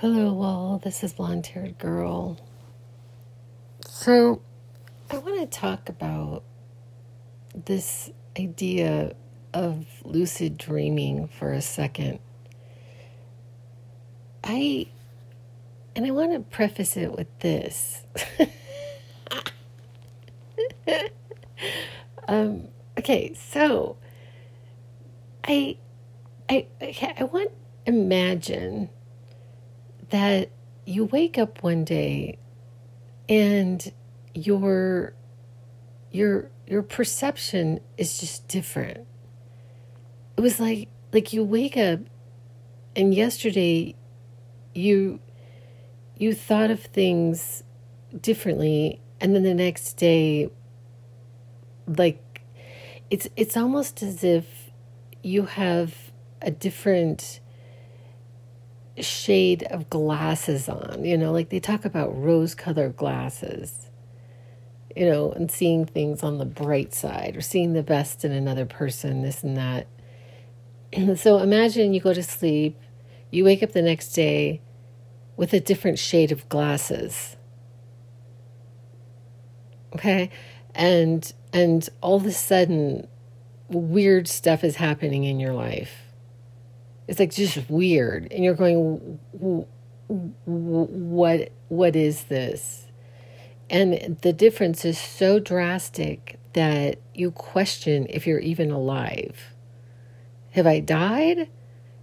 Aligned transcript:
Hello, 0.00 0.42
all. 0.42 0.76
This 0.76 1.02
is 1.02 1.14
Blonde 1.14 1.46
Haired 1.46 1.78
Girl. 1.78 2.36
So, 3.80 4.42
I 5.10 5.16
want 5.16 5.40
to 5.40 5.46
talk 5.46 5.88
about 5.88 6.42
this 7.64 8.10
idea 8.38 9.14
of 9.54 9.86
lucid 10.04 10.58
dreaming 10.58 11.28
for 11.28 11.50
a 11.50 11.62
second. 11.62 12.18
I, 14.44 14.86
and 15.96 16.04
I 16.04 16.10
want 16.10 16.32
to 16.32 16.40
preface 16.40 16.98
it 16.98 17.12
with 17.12 17.28
this. 17.38 18.02
um, 22.28 22.68
okay, 22.98 23.32
so 23.32 23.96
I, 25.42 25.78
I, 26.50 26.66
okay, 26.82 27.14
I 27.18 27.24
want 27.24 27.50
imagine 27.86 28.90
that 30.10 30.50
you 30.84 31.04
wake 31.04 31.38
up 31.38 31.62
one 31.62 31.84
day 31.84 32.38
and 33.28 33.92
your 34.34 35.14
your 36.10 36.50
your 36.66 36.82
perception 36.82 37.80
is 37.96 38.18
just 38.18 38.48
different. 38.48 39.06
It 40.36 40.40
was 40.40 40.60
like 40.60 40.88
like 41.12 41.32
you 41.32 41.44
wake 41.44 41.76
up 41.76 42.00
and 42.94 43.14
yesterday 43.14 43.94
you 44.74 45.20
you 46.16 46.34
thought 46.34 46.70
of 46.70 46.80
things 46.80 47.62
differently 48.20 49.00
and 49.20 49.34
then 49.34 49.42
the 49.42 49.54
next 49.54 49.94
day 49.94 50.50
like 51.86 52.42
it's 53.10 53.28
it's 53.36 53.56
almost 53.56 54.02
as 54.02 54.24
if 54.24 54.70
you 55.22 55.46
have 55.46 55.94
a 56.42 56.50
different 56.50 57.40
shade 59.02 59.62
of 59.64 59.90
glasses 59.90 60.68
on. 60.68 61.04
You 61.04 61.16
know, 61.16 61.32
like 61.32 61.50
they 61.50 61.60
talk 61.60 61.84
about 61.84 62.16
rose 62.16 62.54
colored 62.54 62.96
glasses, 62.96 63.90
you 64.94 65.06
know, 65.06 65.32
and 65.32 65.50
seeing 65.50 65.84
things 65.84 66.22
on 66.22 66.38
the 66.38 66.44
bright 66.44 66.94
side 66.94 67.36
or 67.36 67.40
seeing 67.40 67.72
the 67.72 67.82
best 67.82 68.24
in 68.24 68.32
another 68.32 68.66
person, 68.66 69.22
this 69.22 69.42
and 69.42 69.56
that. 69.56 69.86
so 71.16 71.38
imagine 71.38 71.94
you 71.94 72.00
go 72.00 72.14
to 72.14 72.22
sleep, 72.22 72.78
you 73.30 73.44
wake 73.44 73.62
up 73.62 73.72
the 73.72 73.82
next 73.82 74.12
day 74.12 74.60
with 75.36 75.52
a 75.52 75.60
different 75.60 75.98
shade 75.98 76.32
of 76.32 76.48
glasses. 76.48 77.36
Okay? 79.94 80.30
And 80.74 81.32
and 81.52 81.88
all 82.00 82.16
of 82.16 82.26
a 82.26 82.32
sudden 82.32 83.08
weird 83.68 84.28
stuff 84.28 84.62
is 84.62 84.76
happening 84.76 85.24
in 85.24 85.40
your 85.40 85.52
life 85.52 86.05
it's 87.08 87.20
like 87.20 87.32
just 87.32 87.68
weird. 87.70 88.32
And 88.32 88.44
you're 88.44 88.54
going 88.54 89.18
what 90.08 91.50
what 91.68 91.96
is 91.96 92.24
this? 92.24 92.86
And 93.68 94.18
the 94.22 94.32
difference 94.32 94.84
is 94.84 94.98
so 94.98 95.38
drastic 95.38 96.38
that 96.52 96.98
you 97.14 97.30
question 97.30 98.06
if 98.08 98.26
you're 98.26 98.38
even 98.38 98.70
alive. 98.70 99.52
Have 100.52 100.66
i 100.66 100.80
died? 100.80 101.48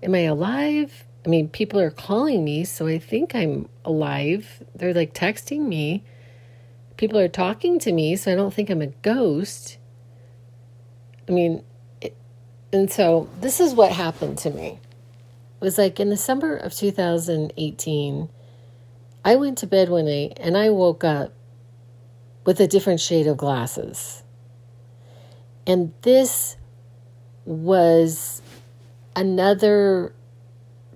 Am 0.02 0.16
i 0.16 0.20
alive? 0.20 1.06
I 1.26 1.30
mean 1.30 1.48
people 1.50 1.80
are 1.80 1.92
calling 1.92 2.44
me 2.44 2.66
so 2.66 2.88
i 2.88 3.00
think 3.00 3.34
i'm 3.36 3.68
alive. 3.86 4.64
They're 4.76 4.94
like 4.94 5.14
texting 5.14 5.68
me. 5.68 6.04
People 6.98 7.18
are 7.20 7.30
talking 7.30 7.80
to 7.80 7.92
me 7.92 8.16
so 8.16 8.32
i 8.32 8.36
don't 8.36 8.54
think 8.54 8.70
i'm 8.70 8.82
a 8.82 8.88
ghost. 8.88 9.78
I 11.28 11.32
mean 11.32 11.64
it, 12.02 12.16
and 12.74 12.92
so 12.92 13.30
this 13.40 13.60
is 13.62 13.74
what 13.74 13.92
happened 13.92 14.38
to 14.40 14.50
me 14.50 14.80
was 15.64 15.78
like 15.78 15.98
in 15.98 16.10
December 16.10 16.58
of 16.58 16.74
2018, 16.74 18.30
I 19.24 19.36
went 19.38 19.58
to 19.60 19.68
bed 19.68 19.88
one 19.88 20.06
night 20.06 20.38
and 20.42 20.58
I 20.58 20.70
woke 20.70 21.06
up 21.06 21.32
with 22.46 22.60
a 22.60 22.68
different 22.68 23.00
shade 23.00 23.28
of 23.28 23.38
glasses. 23.38 24.24
And 25.66 25.94
this 26.02 26.58
was 27.46 28.42
another 29.16 30.14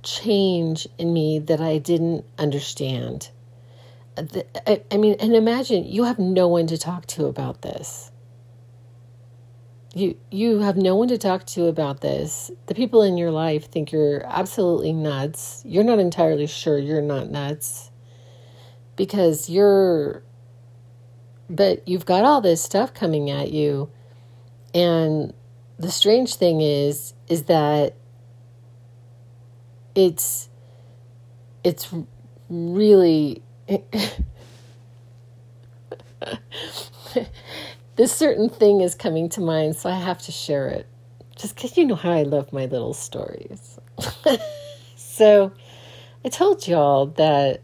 change 0.03 0.85
in 0.97 1.13
me 1.13 1.39
that 1.39 1.61
I 1.61 1.77
didn't 1.77 2.25
understand. 2.37 3.29
I 4.17 4.97
mean, 4.97 5.15
and 5.21 5.33
imagine 5.33 5.85
you 5.85 6.03
have 6.03 6.19
no 6.19 6.49
one 6.49 6.67
to 6.67 6.77
talk 6.77 7.05
to 7.07 7.27
about 7.27 7.61
this 7.61 8.11
you 9.93 10.17
you 10.31 10.59
have 10.59 10.77
no 10.77 10.95
one 10.95 11.07
to 11.07 11.17
talk 11.17 11.45
to 11.47 11.65
about 11.65 12.01
this. 12.01 12.51
The 12.67 12.75
people 12.75 13.01
in 13.01 13.17
your 13.17 13.31
life 13.31 13.71
think 13.71 13.91
you're 13.91 14.25
absolutely 14.25 14.93
nuts. 14.93 15.63
You're 15.65 15.83
not 15.83 15.99
entirely 15.99 16.47
sure 16.47 16.77
you're 16.77 17.01
not 17.01 17.29
nuts 17.29 17.91
because 18.95 19.49
you're 19.49 20.23
but 21.49 21.87
you've 21.87 22.05
got 22.05 22.25
all 22.25 22.41
this 22.41 22.61
stuff 22.61 22.93
coming 22.93 23.29
at 23.29 23.53
you 23.53 23.89
and 24.73 25.33
the 25.79 25.89
strange 25.91 26.35
thing 26.35 26.59
is 26.61 27.13
is 27.29 27.43
that 27.43 27.95
it's 29.95 30.49
it's 31.63 31.93
really 32.49 33.41
this 37.97 38.13
certain 38.13 38.47
thing 38.47 38.81
is 38.81 38.95
coming 38.95 39.27
to 39.29 39.41
mind, 39.41 39.75
so 39.75 39.89
I 39.89 39.95
have 39.95 40.19
to 40.23 40.31
share 40.31 40.67
it. 40.67 40.87
Just 41.35 41.55
because 41.55 41.77
you 41.77 41.85
know 41.85 41.95
how 41.95 42.11
I 42.11 42.23
love 42.23 42.53
my 42.53 42.65
little 42.65 42.93
stories. 42.93 43.79
so 44.95 45.51
I 46.23 46.29
told 46.29 46.67
y'all 46.67 47.07
that 47.07 47.61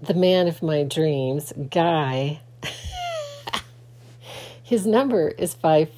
the 0.00 0.14
man 0.14 0.48
of 0.48 0.62
my 0.62 0.82
dreams, 0.82 1.52
Guy, 1.70 2.40
his 4.62 4.86
number 4.86 5.28
is 5.28 5.54
five 5.54 5.90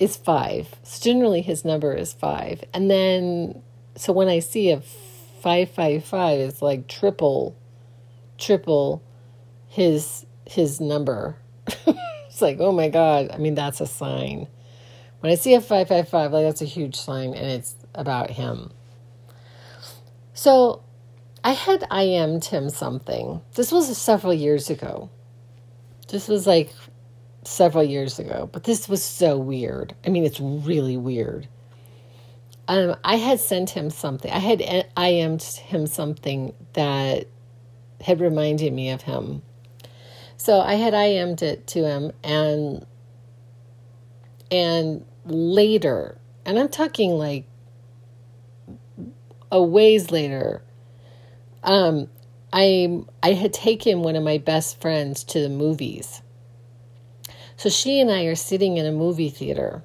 is 0.00 0.16
five. 0.16 0.74
So 0.82 1.02
generally 1.02 1.42
his 1.42 1.64
number 1.64 1.94
is 1.94 2.12
five. 2.12 2.64
And 2.74 2.90
then 2.90 3.62
so 3.96 4.12
when 4.12 4.28
I 4.28 4.40
see 4.40 4.70
a 4.70 4.80
five 4.80 5.70
five 5.70 6.04
five, 6.04 6.40
it's 6.40 6.60
like 6.60 6.88
triple 6.88 7.56
triple 8.36 9.00
his 9.68 10.26
his 10.44 10.80
number. 10.80 11.36
It's 12.34 12.42
like, 12.42 12.56
oh 12.58 12.72
my 12.72 12.88
God. 12.88 13.30
I 13.32 13.36
mean, 13.36 13.54
that's 13.54 13.80
a 13.80 13.86
sign. 13.86 14.48
When 15.20 15.30
I 15.30 15.36
see 15.36 15.54
a 15.54 15.60
555, 15.60 16.32
like 16.32 16.44
that's 16.44 16.62
a 16.62 16.64
huge 16.64 16.96
sign 16.96 17.32
and 17.32 17.46
it's 17.46 17.76
about 17.94 18.28
him. 18.28 18.72
So 20.32 20.82
I 21.44 21.52
had 21.52 21.86
IM'd 21.92 22.46
him 22.46 22.70
something. 22.70 23.40
This 23.54 23.70
was 23.70 23.96
several 23.96 24.34
years 24.34 24.68
ago. 24.68 25.10
This 26.08 26.26
was 26.26 26.44
like 26.44 26.74
several 27.44 27.84
years 27.84 28.18
ago, 28.18 28.50
but 28.52 28.64
this 28.64 28.88
was 28.88 29.04
so 29.04 29.38
weird. 29.38 29.94
I 30.04 30.08
mean, 30.08 30.24
it's 30.24 30.40
really 30.40 30.96
weird. 30.96 31.46
Um, 32.66 32.96
I 33.04 33.14
had 33.14 33.38
sent 33.38 33.70
him 33.70 33.90
something. 33.90 34.32
I 34.32 34.40
had 34.40 34.88
IM'd 34.96 35.44
him 35.44 35.86
something 35.86 36.52
that 36.72 37.28
had 38.00 38.20
reminded 38.20 38.72
me 38.72 38.90
of 38.90 39.02
him 39.02 39.42
so 40.44 40.60
I 40.60 40.74
had 40.74 40.92
IM'd 40.92 41.40
it 41.40 41.66
to 41.68 41.86
him 41.86 42.12
and 42.22 42.84
and 44.50 45.02
later, 45.24 46.18
and 46.44 46.58
I'm 46.58 46.68
talking 46.68 47.12
like 47.12 47.46
a 49.50 49.62
ways 49.62 50.10
later, 50.10 50.62
um, 51.62 52.10
I 52.52 53.04
I 53.22 53.32
had 53.32 53.54
taken 53.54 54.02
one 54.02 54.16
of 54.16 54.22
my 54.22 54.36
best 54.36 54.82
friends 54.82 55.24
to 55.24 55.40
the 55.40 55.48
movies. 55.48 56.20
So 57.56 57.70
she 57.70 57.98
and 57.98 58.10
I 58.10 58.24
are 58.24 58.34
sitting 58.34 58.76
in 58.76 58.84
a 58.84 58.92
movie 58.92 59.30
theater. 59.30 59.82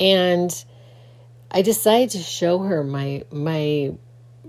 And 0.00 0.52
I 1.52 1.62
decided 1.62 2.10
to 2.10 2.18
show 2.18 2.58
her 2.58 2.82
my 2.82 3.22
my 3.30 3.92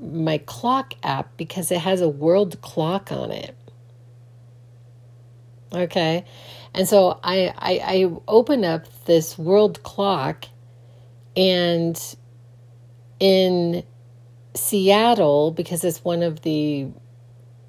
my 0.02 0.40
clock 0.40 0.96
app 1.04 1.38
because 1.38 1.72
it 1.72 1.82
has 1.82 2.02
a 2.02 2.10
world 2.10 2.60
clock 2.62 3.12
on 3.12 3.32
it. 3.32 3.56
Okay. 5.74 6.26
And 6.74 6.88
so 6.88 7.20
I, 7.24 7.54
I, 7.58 7.82
I 7.84 8.12
open 8.28 8.64
up 8.64 8.86
this 9.06 9.38
world 9.38 9.84
clock 9.84 10.46
and 11.36 12.00
in 13.20 13.84
Seattle, 14.56 15.52
because 15.52 15.84
it's 15.84 16.04
one 16.04 16.22
of 16.22 16.42
the, 16.42 16.88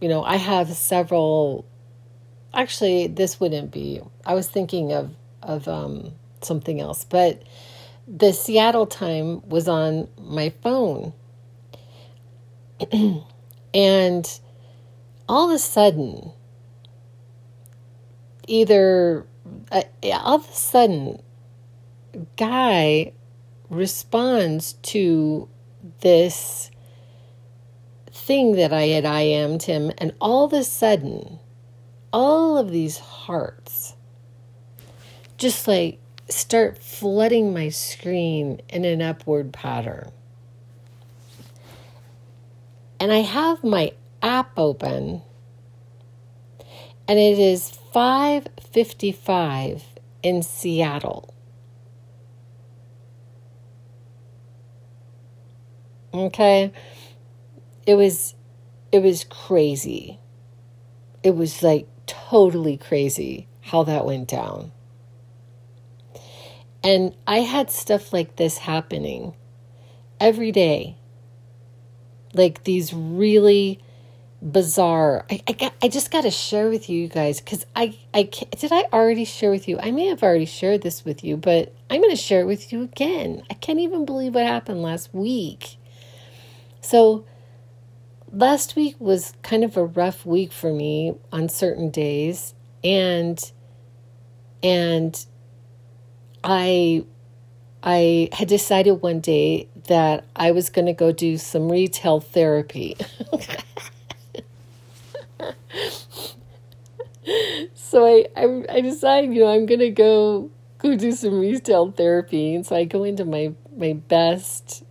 you 0.01 0.09
know, 0.09 0.23
I 0.23 0.37
have 0.37 0.69
several, 0.71 1.65
actually, 2.53 3.07
this 3.07 3.41
wouldn't 3.41 3.71
be, 3.71 4.01
I 4.27 4.35
was 4.35 4.49
thinking 4.49 4.93
of, 4.93 5.15
of 5.43 5.69
um, 5.69 6.13
something 6.43 6.81
else, 6.81 7.05
but 7.05 7.43
the 8.07 8.33
Seattle 8.33 8.87
time 8.87 9.47
was 9.49 9.69
on 9.69 10.09
my 10.19 10.51
phone. 10.63 11.13
and 13.75 14.41
all 15.29 15.49
of 15.49 15.55
a 15.55 15.59
sudden, 15.59 16.33
either 18.47 19.27
uh, 19.71 19.83
all 20.03 20.37
of 20.37 20.49
a 20.49 20.53
sudden 20.53 21.23
guy 22.37 23.13
responds 23.71 24.75
to 24.83 25.49
this 26.01 26.71
thing 28.11 28.53
that 28.53 28.73
I 28.73 28.83
had 28.83 29.05
IM'd 29.05 29.65
him, 29.65 29.91
and 29.99 30.13
all 30.21 30.45
of 30.45 30.53
a 30.53 30.65
sudden, 30.65 31.39
all 32.13 32.57
of 32.57 32.71
these 32.71 32.99
hearts 32.99 33.97
just 35.37 35.67
like 35.67 35.99
start 36.29 36.79
flooding 36.79 37.53
my 37.53 37.69
screen 37.69 38.61
in 38.69 38.85
an 38.85 39.03
upward 39.03 39.53
pattern. 39.53 40.11
And 43.01 43.13
I 43.13 43.19
have 43.19 43.63
my 43.63 43.93
app 44.23 44.53
open 44.57 45.21
and 47.07 47.19
it 47.19 47.39
is 47.39 47.71
5:55 47.93 49.83
in 50.23 50.43
Seattle. 50.43 51.35
Okay? 56.13 56.73
It 57.87 57.97
was 57.97 58.35
it 58.93 59.03
was 59.03 59.25
crazy. 59.25 60.19
It 61.23 61.35
was 61.35 61.63
like 61.63 61.89
totally 62.07 62.77
crazy 62.77 63.49
how 63.61 63.83
that 63.85 64.07
went 64.07 64.29
down. 64.29 64.73
And 66.83 67.17
I 67.27 67.39
had 67.39 67.71
stuff 67.71 68.13
like 68.13 68.37
this 68.37 68.59
happening 68.59 69.35
every 70.21 70.53
day. 70.53 70.97
Like 72.35 72.65
these 72.65 72.93
really 72.93 73.81
bizarre. 74.45 75.25
I, 75.31 75.41
I, 75.49 75.53
got, 75.53 75.75
I 75.83 75.89
just 75.89 76.11
got 76.11 76.23
to 76.23 76.31
share 76.31 76.69
with 76.69 76.89
you 76.91 77.09
guys 77.09 77.41
because 77.41 77.65
I, 77.75 77.97
I 78.13 78.25
did 78.25 78.73
I 78.73 78.85
already 78.93 79.25
share 79.25 79.51
with 79.51 79.69
you? 79.69 79.79
I 79.81 79.91
may 79.91 80.07
have 80.07 80.23
already 80.23 80.45
shared 80.45 80.83
this 80.83 81.05
with 81.05 81.25
you, 81.25 81.37
but 81.37 81.75
I'm 81.91 82.01
going 82.01 82.15
to 82.15 82.21
share 82.21 82.41
it 82.43 82.47
with 82.47 82.73
you 82.73 82.83
again. 82.83 83.43
I 83.51 83.55
can't 83.55 83.81
even 83.81 84.05
believe 84.05 84.35
what 84.35 84.45
happened 84.45 84.83
last 84.83 85.15
week. 85.15 85.77
So, 86.81 87.25
last 88.31 88.77
week 88.77 88.97
was 88.99 89.33
kind 89.43 89.65
of 89.65 89.77
a 89.77 89.85
rough 89.85 90.27
week 90.27 90.53
for 90.53 90.73
me 90.73 91.15
on 91.33 91.49
certain 91.49 91.91
days, 91.91 92.55
and 92.83 93.53
and 94.63 95.25
I 96.43 97.05
I 97.83 98.29
had 98.33 98.49
decided 98.49 99.01
one 99.01 99.21
day 99.21 99.69
that 99.89 100.25
I 100.37 100.51
was 100.51 100.69
going 100.69 100.87
to 100.87 100.93
go 100.93 101.13
do 101.13 101.39
some 101.39 101.71
retail 101.71 102.21
therapy. 102.21 102.97
so 107.75 108.05
I, 108.05 108.27
I, 108.37 108.65
I 108.69 108.81
decided, 108.81 109.35
you 109.35 109.41
know, 109.41 109.53
I'm 109.53 109.67
gonna 109.67 109.91
go 109.91 110.51
go 110.79 110.97
do 110.97 111.13
some 111.13 111.39
retail 111.41 111.91
therapy, 111.93 112.55
and 112.55 112.67
so 112.67 112.77
I 112.77 112.85
go 112.85 113.05
into 113.05 113.25
my 113.25 113.55
my 113.77 113.95
best, 113.95 114.85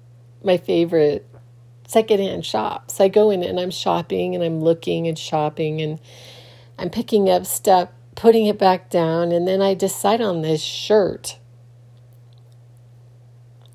my 0.44 0.58
favorite 0.58 1.28
secondhand 1.88 2.46
shops. 2.46 3.00
I 3.00 3.08
go 3.08 3.30
in 3.30 3.44
and 3.44 3.60
I'm 3.60 3.72
shopping 3.72 4.36
and 4.36 4.44
I'm 4.44 4.62
looking 4.62 5.08
and 5.08 5.18
shopping 5.18 5.82
and 5.82 6.00
I'm 6.78 6.90
picking 6.90 7.30
up 7.30 7.46
stuff, 7.46 7.90
putting 8.16 8.48
it 8.48 8.58
back 8.58 8.90
down, 8.90 9.32
and 9.32 9.48
then 9.48 9.62
I 9.62 9.74
decide 9.74 10.22
on 10.22 10.42
this 10.42 10.62
shirt. 10.62 11.40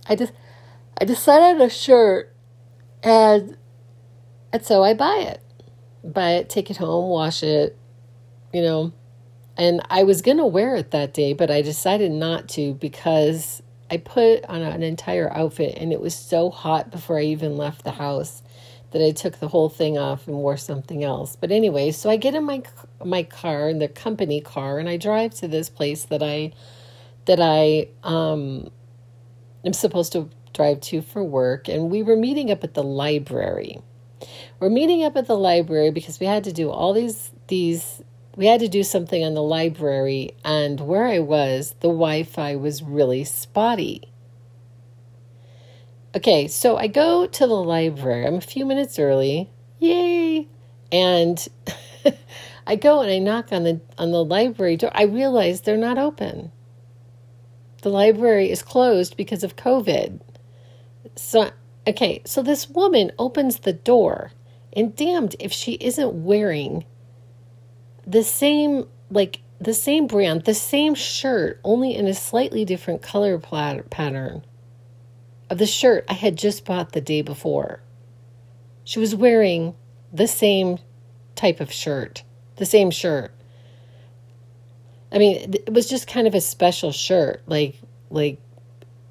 I 0.06 0.16
just 0.16 0.32
I 1.00 1.04
decide 1.04 1.54
on 1.54 1.60
a 1.60 1.68
shirt 1.68 2.34
and 3.02 3.56
and 4.52 4.64
so 4.64 4.82
I 4.82 4.94
buy 4.94 5.18
it 5.18 5.42
buy 6.04 6.32
it, 6.32 6.48
take 6.48 6.70
it 6.70 6.76
home, 6.76 7.08
wash 7.08 7.42
it, 7.42 7.77
you 8.52 8.62
know. 8.62 8.92
And 9.56 9.80
I 9.90 10.04
was 10.04 10.22
going 10.22 10.36
to 10.36 10.46
wear 10.46 10.76
it 10.76 10.92
that 10.92 11.12
day, 11.12 11.32
but 11.32 11.50
I 11.50 11.62
decided 11.62 12.12
not 12.12 12.48
to 12.50 12.74
because 12.74 13.60
I 13.90 13.96
put 13.96 14.44
on 14.44 14.62
an 14.62 14.82
entire 14.82 15.32
outfit 15.32 15.76
and 15.78 15.92
it 15.92 16.00
was 16.00 16.14
so 16.14 16.50
hot 16.50 16.90
before 16.90 17.18
I 17.18 17.22
even 17.22 17.56
left 17.56 17.82
the 17.84 17.92
house 17.92 18.42
that 18.90 19.04
I 19.04 19.10
took 19.10 19.38
the 19.38 19.48
whole 19.48 19.68
thing 19.68 19.98
off 19.98 20.26
and 20.26 20.36
wore 20.36 20.56
something 20.56 21.04
else. 21.04 21.36
But 21.36 21.50
anyway, 21.50 21.90
so 21.90 22.08
I 22.08 22.16
get 22.16 22.34
in 22.34 22.44
my 22.44 22.62
my 23.04 23.22
car, 23.22 23.68
in 23.68 23.78
the 23.78 23.88
company 23.88 24.40
car, 24.40 24.78
and 24.78 24.88
I 24.88 24.96
drive 24.96 25.34
to 25.36 25.48
this 25.48 25.68
place 25.68 26.04
that 26.06 26.22
I 26.22 26.52
that 27.26 27.40
I 27.40 27.88
um 28.02 28.70
am 29.64 29.72
supposed 29.72 30.12
to 30.12 30.30
drive 30.54 30.80
to 30.80 31.02
for 31.02 31.22
work 31.22 31.68
and 31.68 31.90
we 31.90 32.02
were 32.02 32.16
meeting 32.16 32.50
up 32.50 32.64
at 32.64 32.74
the 32.74 32.82
library. 32.82 33.80
We're 34.58 34.70
meeting 34.70 35.04
up 35.04 35.16
at 35.16 35.26
the 35.26 35.36
library 35.36 35.90
because 35.90 36.18
we 36.18 36.26
had 36.26 36.44
to 36.44 36.52
do 36.52 36.70
all 36.70 36.92
these 36.92 37.30
these 37.48 38.02
we 38.38 38.46
had 38.46 38.60
to 38.60 38.68
do 38.68 38.84
something 38.84 39.24
on 39.24 39.34
the 39.34 39.42
library 39.42 40.30
and 40.44 40.78
where 40.78 41.08
I 41.08 41.18
was, 41.18 41.74
the 41.80 41.88
Wi-Fi 41.88 42.54
was 42.54 42.84
really 42.84 43.24
spotty. 43.24 44.12
Okay, 46.14 46.46
so 46.46 46.76
I 46.76 46.86
go 46.86 47.26
to 47.26 47.46
the 47.48 47.54
library. 47.54 48.24
I'm 48.24 48.36
a 48.36 48.40
few 48.40 48.64
minutes 48.64 48.96
early. 48.96 49.50
Yay! 49.80 50.46
And 50.92 51.48
I 52.66 52.76
go 52.76 53.00
and 53.00 53.10
I 53.10 53.18
knock 53.18 53.50
on 53.50 53.64
the 53.64 53.80
on 53.98 54.12
the 54.12 54.24
library 54.24 54.76
door. 54.76 54.92
I 54.94 55.02
realize 55.02 55.62
they're 55.62 55.76
not 55.76 55.98
open. 55.98 56.52
The 57.82 57.90
library 57.90 58.52
is 58.52 58.62
closed 58.62 59.16
because 59.16 59.42
of 59.42 59.56
COVID. 59.56 60.20
So 61.16 61.50
okay, 61.88 62.22
so 62.24 62.44
this 62.44 62.70
woman 62.70 63.10
opens 63.18 63.58
the 63.58 63.72
door 63.72 64.30
and 64.72 64.94
damned 64.94 65.34
if 65.40 65.52
she 65.52 65.72
isn't 65.72 66.24
wearing 66.24 66.84
the 68.08 68.24
same, 68.24 68.88
like, 69.10 69.40
the 69.60 69.74
same 69.74 70.06
brand, 70.06 70.44
the 70.44 70.54
same 70.54 70.94
shirt, 70.94 71.60
only 71.62 71.94
in 71.94 72.06
a 72.06 72.14
slightly 72.14 72.64
different 72.64 73.02
color 73.02 73.38
pattern 73.38 74.44
of 75.50 75.58
the 75.58 75.66
shirt 75.66 76.04
I 76.08 76.14
had 76.14 76.36
just 76.36 76.64
bought 76.64 76.92
the 76.92 77.00
day 77.00 77.22
before. 77.22 77.80
She 78.84 78.98
was 78.98 79.14
wearing 79.14 79.74
the 80.12 80.28
same 80.28 80.78
type 81.34 81.60
of 81.60 81.72
shirt, 81.72 82.22
the 82.56 82.66
same 82.66 82.90
shirt. 82.90 83.32
I 85.10 85.18
mean, 85.18 85.54
it 85.54 85.72
was 85.72 85.88
just 85.88 86.06
kind 86.06 86.26
of 86.26 86.34
a 86.34 86.40
special 86.40 86.92
shirt, 86.92 87.42
like 87.46 87.76
like 88.10 88.38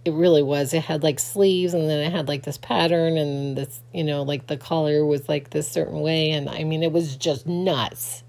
it 0.05 0.13
really 0.13 0.43
was. 0.43 0.73
It 0.73 0.83
had 0.83 1.03
like 1.03 1.19
sleeves 1.19 1.73
and 1.73 1.89
then 1.89 1.99
it 1.99 2.11
had 2.11 2.27
like 2.27 2.43
this 2.43 2.57
pattern 2.57 3.17
and 3.17 3.57
this, 3.57 3.81
you 3.93 4.03
know, 4.03 4.23
like 4.23 4.47
the 4.47 4.57
collar 4.57 5.05
was 5.05 5.27
like 5.27 5.49
this 5.49 5.69
certain 5.69 5.99
way. 5.99 6.31
And 6.31 6.49
I 6.49 6.63
mean, 6.63 6.81
it 6.81 6.91
was 6.91 7.17
just 7.17 7.45
nuts 7.45 8.23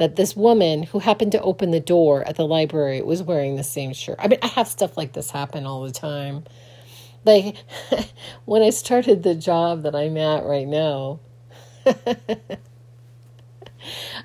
that 0.00 0.16
this 0.16 0.34
woman 0.34 0.84
who 0.84 0.98
happened 0.98 1.30
to 1.30 1.42
open 1.42 1.72
the 1.72 1.78
door 1.78 2.26
at 2.26 2.36
the 2.36 2.46
library 2.46 3.02
was 3.02 3.22
wearing 3.22 3.56
the 3.56 3.62
same 3.62 3.92
shirt. 3.92 4.16
I 4.18 4.28
mean, 4.28 4.38
I 4.40 4.46
have 4.46 4.66
stuff 4.66 4.96
like 4.96 5.12
this 5.12 5.30
happen 5.30 5.66
all 5.66 5.82
the 5.82 5.90
time. 5.90 6.44
Like 7.26 7.56
when 8.46 8.62
I 8.62 8.70
started 8.70 9.22
the 9.22 9.34
job 9.34 9.82
that 9.82 9.94
I'm 9.94 10.16
at 10.16 10.46
right 10.46 10.66
now, 10.66 11.20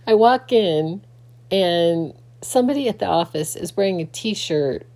I 0.08 0.14
walk 0.14 0.54
in 0.54 1.04
and 1.52 2.14
somebody 2.42 2.88
at 2.88 3.00
the 3.00 3.08
office 3.08 3.58
is 3.58 3.76
wearing 3.76 4.00
a 4.00 4.06
t 4.06 4.34
shirt 4.34 4.88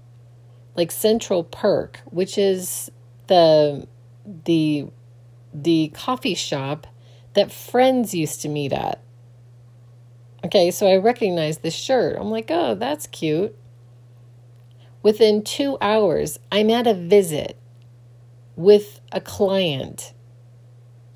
like 0.78 0.94
Central 0.94 1.44
Perk, 1.44 2.00
which 2.06 2.38
is 2.38 2.90
the 3.28 3.86
the 4.46 4.88
the 5.54 5.92
coffee 5.94 6.36
shop 6.36 6.88
that 7.34 7.52
friends 7.52 8.14
used 8.14 8.42
to 8.44 8.48
meet 8.48 8.72
at. 8.72 9.04
Okay, 10.46 10.72
so 10.72 10.88
I 10.88 10.98
recognize 10.98 11.60
this 11.60 11.76
shirt. 11.76 12.18
I'm 12.18 12.32
like, 12.32 12.50
oh, 12.50 12.76
that's 12.76 13.08
cute. 13.08 13.56
Within 15.04 15.44
two 15.44 15.78
hours, 15.82 16.40
I'm 16.52 16.70
at 16.70 16.88
a 16.88 16.94
visit 16.94 17.58
with 18.56 19.02
a 19.12 19.22
client. 19.22 20.14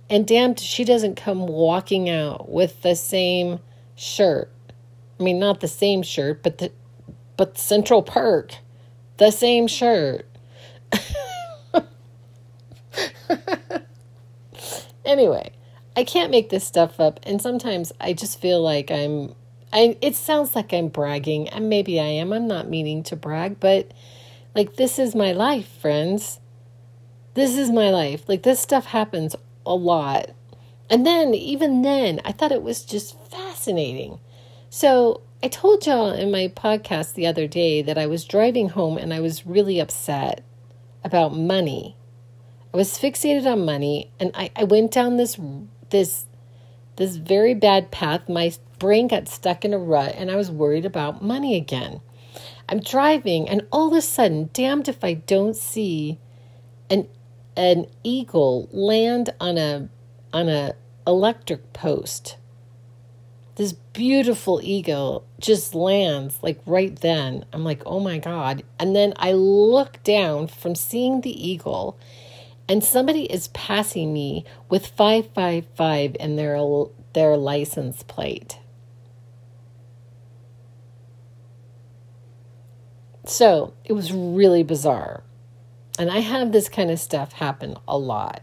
And 0.09 0.27
damned, 0.27 0.59
she 0.59 0.83
doesn't 0.83 1.15
come 1.15 1.47
walking 1.47 2.09
out 2.09 2.49
with 2.49 2.81
the 2.81 2.95
same 2.95 3.59
shirt. 3.95 4.51
I 5.19 5.23
mean, 5.23 5.39
not 5.39 5.59
the 5.61 5.67
same 5.67 6.03
shirt, 6.03 6.43
but 6.43 6.57
the 6.57 6.71
but 7.35 7.57
Central 7.57 8.03
Perk 8.03 8.57
the 9.17 9.31
same 9.31 9.67
shirt. 9.67 10.27
anyway, 15.05 15.52
I 15.95 16.03
can't 16.03 16.31
make 16.31 16.49
this 16.49 16.65
stuff 16.65 16.99
up 16.99 17.19
and 17.23 17.41
sometimes 17.41 17.91
I 17.99 18.13
just 18.13 18.39
feel 18.39 18.61
like 18.61 18.89
I'm 18.91 19.35
I 19.71 19.97
it 20.01 20.15
sounds 20.15 20.55
like 20.55 20.73
I'm 20.73 20.87
bragging 20.87 21.49
and 21.49 21.69
maybe 21.69 21.99
I 21.99 22.05
am. 22.05 22.31
I'm 22.31 22.47
not 22.47 22.69
meaning 22.69 23.03
to 23.03 23.15
brag, 23.15 23.59
but 23.59 23.91
like 24.55 24.75
this 24.75 24.99
is 24.99 25.15
my 25.15 25.31
life, 25.31 25.67
friends. 25.67 26.39
This 27.33 27.57
is 27.57 27.71
my 27.71 27.89
life. 27.89 28.29
Like 28.29 28.43
this 28.43 28.59
stuff 28.59 28.85
happens 28.85 29.35
a 29.65 29.73
lot. 29.73 30.29
And 30.89 31.05
then 31.05 31.33
even 31.33 31.81
then, 31.81 32.21
I 32.23 32.31
thought 32.31 32.51
it 32.51 32.61
was 32.61 32.85
just 32.85 33.19
fascinating. 33.31 34.19
So, 34.69 35.21
I 35.41 35.47
told 35.47 35.85
y'all 35.85 36.11
in 36.11 36.31
my 36.31 36.47
podcast 36.47 37.15
the 37.15 37.27
other 37.27 37.47
day 37.47 37.81
that 37.81 37.97
I 37.97 38.05
was 38.05 38.25
driving 38.25 38.69
home 38.69 38.97
and 38.97 39.13
I 39.13 39.19
was 39.19 39.45
really 39.45 39.79
upset 39.79 40.43
about 41.03 41.35
money. 41.35 41.97
I 42.73 42.77
was 42.77 42.97
fixated 42.97 43.51
on 43.51 43.65
money 43.65 44.11
and 44.19 44.31
I, 44.35 44.51
I 44.55 44.63
went 44.63 44.91
down 44.91 45.17
this 45.17 45.37
this 45.93 46.25
this 46.97 47.15
very 47.15 47.53
bad 47.53 47.91
path. 47.91 48.27
My 48.27 48.51
brain 48.77 49.07
got 49.07 49.29
stuck 49.29 49.63
in 49.63 49.73
a 49.73 49.77
rut 49.77 50.13
and 50.17 50.29
I 50.29 50.35
was 50.35 50.51
worried 50.51 50.85
about 50.85 51.23
money 51.23 51.55
again. 51.55 52.01
I'm 52.67 52.81
driving 52.81 53.47
and 53.47 53.65
all 53.71 53.87
of 53.87 53.97
a 53.97 54.01
sudden, 54.01 54.49
damned 54.51 54.89
if 54.89 55.03
I 55.03 55.13
don't 55.13 55.55
see 55.55 56.19
an 56.89 57.07
an 57.55 57.85
eagle 58.03 58.67
land 58.71 59.33
on 59.39 59.57
a 59.57 59.87
on 60.33 60.49
a 60.49 60.73
electric 61.07 61.71
post. 61.71 62.37
This 63.55 63.73
beautiful 63.73 64.59
eagle 64.63 65.25
just 65.39 65.75
lands 65.75 66.39
like 66.41 66.59
right 66.65 66.95
then. 66.95 67.45
I'm 67.53 67.63
like, 67.63 67.83
oh 67.85 67.99
my 67.99 68.17
God. 68.17 68.63
And 68.79 68.95
then 68.95 69.13
I 69.17 69.33
look 69.33 70.01
down 70.03 70.47
from 70.47 70.73
seeing 70.73 71.21
the 71.21 71.47
eagle, 71.49 71.97
and 72.67 72.83
somebody 72.83 73.23
is 73.23 73.49
passing 73.49 74.13
me 74.13 74.45
with 74.69 74.87
555 74.87 76.15
in 76.19 76.35
their, 76.35 76.57
their 77.13 77.37
license 77.37 78.03
plate. 78.03 78.59
So 83.25 83.73
it 83.85 83.93
was 83.93 84.11
really 84.11 84.63
bizarre. 84.63 85.23
And 85.97 86.09
I 86.09 86.19
have 86.19 86.51
this 86.51 86.69
kind 86.69 86.89
of 86.89 86.99
stuff 86.99 87.33
happen 87.33 87.75
a 87.87 87.97
lot, 87.97 88.41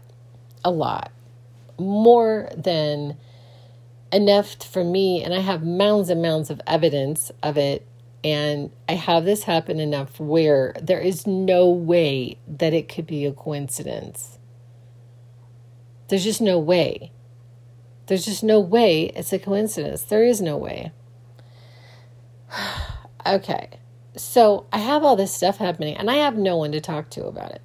a 0.63 0.71
lot, 0.71 1.11
more 1.77 2.49
than 2.55 3.17
enough 4.11 4.55
for 4.63 4.83
me. 4.83 5.23
And 5.23 5.33
I 5.33 5.39
have 5.39 5.63
mounds 5.63 6.09
and 6.09 6.21
mounds 6.21 6.49
of 6.49 6.61
evidence 6.65 7.31
of 7.43 7.57
it. 7.57 7.87
And 8.23 8.71
I 8.87 8.93
have 8.93 9.25
this 9.25 9.43
happen 9.43 9.79
enough 9.79 10.19
where 10.19 10.75
there 10.79 10.99
is 10.99 11.25
no 11.25 11.69
way 11.69 12.37
that 12.47 12.73
it 12.73 12.87
could 12.87 13.07
be 13.07 13.25
a 13.25 13.31
coincidence. 13.31 14.37
There's 16.07 16.23
just 16.23 16.41
no 16.41 16.59
way. 16.59 17.11
There's 18.07 18.25
just 18.25 18.43
no 18.43 18.59
way 18.59 19.05
it's 19.15 19.33
a 19.33 19.39
coincidence. 19.39 20.03
There 20.03 20.23
is 20.23 20.41
no 20.41 20.57
way. 20.57 20.91
okay. 23.25 23.69
So 24.15 24.67
I 24.71 24.79
have 24.79 25.03
all 25.03 25.15
this 25.15 25.33
stuff 25.33 25.57
happening 25.57 25.95
and 25.95 26.11
I 26.11 26.15
have 26.15 26.37
no 26.37 26.57
one 26.57 26.73
to 26.73 26.81
talk 26.81 27.09
to 27.11 27.25
about 27.25 27.51
it. 27.51 27.61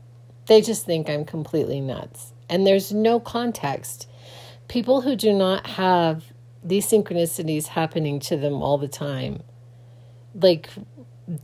They 0.47 0.61
just 0.61 0.87
think 0.87 1.11
I'm 1.11 1.25
completely 1.25 1.81
nuts. 1.81 2.33
And 2.49 2.67
there's 2.67 2.93
no 2.93 3.19
context. 3.19 4.09
People 4.69 5.01
who 5.01 5.17
do 5.17 5.33
not 5.33 5.67
have 5.67 6.33
these 6.63 6.87
synchronicities 6.87 7.67
happening 7.69 8.21
to 8.21 8.37
them 8.37 8.63
all 8.63 8.79
the 8.79 8.89
time, 8.89 9.43
like, 10.39 10.69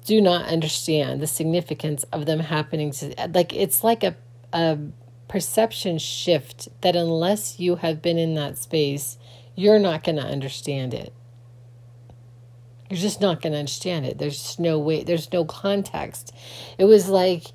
do 0.04 0.20
not 0.20 0.46
understand 0.46 1.20
the 1.20 1.26
significance 1.26 2.04
of 2.12 2.26
them 2.26 2.40
happening 2.40 2.92
to, 2.92 3.14
like, 3.34 3.54
it's 3.54 3.82
like 3.82 4.04
a, 4.04 4.14
a 4.52 4.78
perception 5.28 5.98
shift 5.98 6.68
that 6.82 6.94
unless 6.94 7.58
you 7.58 7.76
have 7.76 8.02
been 8.02 8.18
in 8.18 8.34
that 8.34 8.58
space, 8.58 9.18
you're 9.54 9.78
not 9.78 10.04
going 10.04 10.16
to 10.16 10.22
understand 10.22 10.94
it. 10.94 11.12
You're 12.90 13.00
just 13.00 13.20
not 13.20 13.40
going 13.40 13.54
to 13.54 13.58
understand 13.58 14.04
it. 14.04 14.18
There's 14.18 14.58
no 14.58 14.78
way, 14.78 15.02
there's 15.02 15.32
no 15.32 15.44
context. 15.44 16.34
It 16.76 16.84
was 16.84 17.08
like, 17.08 17.46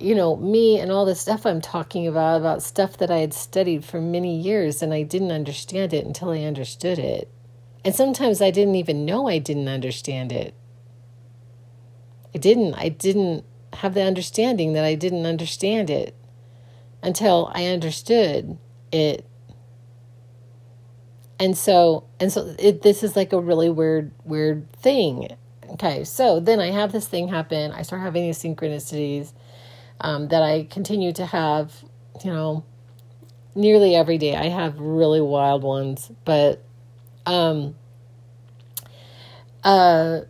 you 0.00 0.14
know, 0.14 0.36
me 0.36 0.80
and 0.80 0.90
all 0.90 1.04
the 1.04 1.14
stuff 1.14 1.46
I'm 1.46 1.60
talking 1.60 2.08
about, 2.08 2.40
about 2.40 2.62
stuff 2.62 2.98
that 2.98 3.10
I 3.10 3.18
had 3.18 3.32
studied 3.32 3.84
for 3.84 4.00
many 4.00 4.36
years 4.36 4.82
and 4.82 4.92
I 4.92 5.02
didn't 5.02 5.30
understand 5.30 5.92
it 5.92 6.04
until 6.04 6.30
I 6.30 6.42
understood 6.42 6.98
it. 6.98 7.30
And 7.84 7.94
sometimes 7.94 8.42
I 8.42 8.50
didn't 8.50 8.74
even 8.74 9.04
know 9.04 9.28
I 9.28 9.38
didn't 9.38 9.68
understand 9.68 10.32
it. 10.32 10.54
I 12.34 12.38
didn't. 12.38 12.74
I 12.74 12.88
didn't 12.88 13.44
have 13.74 13.94
the 13.94 14.02
understanding 14.02 14.74
that 14.74 14.84
I 14.84 14.94
didn't 14.94 15.26
understand 15.26 15.90
it 15.90 16.14
until 17.02 17.50
I 17.54 17.66
understood 17.66 18.58
it. 18.92 19.26
And 21.38 21.56
so 21.58 22.04
and 22.20 22.32
so 22.32 22.54
it, 22.58 22.82
this 22.82 23.02
is 23.02 23.16
like 23.16 23.32
a 23.32 23.40
really 23.40 23.68
weird 23.70 24.12
weird 24.24 24.70
thing. 24.74 25.28
Okay 25.70 26.04
so 26.04 26.38
then 26.38 26.60
i 26.60 26.70
have 26.70 26.92
this 26.92 27.08
thing 27.08 27.28
happen. 27.28 27.72
I 27.72 27.82
start 27.82 28.02
having 28.02 28.22
these 28.22 28.38
synchronicities 28.38 29.32
um, 30.00 30.28
that 30.28 30.42
i 30.42 30.64
continue 30.64 31.12
to 31.14 31.26
have 31.26 31.72
you 32.24 32.30
know 32.30 32.64
nearly 33.54 33.94
every 33.96 34.18
day. 34.18 34.36
I 34.36 34.48
have 34.48 34.78
really 34.78 35.20
wild 35.20 35.62
ones 35.62 36.10
but 36.24 36.62
um 37.26 37.74
uh 39.64 40.20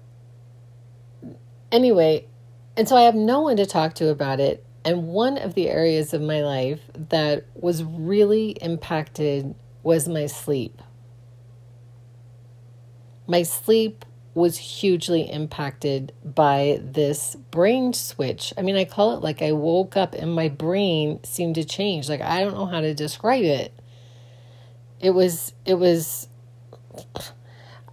anyway 1.73 2.25
and 2.77 2.89
so 2.89 2.97
i 2.97 3.03
have 3.03 3.15
no 3.15 3.41
one 3.41 3.57
to 3.57 3.67
talk 3.67 3.95
to 3.95 4.09
about 4.09 4.39
it 4.39 4.65
and 4.85 5.09
one 5.09 5.39
of 5.39 5.55
the 5.55 5.69
areas 5.69 6.13
of 6.13 6.21
my 6.21 6.43
life 6.43 6.81
that 6.95 7.45
was 7.55 7.83
really 7.83 8.51
impacted 8.63 9.55
was 9.83 10.07
my 10.07 10.27
sleep 10.27 10.81
my 13.27 13.43
sleep 13.43 14.05
was 14.35 14.57
hugely 14.57 15.31
impacted 15.31 16.13
by 16.25 16.81
this 16.83 17.35
brain 17.51 17.93
switch. 17.93 18.53
I 18.57 18.63
mean, 18.63 18.77
I 18.77 18.85
call 18.85 19.15
it 19.15 19.23
like 19.23 19.43
I 19.43 19.53
woke 19.53 19.97
up 19.97 20.15
and 20.15 20.35
my 20.35 20.49
brain 20.49 21.21
seemed 21.23 21.57
to 21.57 21.65
change. 21.65 22.09
Like 22.09 22.23
I 22.23 22.41
don't 22.41 22.55
know 22.55 22.67
how 22.67 22.81
to 22.81 22.95
describe 22.95 23.45
it. 23.45 23.73
It 25.01 25.11
was 25.11 25.53
it 25.67 25.75
was 25.75 26.29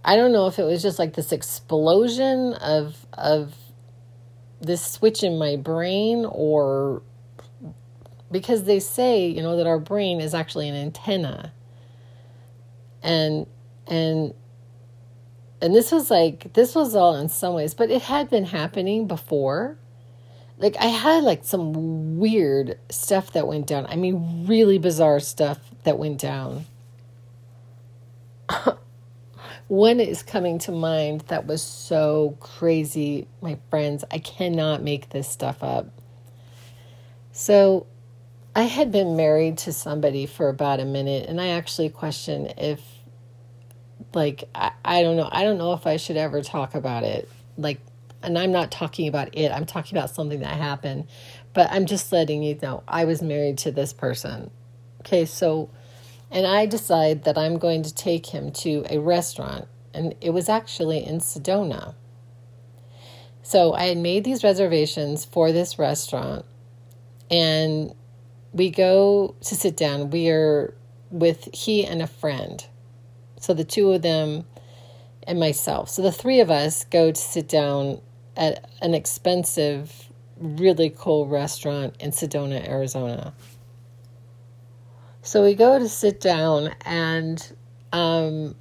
I 0.04 0.16
don't 0.16 0.32
know 0.32 0.46
if 0.46 0.58
it 0.58 0.64
was 0.64 0.82
just 0.82 0.98
like 0.98 1.14
this 1.14 1.32
explosion 1.32 2.54
of 2.54 3.06
of 3.12 3.54
this 4.60 4.84
switch 4.84 5.22
in 5.22 5.38
my 5.38 5.56
brain 5.56 6.26
or 6.26 7.02
because 8.30 8.64
they 8.64 8.78
say, 8.78 9.26
you 9.26 9.42
know, 9.42 9.56
that 9.56 9.66
our 9.66 9.78
brain 9.78 10.20
is 10.20 10.34
actually 10.34 10.68
an 10.68 10.74
antenna. 10.74 11.52
And 13.02 13.46
and 13.86 14.34
and 15.62 15.74
this 15.74 15.90
was 15.90 16.10
like 16.10 16.52
this 16.52 16.74
was 16.74 16.94
all 16.94 17.16
in 17.16 17.28
some 17.28 17.54
ways 17.54 17.74
but 17.74 17.90
it 17.90 18.02
had 18.02 18.28
been 18.30 18.44
happening 18.44 19.06
before. 19.06 19.78
Like 20.58 20.76
i 20.78 20.86
had 20.86 21.24
like 21.24 21.44
some 21.44 22.18
weird 22.18 22.78
stuff 22.90 23.32
that 23.32 23.46
went 23.46 23.66
down. 23.66 23.86
I 23.86 23.96
mean 23.96 24.46
really 24.46 24.78
bizarre 24.78 25.20
stuff 25.20 25.58
that 25.84 25.98
went 25.98 26.20
down 26.20 26.66
one 29.70 30.00
is 30.00 30.24
coming 30.24 30.58
to 30.58 30.72
mind 30.72 31.20
that 31.28 31.46
was 31.46 31.62
so 31.62 32.36
crazy 32.40 33.28
my 33.40 33.56
friends 33.70 34.02
i 34.10 34.18
cannot 34.18 34.82
make 34.82 35.10
this 35.10 35.28
stuff 35.28 35.62
up. 35.62 35.86
So 37.30 37.86
i 38.56 38.62
had 38.62 38.90
been 38.90 39.14
married 39.14 39.58
to 39.58 39.72
somebody 39.72 40.26
for 40.26 40.48
about 40.48 40.80
a 40.80 40.84
minute 40.84 41.28
and 41.28 41.40
i 41.40 41.50
actually 41.50 41.88
questioned 41.88 42.52
if 42.58 42.82
like 44.12 44.42
I, 44.56 44.72
I 44.84 45.02
don't 45.02 45.16
know 45.16 45.28
i 45.30 45.44
don't 45.44 45.56
know 45.56 45.72
if 45.72 45.86
i 45.86 45.98
should 45.98 46.16
ever 46.16 46.42
talk 46.42 46.74
about 46.74 47.04
it. 47.04 47.28
Like 47.56 47.80
and 48.24 48.36
i'm 48.36 48.50
not 48.50 48.72
talking 48.72 49.06
about 49.06 49.36
it 49.36 49.52
i'm 49.52 49.66
talking 49.66 49.96
about 49.96 50.10
something 50.10 50.40
that 50.40 50.58
happened 50.58 51.06
but 51.52 51.70
i'm 51.70 51.86
just 51.86 52.10
letting 52.10 52.42
you 52.42 52.58
know 52.60 52.82
i 52.88 53.04
was 53.04 53.22
married 53.22 53.58
to 53.58 53.70
this 53.70 53.92
person. 53.92 54.50
Okay 55.02 55.26
so 55.26 55.70
and 56.30 56.46
i 56.46 56.66
decide 56.66 57.24
that 57.24 57.36
i'm 57.36 57.58
going 57.58 57.82
to 57.82 57.94
take 57.94 58.26
him 58.26 58.50
to 58.50 58.84
a 58.90 58.98
restaurant 58.98 59.66
and 59.92 60.14
it 60.20 60.30
was 60.30 60.48
actually 60.48 61.04
in 61.04 61.18
sedona 61.18 61.94
so 63.42 63.72
i 63.74 63.84
had 63.84 63.98
made 63.98 64.24
these 64.24 64.44
reservations 64.44 65.24
for 65.24 65.52
this 65.52 65.78
restaurant 65.78 66.44
and 67.30 67.94
we 68.52 68.70
go 68.70 69.34
to 69.40 69.54
sit 69.54 69.76
down 69.76 70.10
we 70.10 70.28
are 70.28 70.74
with 71.10 71.48
he 71.52 71.84
and 71.84 72.02
a 72.02 72.06
friend 72.06 72.66
so 73.40 73.54
the 73.54 73.64
two 73.64 73.90
of 73.92 74.02
them 74.02 74.44
and 75.30 75.38
myself. 75.38 75.88
So 75.88 76.02
the 76.02 76.12
three 76.12 76.40
of 76.40 76.50
us 76.50 76.84
go 76.84 77.10
to 77.10 77.20
sit 77.20 77.48
down 77.48 78.00
at 78.36 78.68
an 78.82 78.94
expensive, 78.94 80.08
really 80.36 80.92
cool 80.96 81.26
restaurant 81.26 81.94
in 82.00 82.10
Sedona, 82.10 82.66
Arizona. 82.68 83.32
So 85.22 85.44
we 85.44 85.54
go 85.54 85.78
to 85.78 85.88
sit 85.88 86.20
down 86.20 86.74
and 86.84 87.56
um 87.92 88.54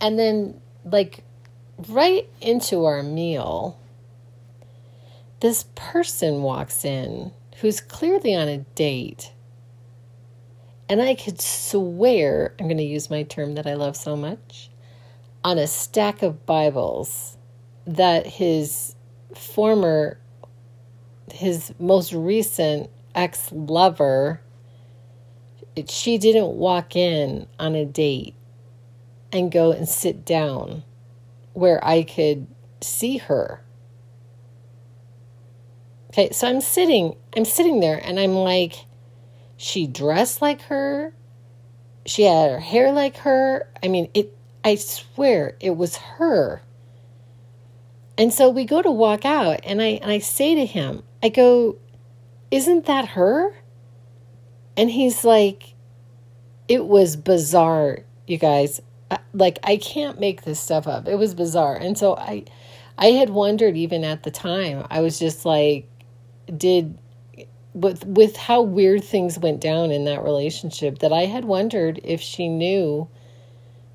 and 0.00 0.18
then 0.18 0.60
like 0.84 1.24
right 1.88 2.28
into 2.40 2.84
our 2.84 3.02
meal 3.02 3.78
this 5.40 5.64
person 5.74 6.42
walks 6.42 6.84
in 6.84 7.32
who's 7.62 7.80
clearly 7.80 8.34
on 8.34 8.48
a 8.48 8.58
date. 8.58 9.32
And 10.88 11.00
I 11.00 11.14
could 11.14 11.40
swear, 11.40 12.54
I'm 12.58 12.66
going 12.66 12.76
to 12.78 12.82
use 12.82 13.08
my 13.08 13.22
term 13.22 13.54
that 13.54 13.68
I 13.68 13.74
love 13.74 13.96
so 13.96 14.16
much, 14.16 14.68
on 15.44 15.58
a 15.58 15.68
stack 15.68 16.22
of 16.22 16.44
Bibles 16.44 17.38
that 17.86 18.26
his 18.26 18.96
former, 19.34 20.18
his 21.32 21.72
most 21.78 22.12
recent 22.12 22.90
ex 23.14 23.50
lover, 23.52 24.40
she 25.88 26.18
didn't 26.18 26.56
walk 26.56 26.96
in 26.96 27.46
on 27.58 27.74
a 27.74 27.84
date 27.84 28.34
and 29.32 29.50
go 29.50 29.72
and 29.72 29.88
sit 29.88 30.24
down 30.24 30.82
where 31.54 31.84
I 31.84 32.02
could 32.02 32.46
see 32.80 33.18
her. 33.18 33.62
Okay, 36.10 36.30
so 36.30 36.46
I'm 36.46 36.60
sitting, 36.60 37.16
I'm 37.36 37.44
sitting 37.44 37.80
there 37.80 38.00
and 38.04 38.20
I'm 38.20 38.34
like, 38.34 38.84
she 39.56 39.86
dressed 39.86 40.42
like 40.42 40.62
her. 40.62 41.14
She 42.04 42.24
had 42.24 42.50
her 42.50 42.60
hair 42.60 42.92
like 42.92 43.18
her. 43.18 43.68
I 43.82 43.88
mean, 43.88 44.10
it 44.12 44.36
I 44.64 44.74
swear 44.76 45.56
it 45.60 45.76
was 45.76 45.96
her. 45.96 46.62
And 48.18 48.32
so 48.32 48.50
we 48.50 48.64
go 48.64 48.82
to 48.82 48.90
walk 48.90 49.24
out 49.24 49.60
and 49.64 49.80
I 49.80 50.00
and 50.02 50.10
I 50.10 50.18
say 50.18 50.54
to 50.54 50.66
him, 50.66 51.02
I 51.22 51.28
go, 51.28 51.78
"Isn't 52.50 52.86
that 52.86 53.10
her?" 53.10 53.54
And 54.76 54.90
he's 54.90 55.24
like, 55.24 55.74
it 56.68 56.86
was 56.86 57.16
bizarre, 57.16 57.98
you 58.26 58.38
guys. 58.38 58.80
Like 59.34 59.58
I 59.62 59.76
can't 59.76 60.18
make 60.18 60.42
this 60.42 60.60
stuff 60.60 60.86
up. 60.86 61.06
It 61.06 61.16
was 61.16 61.34
bizarre. 61.34 61.76
And 61.76 61.98
so 61.98 62.16
I 62.16 62.44
I 62.96 63.06
had 63.06 63.30
wondered 63.30 63.76
even 63.76 64.04
at 64.04 64.22
the 64.22 64.30
time. 64.30 64.86
I 64.90 65.00
was 65.00 65.18
just 65.18 65.44
like 65.44 65.88
did 66.56 66.98
with 67.74 68.04
with 68.06 68.36
how 68.36 68.62
weird 68.62 69.04
things 69.04 69.38
went 69.38 69.60
down 69.60 69.90
in 69.90 70.04
that 70.04 70.22
relationship 70.22 70.98
that 71.00 71.12
I 71.12 71.26
had 71.26 71.44
wondered 71.44 72.00
if 72.04 72.20
she 72.20 72.48
knew 72.48 73.08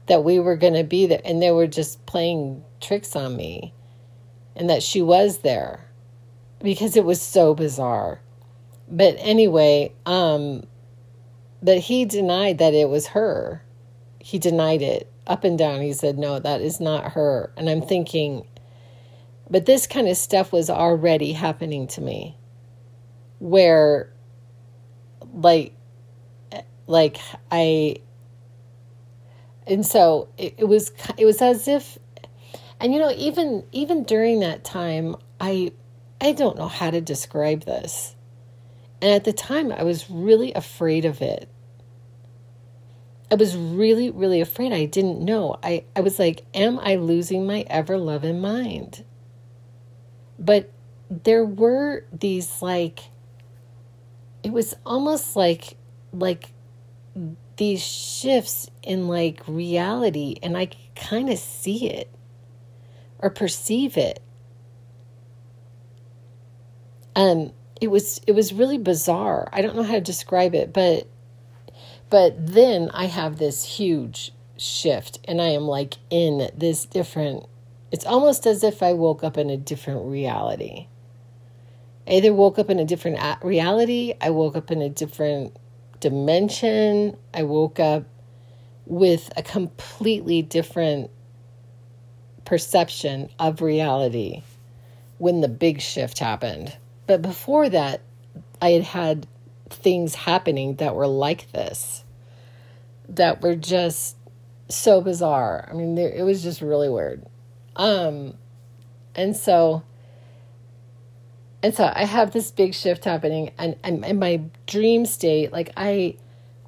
that 0.07 0.24
we 0.24 0.39
were 0.39 0.55
going 0.55 0.74
to 0.74 0.84
be 0.84 1.05
there 1.05 1.22
and 1.25 1.41
they 1.41 1.51
were 1.51 1.67
just 1.67 2.05
playing 2.05 2.63
tricks 2.79 3.15
on 3.15 3.36
me 3.36 3.74
and 4.55 4.69
that 4.69 4.81
she 4.81 5.01
was 5.01 5.39
there 5.39 5.86
because 6.60 6.96
it 6.96 7.05
was 7.05 7.22
so 7.22 7.53
bizarre. 7.53 8.22
But 8.89 9.15
anyway, 9.20 9.94
um 10.06 10.63
but 11.62 11.79
he 11.79 12.06
denied 12.06 12.60
that 12.60 12.74
it 12.74 12.89
was 12.89 13.08
her. 13.08 13.63
He 14.20 14.38
denied 14.38 14.82
it 14.82 15.12
up 15.25 15.44
and 15.44 15.58
down. 15.58 15.82
He 15.82 15.94
said, 15.94 16.17
"No, 16.17 16.39
that 16.39 16.62
is 16.62 16.79
not 16.79 17.13
her." 17.13 17.51
And 17.58 17.70
I'm 17.70 17.82
thinking 17.82 18.46
but 19.50 19.65
this 19.65 19.88
kind 19.88 20.08
of 20.08 20.17
stuff 20.17 20.51
was 20.51 20.70
already 20.70 21.34
happening 21.34 21.88
to 21.88 22.01
me 22.01 22.36
where 23.39 24.12
like 25.34 25.74
like 26.88 27.17
I 27.51 27.98
and 29.65 29.86
so 29.86 30.29
it, 30.38 30.56
it 30.58 30.65
was 30.65 30.91
it 31.17 31.25
was 31.25 31.41
as 31.41 31.67
if 31.67 31.98
and 32.79 32.94
you 32.94 33.00
know 33.00 33.12
even 33.12 33.63
even 33.72 34.03
during 34.03 34.39
that 34.41 34.63
time 34.63 35.15
I 35.39 35.72
I 36.20 36.32
don't 36.34 36.58
know 36.58 36.67
how 36.67 36.89
to 36.89 37.00
describe 37.00 37.63
this. 37.63 38.15
And 39.01 39.11
at 39.11 39.23
the 39.23 39.33
time 39.33 39.71
I 39.71 39.83
was 39.83 40.09
really 40.09 40.53
afraid 40.53 41.05
of 41.05 41.21
it. 41.21 41.49
I 43.29 43.35
was 43.35 43.57
really, 43.57 44.09
really 44.09 44.39
afraid. 44.39 44.71
I 44.71 44.85
didn't 44.85 45.19
know. 45.21 45.57
I, 45.61 45.83
I 45.95 46.01
was 46.01 46.17
like, 46.17 46.45
am 46.53 46.79
I 46.79 46.95
losing 46.95 47.45
my 47.45 47.65
ever 47.67 47.97
loving 47.97 48.39
mind? 48.39 49.03
But 50.39 50.71
there 51.09 51.45
were 51.45 52.05
these 52.11 52.61
like 52.61 52.99
it 54.43 54.51
was 54.51 54.75
almost 54.85 55.35
like 55.35 55.77
like 56.13 56.51
these 57.57 57.81
shifts 57.83 58.69
in 58.83 59.07
like 59.07 59.41
reality 59.47 60.35
and 60.43 60.57
I 60.57 60.69
kind 60.95 61.29
of 61.29 61.37
see 61.39 61.89
it 61.89 62.09
or 63.19 63.29
perceive 63.29 63.97
it. 63.97 64.21
Um 67.15 67.51
it 67.81 67.88
was 67.88 68.22
it 68.27 68.34
was 68.34 68.53
really 68.53 68.77
bizarre. 68.77 69.50
I 69.51 69.62
don't 69.62 69.75
know 69.75 69.84
how 69.84 69.93
to 69.93 70.01
describe 70.01 70.55
it, 70.55 70.74
but 70.74 71.07
but 72.10 72.34
then 72.38 72.89
I 72.93 73.05
have 73.05 73.38
this 73.38 73.63
huge 73.63 74.31
shift 74.57 75.19
and 75.25 75.41
I 75.41 75.50
am 75.50 75.63
like 75.63 75.96
in 76.10 76.50
this 76.55 76.86
different 76.86 77.46
it's 77.91 78.05
almost 78.05 78.46
as 78.46 78.63
if 78.63 78.84
I 78.84 78.93
woke 78.93 79.24
up 79.24 79.38
in 79.38 79.50
a 79.50 79.57
different 79.57 80.05
reality. 80.05 80.88
I 82.07 82.13
either 82.13 82.34
woke 82.34 82.57
up 82.60 82.69
in 82.69 82.79
a 82.79 82.86
different 82.86 83.22
uh, 83.22 83.38
reality, 83.41 84.13
I 84.19 84.29
woke 84.29 84.55
up 84.55 84.72
in 84.72 84.81
a 84.81 84.89
different 84.89 85.55
dimension, 86.00 87.17
I 87.34 87.43
woke 87.43 87.79
up 87.79 88.05
with 88.86 89.31
a 89.36 89.43
completely 89.43 90.41
different 90.41 91.12
perception 92.46 93.29
of 93.39 93.62
reality 93.62 94.41
when 95.17 95.41
the 95.41 95.50
big 95.50 95.81
shift 95.81 96.19
happened. 96.19 96.75
But 97.07 97.21
before 97.21 97.69
that, 97.69 98.01
I 98.61 98.71
had 98.71 98.83
had 98.83 99.27
things 99.69 100.15
happening 100.15 100.75
that 100.75 100.95
were 100.95 101.07
like 101.07 101.51
this, 101.51 102.03
that 103.09 103.41
were 103.41 103.55
just 103.55 104.17
so 104.69 105.01
bizarre. 105.01 105.67
I 105.69 105.73
mean, 105.73 105.97
it 105.97 106.23
was 106.23 106.43
just 106.43 106.62
really 106.62 106.89
weird. 106.89 107.25
Um, 107.75 108.34
and 109.15 109.36
so 109.36 109.84
and 111.63 111.73
so 111.73 111.91
I 111.93 112.05
have 112.05 112.32
this 112.32 112.51
big 112.51 112.73
shift 112.75 113.03
happening 113.03 113.51
and, 113.58 113.75
and 113.84 114.05
in 114.05 114.19
my 114.19 114.41
dream 114.67 115.05
state, 115.05 115.51
like 115.51 115.71
I 115.75 116.17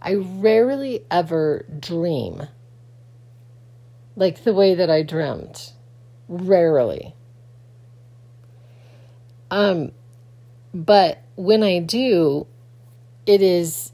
I 0.01 0.15
rarely 0.15 1.05
ever 1.11 1.65
dream 1.79 2.47
like 4.15 4.43
the 4.43 4.53
way 4.53 4.75
that 4.75 4.89
I 4.89 5.03
dreamt. 5.03 5.73
Rarely. 6.27 7.15
Um 9.51 9.91
but 10.73 11.21
when 11.36 11.63
I 11.63 11.79
do, 11.79 12.47
it 13.25 13.41
is 13.41 13.91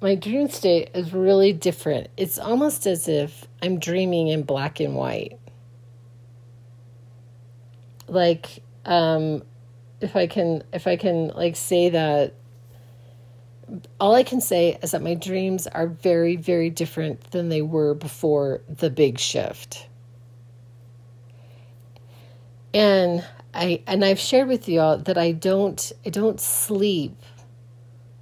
my 0.00 0.14
dream 0.14 0.48
state 0.48 0.90
is 0.94 1.12
really 1.12 1.52
different. 1.52 2.08
It's 2.16 2.38
almost 2.38 2.86
as 2.86 3.08
if 3.08 3.46
I'm 3.62 3.78
dreaming 3.78 4.28
in 4.28 4.42
black 4.42 4.80
and 4.80 4.94
white. 4.94 5.38
Like 8.08 8.62
um 8.84 9.42
if 10.00 10.16
I 10.16 10.26
can 10.26 10.62
if 10.72 10.86
I 10.86 10.96
can 10.96 11.28
like 11.28 11.56
say 11.56 11.90
that 11.90 12.34
all 14.00 14.14
I 14.14 14.24
can 14.24 14.40
say 14.40 14.78
is 14.82 14.90
that 14.90 15.02
my 15.02 15.14
dreams 15.14 15.66
are 15.68 15.86
very 15.86 16.36
very 16.36 16.70
different 16.70 17.30
than 17.30 17.48
they 17.48 17.62
were 17.62 17.94
before 17.94 18.62
the 18.68 18.90
big 18.90 19.18
shift. 19.18 19.86
And 22.72 23.24
I 23.54 23.82
and 23.86 24.04
I've 24.04 24.18
shared 24.18 24.48
with 24.48 24.68
you 24.68 24.80
all 24.80 24.98
that 24.98 25.18
I 25.18 25.32
don't 25.32 25.92
I 26.06 26.10
don't 26.10 26.40
sleep 26.40 27.16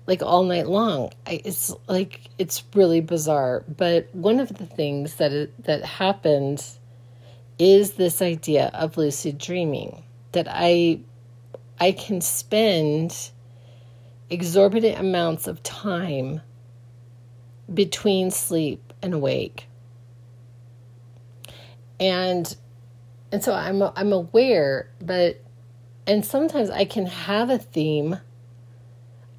like 0.06 0.22
all 0.22 0.42
night 0.42 0.66
long. 0.66 1.10
I, 1.26 1.42
it's 1.44 1.74
like 1.86 2.22
it's 2.38 2.64
really 2.74 3.00
bizarre. 3.00 3.62
But 3.68 4.08
one 4.14 4.40
of 4.40 4.48
the 4.56 4.66
things 4.66 5.16
that 5.16 5.32
it, 5.32 5.64
that 5.64 5.84
happened 5.84 6.64
is 7.58 7.92
this 7.92 8.22
idea 8.22 8.70
of 8.72 8.96
lucid 8.96 9.38
dreaming 9.38 10.02
that 10.32 10.46
I 10.48 11.00
I 11.78 11.92
can 11.92 12.20
spend 12.20 13.30
exorbitant 14.30 14.98
amounts 14.98 15.46
of 15.46 15.62
time 15.62 16.40
between 17.72 18.30
sleep 18.30 18.92
and 19.02 19.14
awake. 19.14 19.66
And 22.00 22.56
and 23.32 23.42
so 23.42 23.52
I'm 23.52 23.82
I'm 23.82 24.12
aware, 24.12 24.90
but 25.00 25.42
and 26.06 26.24
sometimes 26.24 26.70
I 26.70 26.84
can 26.84 27.06
have 27.06 27.50
a 27.50 27.58
theme. 27.58 28.18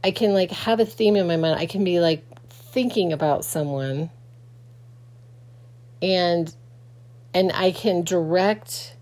I 0.04 0.12
can 0.12 0.34
like 0.34 0.52
have 0.52 0.80
a 0.80 0.86
theme 0.86 1.16
in 1.16 1.28
my 1.28 1.38
mind. 1.38 1.60
I 1.60 1.66
can 1.66 1.84
be 1.84 2.00
like 2.00 2.26
thinking 2.50 3.12
about 3.14 3.44
someone 3.44 4.10
and 6.02 6.54
and 7.34 7.52
I 7.54 7.72
can 7.72 8.04
direct 8.04 8.96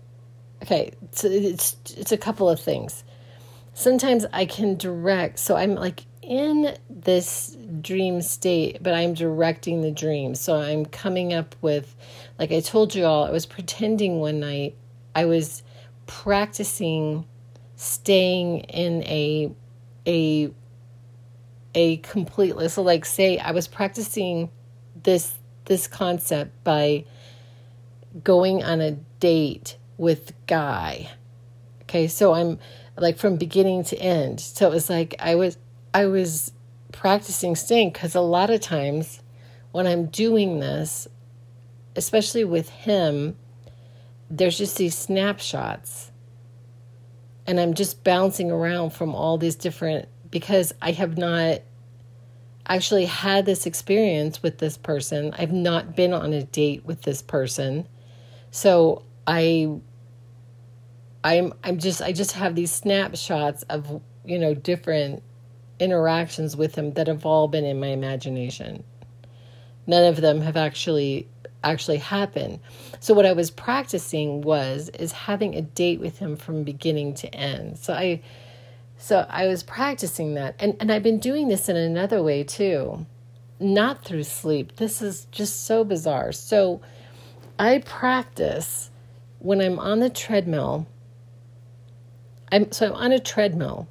okay, 0.62 0.92
so 1.12 1.28
it's 1.28 1.76
it's 1.96 2.12
a 2.12 2.18
couple 2.18 2.48
of 2.48 2.58
things 2.58 3.04
sometimes 3.78 4.26
I 4.32 4.44
can 4.44 4.76
direct. 4.76 5.38
So 5.38 5.56
I'm 5.56 5.74
like 5.76 6.04
in 6.28 6.76
this 6.90 7.56
dream 7.80 8.20
state, 8.20 8.82
but 8.82 8.92
I'm 8.92 9.14
directing 9.14 9.80
the 9.80 9.90
dream. 9.90 10.34
So 10.34 10.60
I'm 10.60 10.84
coming 10.84 11.32
up 11.32 11.56
with, 11.62 11.96
like 12.38 12.52
I 12.52 12.60
told 12.60 12.94
you 12.94 13.06
all, 13.06 13.24
I 13.24 13.30
was 13.30 13.46
pretending 13.46 14.20
one 14.20 14.38
night 14.38 14.76
I 15.18 15.24
was 15.24 15.64
practicing 16.06 17.26
staying 17.74 18.60
in 18.60 19.02
a 19.02 19.50
a 20.06 20.50
a 21.74 21.96
completely 21.98 22.68
so 22.68 22.82
like 22.82 23.04
say 23.04 23.36
I 23.38 23.50
was 23.50 23.66
practicing 23.66 24.50
this 25.02 25.34
this 25.64 25.88
concept 25.88 26.52
by 26.62 27.04
going 28.22 28.62
on 28.62 28.80
a 28.80 28.92
date 29.18 29.76
with 29.96 30.32
guy. 30.46 31.10
Okay, 31.82 32.06
so 32.06 32.34
I'm 32.34 32.60
like 32.96 33.18
from 33.18 33.36
beginning 33.36 33.82
to 33.84 33.96
end. 33.98 34.40
So 34.40 34.68
it 34.68 34.70
was 34.70 34.88
like 34.88 35.16
I 35.18 35.34
was 35.34 35.58
I 35.98 36.06
was 36.06 36.52
practicing 36.92 37.56
staying 37.56 37.90
because 37.90 38.14
a 38.14 38.20
lot 38.20 38.50
of 38.50 38.60
times 38.60 39.20
when 39.72 39.84
I'm 39.84 40.06
doing 40.06 40.60
this, 40.60 41.08
especially 41.96 42.44
with 42.44 42.68
him, 42.68 43.34
there's 44.30 44.56
just 44.56 44.76
these 44.76 44.96
snapshots. 44.96 46.12
And 47.48 47.58
I'm 47.58 47.74
just 47.74 48.04
bouncing 48.04 48.52
around 48.52 48.90
from 48.90 49.12
all 49.12 49.38
these 49.38 49.56
different 49.56 50.08
because 50.30 50.72
I 50.80 50.92
have 50.92 51.18
not 51.18 51.62
actually 52.68 53.06
had 53.06 53.44
this 53.44 53.66
experience 53.66 54.40
with 54.40 54.58
this 54.58 54.78
person. 54.78 55.34
I've 55.36 55.50
not 55.50 55.96
been 55.96 56.12
on 56.12 56.32
a 56.32 56.44
date 56.44 56.84
with 56.84 57.02
this 57.02 57.22
person. 57.22 57.88
So 58.52 59.02
I 59.26 59.80
I'm 61.24 61.54
I'm 61.64 61.80
just 61.80 62.00
I 62.02 62.12
just 62.12 62.32
have 62.36 62.54
these 62.54 62.70
snapshots 62.70 63.64
of 63.64 64.00
you 64.24 64.38
know 64.38 64.54
different 64.54 65.24
interactions 65.80 66.56
with 66.56 66.74
him 66.76 66.92
that 66.92 67.06
have 67.08 67.26
all 67.26 67.48
been 67.48 67.64
in 67.64 67.80
my 67.80 67.88
imagination. 67.88 68.84
None 69.86 70.04
of 70.04 70.20
them 70.20 70.40
have 70.42 70.56
actually 70.56 71.28
actually 71.64 71.98
happened. 71.98 72.60
So 73.00 73.14
what 73.14 73.26
I 73.26 73.32
was 73.32 73.50
practicing 73.50 74.42
was 74.42 74.90
is 74.90 75.12
having 75.12 75.54
a 75.56 75.62
date 75.62 76.00
with 76.00 76.18
him 76.18 76.36
from 76.36 76.64
beginning 76.64 77.14
to 77.14 77.34
end. 77.34 77.78
So 77.78 77.94
I 77.94 78.22
so 78.98 79.26
I 79.30 79.46
was 79.46 79.62
practicing 79.62 80.34
that 80.34 80.54
and 80.60 80.76
and 80.80 80.92
I've 80.92 81.02
been 81.02 81.18
doing 81.20 81.48
this 81.48 81.68
in 81.68 81.76
another 81.76 82.22
way 82.22 82.44
too. 82.44 83.06
not 83.60 84.04
through 84.04 84.24
sleep. 84.24 84.76
This 84.76 85.02
is 85.02 85.26
just 85.32 85.66
so 85.66 85.84
bizarre. 85.84 86.32
So 86.32 86.80
I 87.58 87.78
practice 87.80 88.90
when 89.40 89.60
I'm 89.60 89.78
on 89.78 90.00
the 90.00 90.10
treadmill. 90.10 90.86
I'm 92.52 92.70
so 92.72 92.86
I'm 92.86 92.94
on 92.94 93.12
a 93.12 93.18
treadmill 93.20 93.88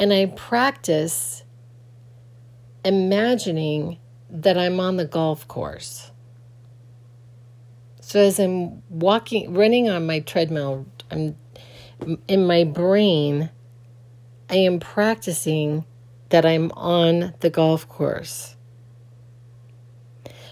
and 0.00 0.14
I 0.14 0.26
practice 0.26 1.44
imagining 2.84 3.98
that 4.30 4.56
I'm 4.56 4.80
on 4.80 4.96
the 4.96 5.04
golf 5.04 5.46
course. 5.46 6.10
So 8.00 8.18
as 8.18 8.40
I'm 8.40 8.82
walking 8.88 9.52
running 9.52 9.90
on 9.90 10.06
my 10.06 10.20
treadmill, 10.20 10.86
I'm 11.10 11.36
in 12.26 12.46
my 12.46 12.64
brain 12.64 13.50
I 14.48 14.56
am 14.56 14.80
practicing 14.80 15.84
that 16.30 16.44
I'm 16.44 16.72
on 16.72 17.34
the 17.38 17.50
golf 17.50 17.86
course. 17.86 18.56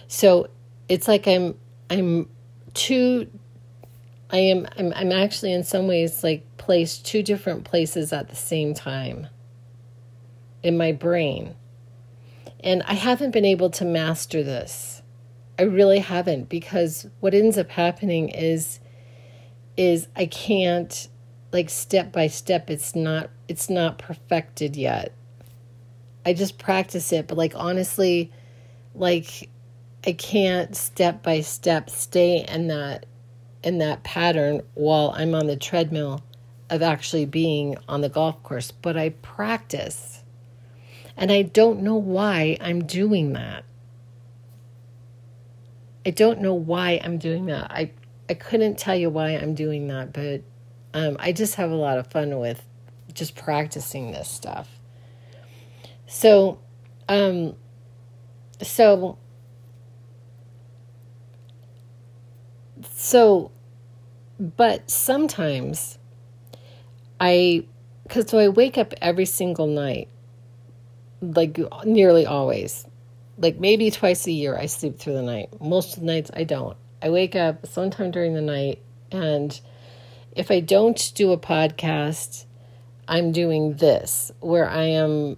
So 0.07 0.51
it's 0.89 1.09
like 1.09 1.27
I'm 1.27 1.57
I'm 1.91 2.29
two 2.75 3.29
I 4.31 4.39
am 4.39 4.69
I'm 4.77 4.93
I'm 4.95 5.11
actually 5.11 5.53
in 5.55 5.65
some 5.65 5.89
ways 5.89 6.23
like 6.23 6.45
placed 6.59 7.07
two 7.07 7.23
different 7.23 7.65
places 7.65 8.13
at 8.13 8.29
the 8.29 8.37
same 8.37 8.75
time 8.75 9.27
in 10.63 10.77
my 10.77 10.93
brain. 10.93 11.55
And 12.61 12.83
I 12.85 12.95
haven't 12.95 13.31
been 13.31 13.45
able 13.45 13.71
to 13.71 13.85
master 13.85 14.43
this. 14.43 15.03
I 15.59 15.63
really 15.63 15.99
haven't 15.99 16.49
because 16.49 17.07
what 17.21 17.35
ends 17.35 17.59
up 17.59 17.71
happening 17.71 18.29
is 18.29 18.81
is 19.77 20.09
I 20.17 20.27
can't 20.27 21.09
like 21.53 21.71
step 21.71 22.13
by 22.13 22.27
step 22.27 22.69
it's 22.71 22.95
not 22.95 23.31
it's 23.49 23.71
not 23.71 23.99
perfected 23.99 24.77
yet. 24.77 25.13
I 26.27 26.35
just 26.35 26.59
practice 26.59 27.13
it, 27.13 27.27
but 27.27 27.39
like 27.39 27.55
honestly, 27.57 28.31
like 28.95 29.49
I 30.07 30.13
can't 30.13 30.77
step 30.77 31.23
by 31.23 31.41
step 31.41 31.91
stay 31.91 32.45
in 32.49 32.69
that 32.69 33.07
in 33.63 33.79
that 33.79 34.05
pattern 34.05 34.63
while 34.75 35.13
I'm 35.17 35.35
on 35.35 35.47
the 35.47 35.57
treadmill 35.57 36.23
of 36.71 36.83
actually 36.83 37.25
being 37.25 37.77
on 37.89 38.01
the 38.01 38.09
golf 38.09 38.43
course, 38.43 38.71
but 38.71 38.97
I 38.97 39.11
practice. 39.11 40.18
And 41.19 41.31
I 41.31 41.43
don't 41.43 41.83
know 41.83 41.97
why 41.97 42.57
I'm 42.61 42.85
doing 42.85 43.35
that. 43.35 43.65
I 46.07 46.11
don't 46.11 46.41
know 46.41 46.55
why 46.55 47.01
I'm 47.05 47.19
doing 47.19 47.47
that. 47.47 47.71
I 47.71 47.91
I 48.31 48.35
couldn't 48.35 48.79
tell 48.79 48.95
you 48.95 49.11
why 49.11 49.31
I'm 49.31 49.55
doing 49.55 49.89
that, 49.89 50.13
but 50.13 50.43
um, 50.93 51.17
I 51.19 51.33
just 51.33 51.55
have 51.55 51.71
a 51.71 51.75
lot 51.75 51.99
of 51.99 52.07
fun 52.09 52.39
with 52.39 52.65
just 53.15 53.35
practicing 53.35 54.13
this 54.13 54.29
stuff. 54.29 54.69
So, 56.07 56.59
um, 57.09 57.57
so, 58.63 59.19
so, 62.91 63.51
but 64.39 64.91
sometimes 64.91 65.99
I, 67.19 67.67
because 68.03 68.29
so 68.29 68.39
I 68.39 68.49
wake 68.49 68.77
up 68.77 68.93
every 69.01 69.27
single 69.27 69.67
night, 69.67 70.09
like 71.21 71.59
nearly 71.85 72.27
always, 72.27 72.87
like 73.39 73.59
maybe 73.59 73.91
twice 73.91 74.27
a 74.27 74.33
year 74.33 74.57
I 74.57 74.67
sleep 74.67 74.99
through 74.99 75.15
the 75.15 75.23
night. 75.23 75.61
Most 75.61 75.95
of 75.95 76.01
the 76.01 76.07
nights 76.07 76.31
I 76.35 76.45
don't. 76.45 76.77
I 77.01 77.11
wake 77.11 77.37
up 77.37 77.67
sometime 77.67 78.11
during 78.11 78.35
the 78.35 78.43
night, 78.43 78.83
and 79.11 79.59
if 80.33 80.51
I 80.51 80.61
don't 80.61 81.13
do 81.15 81.33
a 81.33 81.39
podcast, 81.39 82.45
I'm 83.07 83.33
doing 83.33 83.75
this 83.75 84.31
where 84.41 84.69
I 84.69 84.85
am 84.85 85.37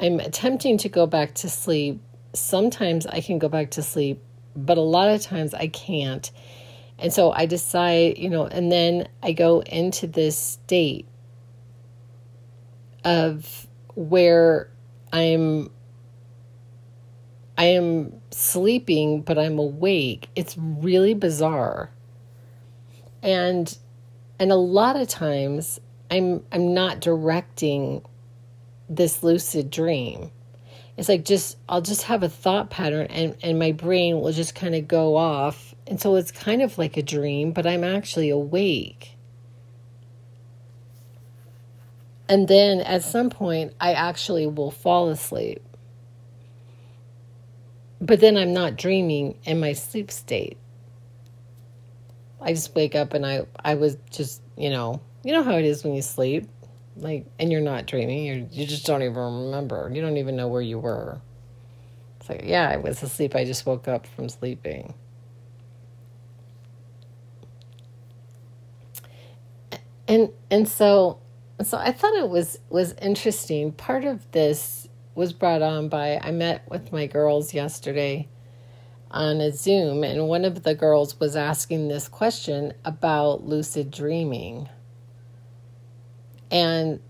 I'm 0.00 0.20
attempting 0.20 0.78
to 0.78 0.88
go 0.88 1.06
back 1.06 1.34
to 1.36 1.48
sleep. 1.48 2.00
Sometimes 2.32 3.06
I 3.06 3.20
can 3.20 3.38
go 3.38 3.48
back 3.48 3.72
to 3.72 3.82
sleep, 3.82 4.22
but 4.54 4.78
a 4.78 4.82
lot 4.82 5.08
of 5.10 5.22
times 5.22 5.54
I 5.54 5.68
can't. 5.68 6.30
And 6.98 7.12
so 7.12 7.32
I 7.32 7.46
decide, 7.46 8.18
you 8.18 8.30
know, 8.30 8.46
and 8.46 8.70
then 8.70 9.08
I 9.22 9.32
go 9.32 9.60
into 9.60 10.06
this 10.06 10.36
state 10.36 11.06
of 13.04 13.67
where 13.98 14.70
I'm 15.12 15.70
I 17.56 17.64
am 17.64 18.12
sleeping 18.30 19.22
but 19.22 19.36
I'm 19.36 19.58
awake. 19.58 20.28
It's 20.36 20.56
really 20.56 21.14
bizarre. 21.14 21.90
And 23.24 23.76
and 24.38 24.52
a 24.52 24.56
lot 24.56 24.94
of 24.94 25.08
times 25.08 25.80
I'm 26.12 26.44
I'm 26.52 26.72
not 26.74 27.00
directing 27.00 28.02
this 28.88 29.24
lucid 29.24 29.68
dream. 29.68 30.30
It's 30.96 31.08
like 31.08 31.24
just 31.24 31.58
I'll 31.68 31.82
just 31.82 32.04
have 32.04 32.22
a 32.22 32.28
thought 32.28 32.70
pattern 32.70 33.08
and 33.08 33.36
and 33.42 33.58
my 33.58 33.72
brain 33.72 34.20
will 34.20 34.32
just 34.32 34.54
kind 34.54 34.76
of 34.76 34.86
go 34.86 35.16
off. 35.16 35.74
And 35.88 36.00
so 36.00 36.14
it's 36.14 36.30
kind 36.30 36.62
of 36.62 36.78
like 36.78 36.96
a 36.96 37.02
dream, 37.02 37.50
but 37.50 37.66
I'm 37.66 37.82
actually 37.82 38.30
awake. 38.30 39.17
And 42.28 42.46
then 42.46 42.80
at 42.80 43.02
some 43.02 43.30
point 43.30 43.74
I 43.80 43.92
actually 43.92 44.46
will 44.46 44.70
fall 44.70 45.08
asleep. 45.08 45.62
But 48.00 48.20
then 48.20 48.36
I'm 48.36 48.52
not 48.52 48.76
dreaming 48.76 49.38
in 49.44 49.58
my 49.58 49.72
sleep 49.72 50.10
state. 50.10 50.56
I 52.40 52.52
just 52.52 52.74
wake 52.74 52.94
up 52.94 53.14
and 53.14 53.26
I 53.26 53.46
I 53.64 53.74
was 53.74 53.96
just, 54.10 54.42
you 54.56 54.70
know, 54.70 55.00
you 55.24 55.32
know 55.32 55.42
how 55.42 55.56
it 55.56 55.64
is 55.64 55.82
when 55.82 55.94
you 55.94 56.02
sleep 56.02 56.48
like 57.00 57.26
and 57.38 57.52
you're 57.52 57.60
not 57.60 57.86
dreaming 57.86 58.24
you 58.24 58.48
you 58.50 58.66
just 58.66 58.84
don't 58.86 59.02
even 59.02 59.16
remember 59.16 59.90
you 59.92 60.00
don't 60.00 60.16
even 60.16 60.36
know 60.36 60.48
where 60.48 60.62
you 60.62 60.78
were 60.78 61.20
it's 62.18 62.28
like 62.28 62.42
yeah 62.44 62.68
i 62.68 62.76
was 62.76 63.02
asleep 63.02 63.34
i 63.34 63.44
just 63.44 63.64
woke 63.66 63.86
up 63.88 64.06
from 64.06 64.28
sleeping 64.28 64.94
and 70.06 70.30
and 70.50 70.68
so 70.68 71.18
so 71.62 71.76
i 71.78 71.92
thought 71.92 72.14
it 72.14 72.28
was 72.28 72.58
was 72.70 72.94
interesting. 72.94 73.72
Part 73.72 74.04
of 74.04 74.30
this 74.32 74.88
was 75.14 75.32
brought 75.32 75.62
on 75.62 75.88
by 75.88 76.18
i 76.22 76.30
met 76.30 76.68
with 76.70 76.92
my 76.92 77.06
girls 77.06 77.52
yesterday 77.54 78.28
on 79.10 79.40
a 79.40 79.50
zoom 79.50 80.04
and 80.04 80.28
one 80.28 80.44
of 80.44 80.62
the 80.62 80.74
girls 80.74 81.18
was 81.18 81.34
asking 81.34 81.88
this 81.88 82.08
question 82.08 82.74
about 82.84 83.44
lucid 83.44 83.90
dreaming. 83.90 84.68
And 86.50 87.00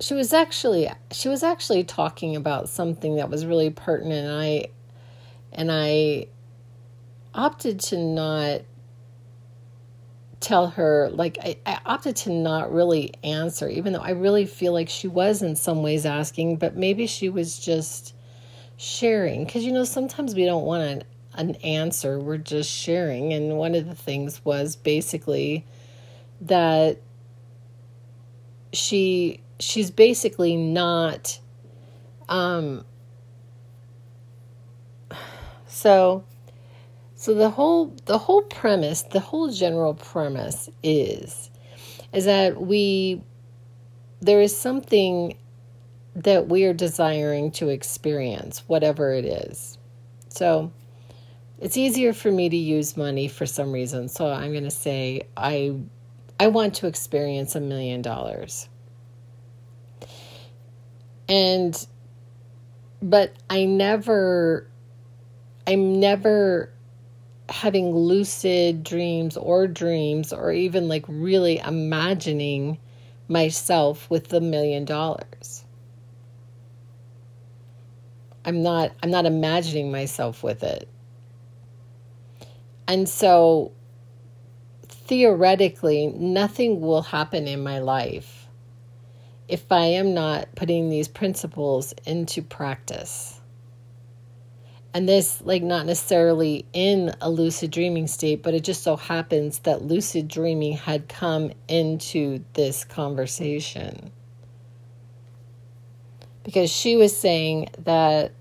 she 0.00 0.14
was 0.14 0.32
actually 0.32 0.90
she 1.12 1.28
was 1.28 1.42
actually 1.42 1.84
talking 1.84 2.36
about 2.36 2.68
something 2.68 3.16
that 3.16 3.30
was 3.30 3.46
really 3.46 3.70
pertinent 3.70 4.26
and 4.26 4.40
I 4.40 4.66
and 5.52 5.72
I 5.72 6.26
opted 7.34 7.80
to 7.80 7.96
not 7.98 8.60
tell 10.40 10.68
her 10.68 11.10
like 11.12 11.36
I, 11.42 11.56
I 11.66 11.80
opted 11.84 12.14
to 12.16 12.30
not 12.30 12.72
really 12.72 13.12
answer 13.24 13.68
even 13.68 13.92
though 13.92 14.00
I 14.00 14.10
really 14.10 14.46
feel 14.46 14.72
like 14.72 14.88
she 14.88 15.08
was 15.08 15.42
in 15.42 15.56
some 15.56 15.82
ways 15.82 16.06
asking 16.06 16.56
but 16.56 16.76
maybe 16.76 17.06
she 17.06 17.28
was 17.28 17.58
just 17.58 18.14
sharing. 18.78 19.44
Because 19.44 19.64
you 19.64 19.72
know 19.72 19.84
sometimes 19.84 20.34
we 20.34 20.46
don't 20.46 20.64
want 20.64 20.82
an, 20.82 21.04
an 21.34 21.54
answer. 21.56 22.18
We're 22.18 22.38
just 22.38 22.70
sharing. 22.70 23.34
And 23.34 23.58
one 23.58 23.74
of 23.74 23.86
the 23.86 23.94
things 23.94 24.42
was 24.44 24.76
basically 24.76 25.66
that 26.40 27.00
she 28.72 29.42
she's 29.58 29.90
basically 29.90 30.56
not 30.56 31.40
um 32.28 32.84
so 35.66 36.24
so 37.18 37.34
the 37.34 37.50
whole 37.50 37.94
the 38.06 38.16
whole 38.16 38.42
premise 38.42 39.02
the 39.02 39.20
whole 39.20 39.50
general 39.50 39.92
premise 39.92 40.70
is 40.82 41.50
is 42.14 42.24
that 42.24 42.60
we 42.60 43.20
there 44.20 44.40
is 44.40 44.56
something 44.56 45.36
that 46.14 46.48
we 46.48 46.64
are 46.64 46.72
desiring 46.72 47.50
to 47.50 47.68
experience 47.68 48.62
whatever 48.66 49.12
it 49.12 49.26
is 49.26 49.76
so 50.28 50.72
it's 51.60 51.76
easier 51.76 52.12
for 52.12 52.30
me 52.32 52.48
to 52.48 52.56
use 52.56 52.96
money 52.96 53.28
for 53.28 53.44
some 53.44 53.72
reason 53.72 54.08
so 54.08 54.30
i'm 54.30 54.52
going 54.52 54.64
to 54.64 54.70
say 54.70 55.20
i 55.36 55.74
I 56.40 56.46
want 56.48 56.74
to 56.76 56.86
experience 56.86 57.56
a 57.56 57.60
million 57.60 58.00
dollars. 58.00 58.68
And, 61.28 61.86
but 63.02 63.34
I 63.50 63.64
never, 63.64 64.66
I'm 65.66 65.98
never 65.98 66.72
having 67.48 67.94
lucid 67.94 68.84
dreams 68.84 69.36
or 69.36 69.66
dreams 69.66 70.32
or 70.32 70.52
even 70.52 70.88
like 70.88 71.04
really 71.08 71.58
imagining 71.58 72.78
myself 73.28 74.08
with 74.10 74.28
the 74.28 74.40
million 74.40 74.84
dollars. 74.84 75.64
I'm 78.44 78.62
not 78.62 78.92
I'm 79.02 79.10
not 79.10 79.26
imagining 79.26 79.90
myself 79.90 80.42
with 80.42 80.62
it. 80.62 80.88
And 82.86 83.08
so 83.08 83.72
theoretically, 84.88 86.06
nothing 86.08 86.80
will 86.80 87.02
happen 87.02 87.46
in 87.46 87.62
my 87.62 87.78
life 87.78 88.46
if 89.48 89.72
I 89.72 89.84
am 89.84 90.12
not 90.14 90.54
putting 90.54 90.90
these 90.90 91.08
principles 91.08 91.94
into 92.06 92.42
practice. 92.42 93.37
And 94.94 95.08
this, 95.08 95.40
like, 95.44 95.62
not 95.62 95.86
necessarily 95.86 96.64
in 96.72 97.14
a 97.20 97.30
lucid 97.30 97.70
dreaming 97.70 98.06
state, 98.06 98.42
but 98.42 98.54
it 98.54 98.64
just 98.64 98.82
so 98.82 98.96
happens 98.96 99.60
that 99.60 99.82
lucid 99.82 100.28
dreaming 100.28 100.72
had 100.72 101.08
come 101.08 101.52
into 101.68 102.42
this 102.54 102.84
conversation. 102.84 104.10
Because 106.42 106.70
she 106.70 106.96
was 106.96 107.14
saying 107.14 107.68
that 107.84 108.32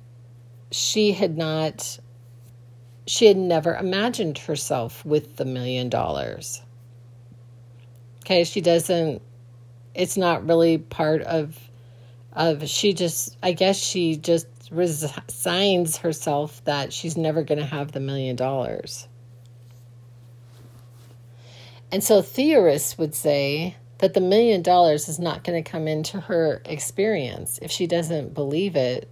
she 0.71 1.11
had 1.11 1.37
not, 1.37 1.99
she 3.05 3.27
had 3.27 3.37
never 3.37 3.75
imagined 3.75 4.37
herself 4.37 5.05
with 5.05 5.35
the 5.35 5.45
million 5.45 5.89
dollars. 5.89 6.61
Okay, 8.23 8.45
she 8.45 8.61
doesn't 8.61 9.21
it's 9.97 10.15
not 10.15 10.45
really 10.45 10.77
part 10.77 11.23
of 11.23 11.57
of 12.31 12.69
she 12.69 12.93
just 12.93 13.35
I 13.41 13.51
guess 13.51 13.77
she 13.77 14.15
just 14.15 14.47
resigns 14.71 15.97
herself 15.97 16.63
that 16.65 16.93
she's 16.93 17.17
never 17.17 17.43
going 17.43 17.59
to 17.59 17.65
have 17.65 17.91
the 17.91 17.99
million 17.99 18.35
dollars. 18.35 19.07
And 21.91 22.03
so 22.03 22.21
theorists 22.21 22.97
would 22.97 23.15
say 23.15 23.77
that 23.99 24.13
the 24.13 24.21
million 24.21 24.61
dollars 24.61 25.07
is 25.07 25.19
not 25.19 25.43
going 25.43 25.63
to 25.63 25.69
come 25.69 25.87
into 25.87 26.19
her 26.19 26.61
experience 26.65 27.59
if 27.61 27.71
she 27.71 27.87
doesn't 27.87 28.33
believe 28.33 28.75
it. 28.75 29.09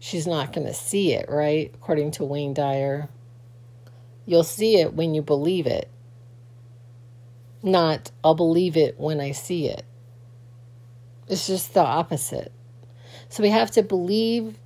She's 0.00 0.26
not 0.26 0.52
going 0.52 0.66
to 0.66 0.74
see 0.74 1.14
it, 1.14 1.26
right? 1.28 1.70
According 1.74 2.12
to 2.12 2.24
Wayne 2.24 2.54
Dyer. 2.54 3.08
You'll 4.26 4.44
see 4.44 4.76
it 4.76 4.94
when 4.94 5.14
you 5.14 5.22
believe 5.22 5.66
it 5.66 5.90
not 7.62 8.10
I'll 8.22 8.34
believe 8.34 8.76
it 8.76 8.98
when 8.98 9.20
I 9.20 9.32
see 9.32 9.68
it. 9.68 9.84
It's 11.28 11.46
just 11.46 11.74
the 11.74 11.80
opposite. 11.80 12.52
So 13.28 13.42
we 13.42 13.50
have 13.50 13.70
to 13.72 13.82
believe 13.82 14.58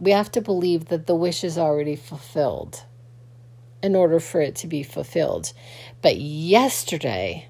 we 0.00 0.12
have 0.12 0.32
to 0.32 0.40
believe 0.40 0.86
that 0.86 1.06
the 1.06 1.14
wish 1.14 1.44
is 1.44 1.58
already 1.58 1.94
fulfilled 1.94 2.84
in 3.82 3.94
order 3.94 4.18
for 4.18 4.40
it 4.40 4.56
to 4.56 4.66
be 4.66 4.82
fulfilled. 4.82 5.52
But 6.00 6.16
yesterday 6.16 7.48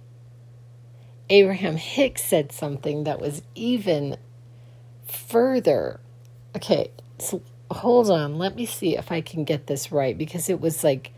Abraham 1.29 1.77
Hicks 1.77 2.25
said 2.25 2.51
something 2.51 3.05
that 3.05 3.21
was 3.21 3.43
even 3.55 4.17
further. 5.07 6.01
Okay, 6.57 6.91
so 7.19 7.41
hold 7.71 8.11
on. 8.11 8.37
Let 8.37 8.57
me 8.57 8.67
see 8.67 8.97
if 8.97 9.13
I 9.13 9.21
can 9.21 9.45
get 9.45 9.69
this 9.69 9.93
right 9.93 10.19
because 10.19 10.49
it 10.49 10.61
was 10.61 10.83
like 10.83 11.13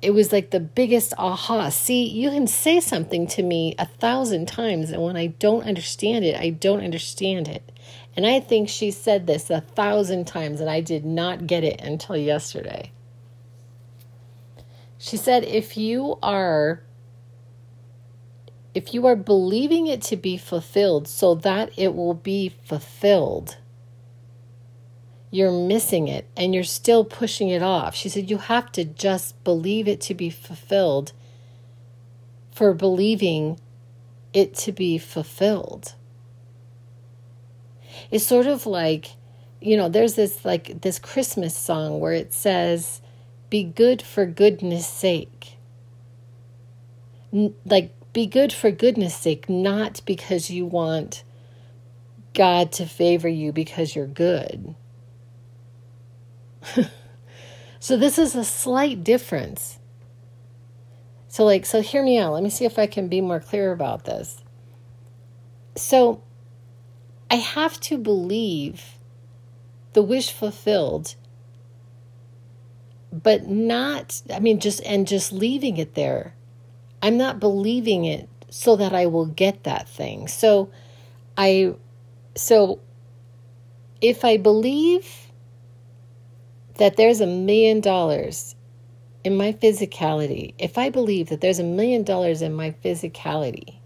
it 0.00 0.10
was 0.10 0.32
like 0.32 0.50
the 0.50 0.60
biggest 0.60 1.14
aha. 1.16 1.68
See, 1.68 2.08
you 2.08 2.30
can 2.30 2.46
say 2.48 2.80
something 2.80 3.26
to 3.28 3.42
me 3.42 3.74
a 3.78 3.86
thousand 3.86 4.48
times, 4.48 4.90
and 4.90 5.02
when 5.02 5.16
I 5.16 5.28
don't 5.28 5.64
understand 5.64 6.24
it, 6.24 6.34
I 6.34 6.50
don't 6.50 6.82
understand 6.82 7.46
it. 7.46 7.70
And 8.16 8.26
I 8.26 8.40
think 8.40 8.68
she 8.68 8.90
said 8.90 9.26
this 9.26 9.48
a 9.50 9.60
thousand 9.60 10.26
times, 10.26 10.60
and 10.60 10.68
I 10.68 10.80
did 10.80 11.04
not 11.04 11.46
get 11.46 11.64
it 11.64 11.80
until 11.80 12.16
yesterday. 12.16 12.92
She 14.98 15.16
said, 15.16 15.44
if 15.44 15.76
you 15.76 16.18
are 16.22 16.82
if 18.74 18.94
you 18.94 19.06
are 19.06 19.16
believing 19.16 19.86
it 19.86 20.00
to 20.00 20.16
be 20.16 20.36
fulfilled 20.36 21.06
so 21.06 21.34
that 21.34 21.70
it 21.76 21.94
will 21.94 22.14
be 22.14 22.48
fulfilled, 22.64 23.58
you're 25.30 25.52
missing 25.52 26.08
it 26.08 26.28
and 26.36 26.54
you're 26.54 26.64
still 26.64 27.04
pushing 27.04 27.48
it 27.48 27.62
off. 27.62 27.94
She 27.94 28.08
said, 28.08 28.30
You 28.30 28.38
have 28.38 28.72
to 28.72 28.84
just 28.84 29.42
believe 29.44 29.88
it 29.88 30.00
to 30.02 30.14
be 30.14 30.30
fulfilled 30.30 31.12
for 32.50 32.74
believing 32.74 33.58
it 34.32 34.54
to 34.56 34.72
be 34.72 34.98
fulfilled. 34.98 35.94
It's 38.12 38.24
sort 38.24 38.46
of 38.46 38.64
like, 38.64 39.16
you 39.60 39.76
know, 39.76 39.88
there's 39.88 40.14
this 40.14 40.44
like 40.44 40.82
this 40.82 41.00
Christmas 41.00 41.56
song 41.56 41.98
where 41.98 42.12
it 42.12 42.32
says, 42.32 43.00
Be 43.50 43.64
good 43.64 44.00
for 44.00 44.24
goodness 44.24 44.86
sake. 44.86 45.56
Like, 47.64 47.92
be 48.12 48.26
good 48.26 48.52
for 48.52 48.70
goodness 48.70 49.16
sake, 49.16 49.48
not 49.48 50.02
because 50.06 50.50
you 50.50 50.66
want 50.66 51.24
God 52.34 52.70
to 52.72 52.86
favor 52.86 53.28
you 53.28 53.52
because 53.52 53.96
you're 53.96 54.06
good 54.06 54.76
so 57.80 57.96
this 57.96 58.18
is 58.18 58.34
a 58.34 58.44
slight 58.44 59.02
difference. 59.04 59.78
So 61.28 61.44
like 61.44 61.66
so 61.66 61.80
hear 61.80 62.02
me 62.02 62.18
out. 62.18 62.32
Let 62.32 62.42
me 62.42 62.50
see 62.50 62.64
if 62.64 62.78
I 62.78 62.86
can 62.86 63.08
be 63.08 63.20
more 63.20 63.40
clear 63.40 63.72
about 63.72 64.04
this. 64.04 64.42
So 65.76 66.22
I 67.32 67.36
have 67.36 67.80
to 67.80 67.96
believe 67.96 68.98
the 69.94 70.02
wish 70.02 70.30
fulfilled 70.30 71.16
but 73.10 73.46
not 73.46 74.22
I 74.32 74.38
mean 74.38 74.60
just 74.60 74.82
and 74.84 75.06
just 75.06 75.32
leaving 75.32 75.78
it 75.78 75.94
there. 75.94 76.34
I'm 77.02 77.16
not 77.16 77.40
believing 77.40 78.04
it 78.04 78.28
so 78.50 78.76
that 78.76 78.94
I 78.94 79.06
will 79.06 79.26
get 79.26 79.64
that 79.64 79.88
thing. 79.88 80.28
So 80.28 80.70
I 81.36 81.74
so 82.34 82.80
if 84.02 84.24
I 84.24 84.36
believe 84.36 85.32
that 86.76 86.96
there's 86.96 87.20
a 87.20 87.26
million 87.26 87.80
dollars 87.80 88.56
in 89.24 89.36
my 89.36 89.54
physicality, 89.54 90.54
if 90.58 90.76
I 90.76 90.90
believe 90.90 91.30
that 91.30 91.40
there's 91.40 91.58
a 91.58 91.64
million 91.64 92.02
dollars 92.02 92.42
in 92.42 92.52
my 92.52 92.72
physicality, 92.84 93.76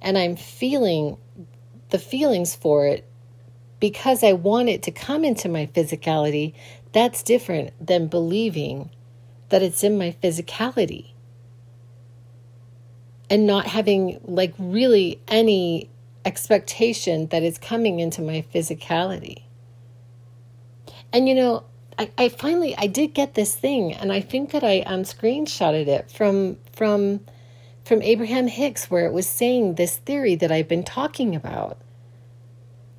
and 0.00 0.16
I'm 0.16 0.36
feeling 0.36 1.18
the 1.90 1.98
feelings 1.98 2.54
for 2.54 2.86
it 2.86 3.08
because 3.80 4.24
I 4.24 4.32
want 4.32 4.68
it 4.68 4.82
to 4.84 4.90
come 4.90 5.24
into 5.24 5.48
my 5.48 5.66
physicality, 5.66 6.54
that's 6.92 7.22
different 7.22 7.72
than 7.84 8.06
believing 8.08 8.90
that 9.50 9.62
it's 9.62 9.84
in 9.84 9.98
my 9.98 10.16
physicality 10.22 11.12
and 13.28 13.46
not 13.46 13.66
having 13.66 14.20
like 14.24 14.54
really 14.58 15.20
any 15.28 15.90
expectation 16.24 17.26
that 17.28 17.42
it's 17.42 17.58
coming 17.58 18.00
into 18.00 18.22
my 18.22 18.44
physicality. 18.54 19.42
And 21.12 21.28
you 21.28 21.34
know, 21.34 21.64
I, 21.98 22.10
I 22.18 22.28
finally 22.28 22.74
I 22.76 22.86
did 22.86 23.14
get 23.14 23.34
this 23.34 23.54
thing, 23.54 23.94
and 23.94 24.12
I 24.12 24.20
think 24.20 24.50
that 24.50 24.64
I 24.64 24.80
um 24.80 25.02
screenshotted 25.02 25.86
it 25.86 26.10
from 26.10 26.58
from 26.72 27.20
from 27.86 28.02
Abraham 28.02 28.48
Hicks, 28.48 28.90
where 28.90 29.06
it 29.06 29.12
was 29.12 29.28
saying 29.28 29.74
this 29.74 29.98
theory 29.98 30.34
that 30.34 30.50
I've 30.50 30.66
been 30.66 30.82
talking 30.82 31.36
about. 31.36 31.78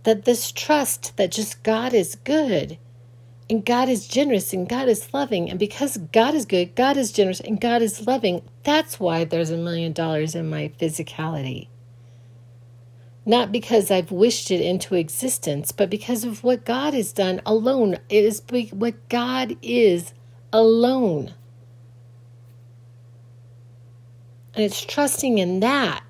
That 0.04 0.24
this 0.24 0.50
trust 0.50 1.18
that 1.18 1.32
just 1.32 1.62
God 1.64 1.94
is 1.94 2.16
good 2.16 2.78
and 3.50 3.66
God 3.66 3.90
is 3.90 4.08
generous 4.08 4.54
and 4.54 4.68
God 4.68 4.88
is 4.88 5.14
loving. 5.14 5.50
And 5.50 5.60
because 5.60 5.98
God 5.98 6.34
is 6.36 6.46
good, 6.46 6.74
God 6.76 6.96
is 6.96 7.12
generous, 7.12 7.42
and 7.42 7.60
God 7.60 7.82
is 7.82 8.08
loving, 8.08 8.42
that's 8.64 8.98
why 8.98 9.26
there's 9.26 9.50
a 9.50 9.58
million 9.58 9.92
dollars 9.92 10.36
in 10.36 10.50
my 10.50 10.72
physicality 10.80 11.68
not 13.28 13.52
because 13.52 13.92
I've 13.92 14.10
wished 14.10 14.52
it 14.52 14.62
into 14.62 14.96
existence, 14.96 15.74
but 15.74 15.90
because 15.90 16.24
of 16.24 16.46
what 16.46 16.64
God 16.64 16.94
has 16.94 17.12
done 17.12 17.42
alone. 17.46 17.98
It 18.08 18.24
is 18.24 18.42
what 18.72 19.10
God 19.10 19.58
is 19.62 20.14
alone. 20.54 21.34
And 24.58 24.66
it's 24.66 24.84
trusting 24.84 25.38
in 25.38 25.60
that. 25.60 26.04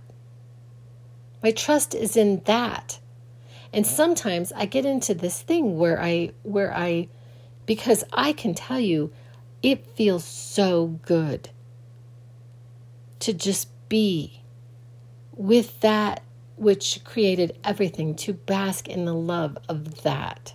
My 1.44 1.52
trust 1.52 1.94
is 1.94 2.16
in 2.16 2.44
that. 2.46 2.98
And 3.74 3.86
sometimes 3.86 4.54
I 4.54 4.66
get 4.66 4.86
into 4.86 5.14
this 5.14 5.42
thing 5.42 5.78
where 5.78 6.02
I 6.02 6.32
where 6.44 6.74
I 6.74 7.10
because 7.66 8.06
I 8.14 8.32
can 8.32 8.54
tell 8.54 8.80
you 8.80 9.12
it 9.62 9.86
feels 9.86 10.24
so 10.24 10.98
good 11.02 11.50
to 13.20 13.34
just 13.34 13.68
be 13.90 14.44
with 15.36 15.82
that 15.82 16.24
which 16.56 17.02
created 17.04 17.60
everything, 17.66 18.16
to 18.16 18.32
bask 18.32 18.88
in 18.88 19.04
the 19.04 19.14
love 19.14 19.58
of 19.68 20.04
that. 20.04 20.54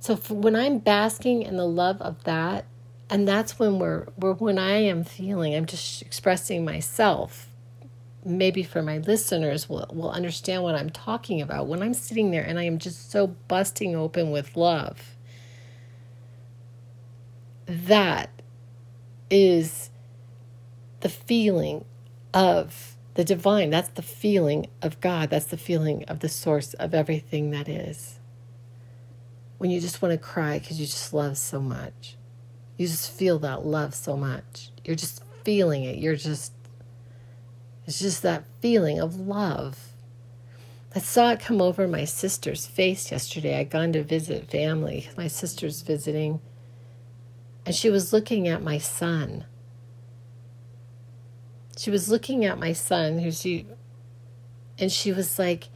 So 0.00 0.16
when 0.16 0.56
I'm 0.56 0.78
basking 0.78 1.42
in 1.42 1.58
the 1.58 1.68
love 1.68 2.00
of 2.00 2.24
that, 2.24 2.64
and 3.10 3.26
that's 3.26 3.58
when 3.58 3.78
we're, 3.78 4.06
we're 4.18 4.34
when 4.34 4.58
I 4.58 4.76
am 4.82 5.04
feeling, 5.04 5.54
I'm 5.54 5.66
just 5.66 6.02
expressing 6.02 6.64
myself. 6.64 7.48
Maybe 8.24 8.62
for 8.62 8.82
my 8.82 8.98
listeners 8.98 9.68
will 9.68 9.86
will 9.92 10.10
understand 10.10 10.62
what 10.62 10.74
I'm 10.74 10.90
talking 10.90 11.40
about. 11.40 11.66
When 11.66 11.82
I'm 11.82 11.94
sitting 11.94 12.30
there 12.30 12.42
and 12.42 12.58
I 12.58 12.64
am 12.64 12.78
just 12.78 13.10
so 13.10 13.28
busting 13.28 13.96
open 13.96 14.30
with 14.30 14.56
love, 14.56 15.16
that 17.66 18.30
is 19.30 19.90
the 21.00 21.08
feeling 21.08 21.84
of 22.34 22.96
the 23.14 23.24
divine. 23.24 23.70
That's 23.70 23.88
the 23.90 24.02
feeling 24.02 24.66
of 24.82 25.00
God. 25.00 25.30
That's 25.30 25.46
the 25.46 25.56
feeling 25.56 26.04
of 26.04 26.20
the 26.20 26.28
source 26.28 26.74
of 26.74 26.94
everything 26.94 27.50
that 27.50 27.68
is. 27.68 28.18
When 29.58 29.70
you 29.70 29.80
just 29.80 30.02
want 30.02 30.12
to 30.12 30.18
cry 30.18 30.58
because 30.58 30.78
you 30.78 30.86
just 30.86 31.14
love 31.14 31.36
so 31.38 31.60
much, 31.60 32.17
you 32.78 32.86
just 32.86 33.10
feel 33.10 33.38
that 33.40 33.66
love 33.66 33.94
so 33.94 34.16
much. 34.16 34.70
You're 34.84 34.96
just 34.96 35.22
feeling 35.44 35.84
it. 35.84 35.98
You're 35.98 36.16
just, 36.16 36.52
It's 37.86 37.98
just 37.98 38.22
that 38.22 38.44
feeling 38.60 39.00
of 39.00 39.16
love. 39.16 39.92
I 40.94 41.00
saw 41.00 41.32
it 41.32 41.40
come 41.40 41.60
over 41.60 41.86
my 41.86 42.04
sister's 42.04 42.66
face 42.66 43.10
yesterday. 43.10 43.58
I'd 43.58 43.68
gone 43.68 43.92
to 43.92 44.02
visit 44.02 44.50
family. 44.50 45.10
My 45.16 45.26
sister's 45.26 45.82
visiting. 45.82 46.40
And 47.66 47.74
she 47.74 47.90
was 47.90 48.12
looking 48.12 48.48
at 48.48 48.62
my 48.62 48.78
son. 48.78 49.44
She 51.76 51.90
was 51.90 52.08
looking 52.08 52.44
at 52.44 52.58
my 52.58 52.72
son, 52.72 53.18
who 53.18 53.30
she, 53.30 53.66
and 54.78 54.90
she 54.90 55.12
was 55.12 55.38
like, 55.38 55.68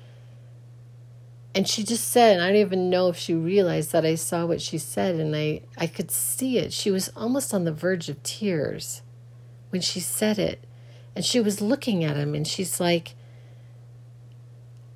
and 1.55 1.69
she 1.69 1.85
just 1.85 2.09
said, 2.09 2.35
and 2.35 2.43
I 2.43 2.49
don't 2.49 2.57
even 2.57 2.91
know 2.91 3.09
if 3.09 3.17
she 3.17 3.35
realized 3.35 3.93
that 3.93 4.07
I 4.07 4.15
saw 4.15 4.47
what 4.47 4.63
she 4.63 4.79
said, 4.79 5.17
and 5.17 5.37
I, 5.37 5.63
I 5.77 5.87
could 5.87 6.11
see 6.11 6.57
it. 6.57 6.73
She 6.73 6.91
was 6.91 7.11
almost 7.15 7.53
on 7.53 7.65
the 7.65 7.73
verge 7.73 8.09
of 8.09 8.23
tears 8.23 9.03
when 9.71 9.83
she 9.83 10.01
said 10.01 10.39
it. 10.39 10.65
And 11.15 11.25
she 11.25 11.41
was 11.41 11.61
looking 11.61 12.05
at 12.05 12.17
him, 12.17 12.35
and 12.35 12.49
she's 12.49 12.81
like, 12.81 13.15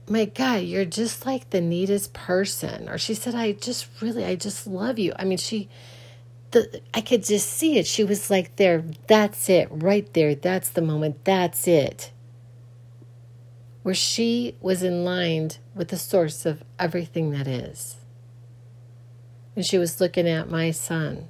My 0.08 0.24
God, 0.24 0.62
you're 0.62 0.86
just 0.86 1.26
like 1.26 1.50
the 1.50 1.60
neatest 1.60 2.14
person. 2.14 2.88
Or 2.88 2.96
she 2.96 3.12
said, 3.12 3.34
I 3.34 3.52
just 3.52 3.88
really, 4.00 4.24
I 4.24 4.34
just 4.34 4.66
love 4.66 4.98
you. 4.98 5.12
I 5.18 5.24
mean, 5.24 5.36
she, 5.36 5.68
the, 6.52 6.80
I 6.94 7.02
could 7.02 7.24
just 7.24 7.50
see 7.50 7.76
it. 7.78 7.86
She 7.86 8.02
was 8.02 8.30
like, 8.30 8.56
There, 8.56 8.82
that's 9.08 9.50
it, 9.50 9.68
right 9.70 10.10
there. 10.14 10.34
That's 10.34 10.70
the 10.70 10.80
moment. 10.80 11.22
That's 11.26 11.68
it 11.68 12.12
where 13.86 13.94
she 13.94 14.56
was 14.60 14.82
in 14.82 15.04
line 15.04 15.48
with 15.76 15.88
the 15.88 15.98
source 15.98 16.46
of 16.46 16.64
everything 16.78 17.30
that 17.30 17.46
is. 17.46 17.96
And 19.54 19.64
she 19.64 19.76
was 19.76 20.00
looking 20.00 20.26
at 20.26 20.50
my 20.50 20.70
son. 20.70 21.28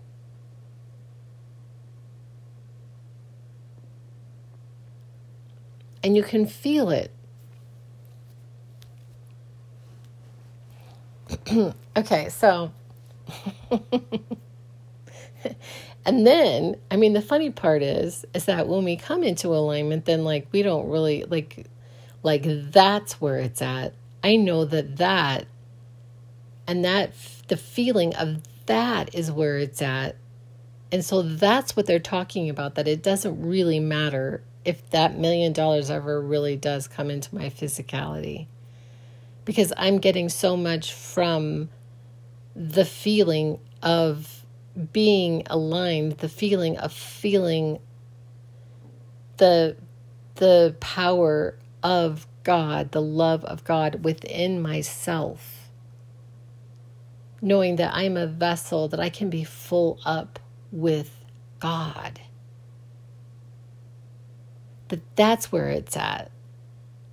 And 6.02 6.16
you 6.16 6.22
can 6.22 6.46
feel 6.46 6.90
it. 6.90 7.10
okay, 11.96 12.28
so. 12.28 12.70
and 16.04 16.24
then, 16.24 16.76
I 16.92 16.96
mean, 16.96 17.14
the 17.14 17.22
funny 17.22 17.50
part 17.50 17.82
is, 17.82 18.24
is 18.32 18.44
that 18.44 18.68
when 18.68 18.84
we 18.84 18.94
come 18.96 19.24
into 19.24 19.48
alignment, 19.48 20.04
then 20.04 20.22
like 20.22 20.46
we 20.52 20.62
don't 20.62 20.88
really 20.88 21.24
like 21.24 21.66
like 22.22 22.44
that's 22.70 23.20
where 23.20 23.38
it's 23.38 23.60
at. 23.60 23.92
I 24.22 24.36
know 24.36 24.64
that 24.64 24.96
that 24.96 25.46
and 26.66 26.84
that 26.84 27.12
the 27.48 27.56
feeling 27.56 28.14
of 28.14 28.42
that 28.66 29.14
is 29.14 29.30
where 29.30 29.58
it's 29.58 29.80
at. 29.80 30.16
And 30.90 31.04
so 31.04 31.22
that's 31.22 31.76
what 31.76 31.86
they're 31.86 31.98
talking 31.98 32.48
about 32.48 32.74
that 32.76 32.88
it 32.88 33.02
doesn't 33.02 33.40
really 33.40 33.80
matter 33.80 34.42
if 34.64 34.88
that 34.90 35.16
million 35.16 35.52
dollars 35.52 35.90
ever 35.90 36.20
really 36.20 36.56
does 36.56 36.88
come 36.88 37.10
into 37.10 37.34
my 37.34 37.50
physicality. 37.50 38.46
Because 39.44 39.72
I'm 39.76 39.98
getting 39.98 40.28
so 40.28 40.56
much 40.56 40.92
from 40.92 41.68
the 42.56 42.84
feeling 42.84 43.60
of 43.82 44.44
being 44.92 45.44
aligned, 45.46 46.18
the 46.18 46.28
feeling 46.28 46.76
of 46.78 46.92
feeling 46.92 47.78
the 49.36 49.76
the 50.36 50.76
power 50.80 51.56
of 51.82 52.26
God, 52.46 52.92
the 52.92 53.02
love 53.02 53.44
of 53.44 53.64
God 53.64 54.04
within 54.04 54.62
myself. 54.62 55.68
Knowing 57.42 57.74
that 57.74 57.92
I'm 57.92 58.16
a 58.16 58.28
vessel, 58.28 58.86
that 58.86 59.00
I 59.00 59.08
can 59.08 59.28
be 59.28 59.42
full 59.42 59.98
up 60.06 60.38
with 60.70 61.10
God. 61.58 62.20
That 64.88 65.00
that's 65.16 65.50
where 65.50 65.70
it's 65.70 65.96
at. 65.96 66.30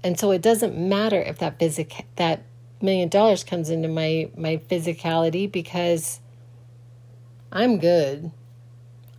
And 0.04 0.20
so 0.20 0.30
it 0.30 0.44
doesn't 0.44 0.78
matter 0.78 1.20
if 1.20 1.40
that 1.40 1.58
physic 1.58 2.06
that 2.18 2.44
million 2.80 3.10
dollars 3.10 3.44
comes 3.44 3.72
into 3.72 3.88
my 3.88 4.30
my 4.38 4.58
physicality 4.58 5.52
because 5.52 6.20
I'm 7.52 7.80
good. 7.80 8.30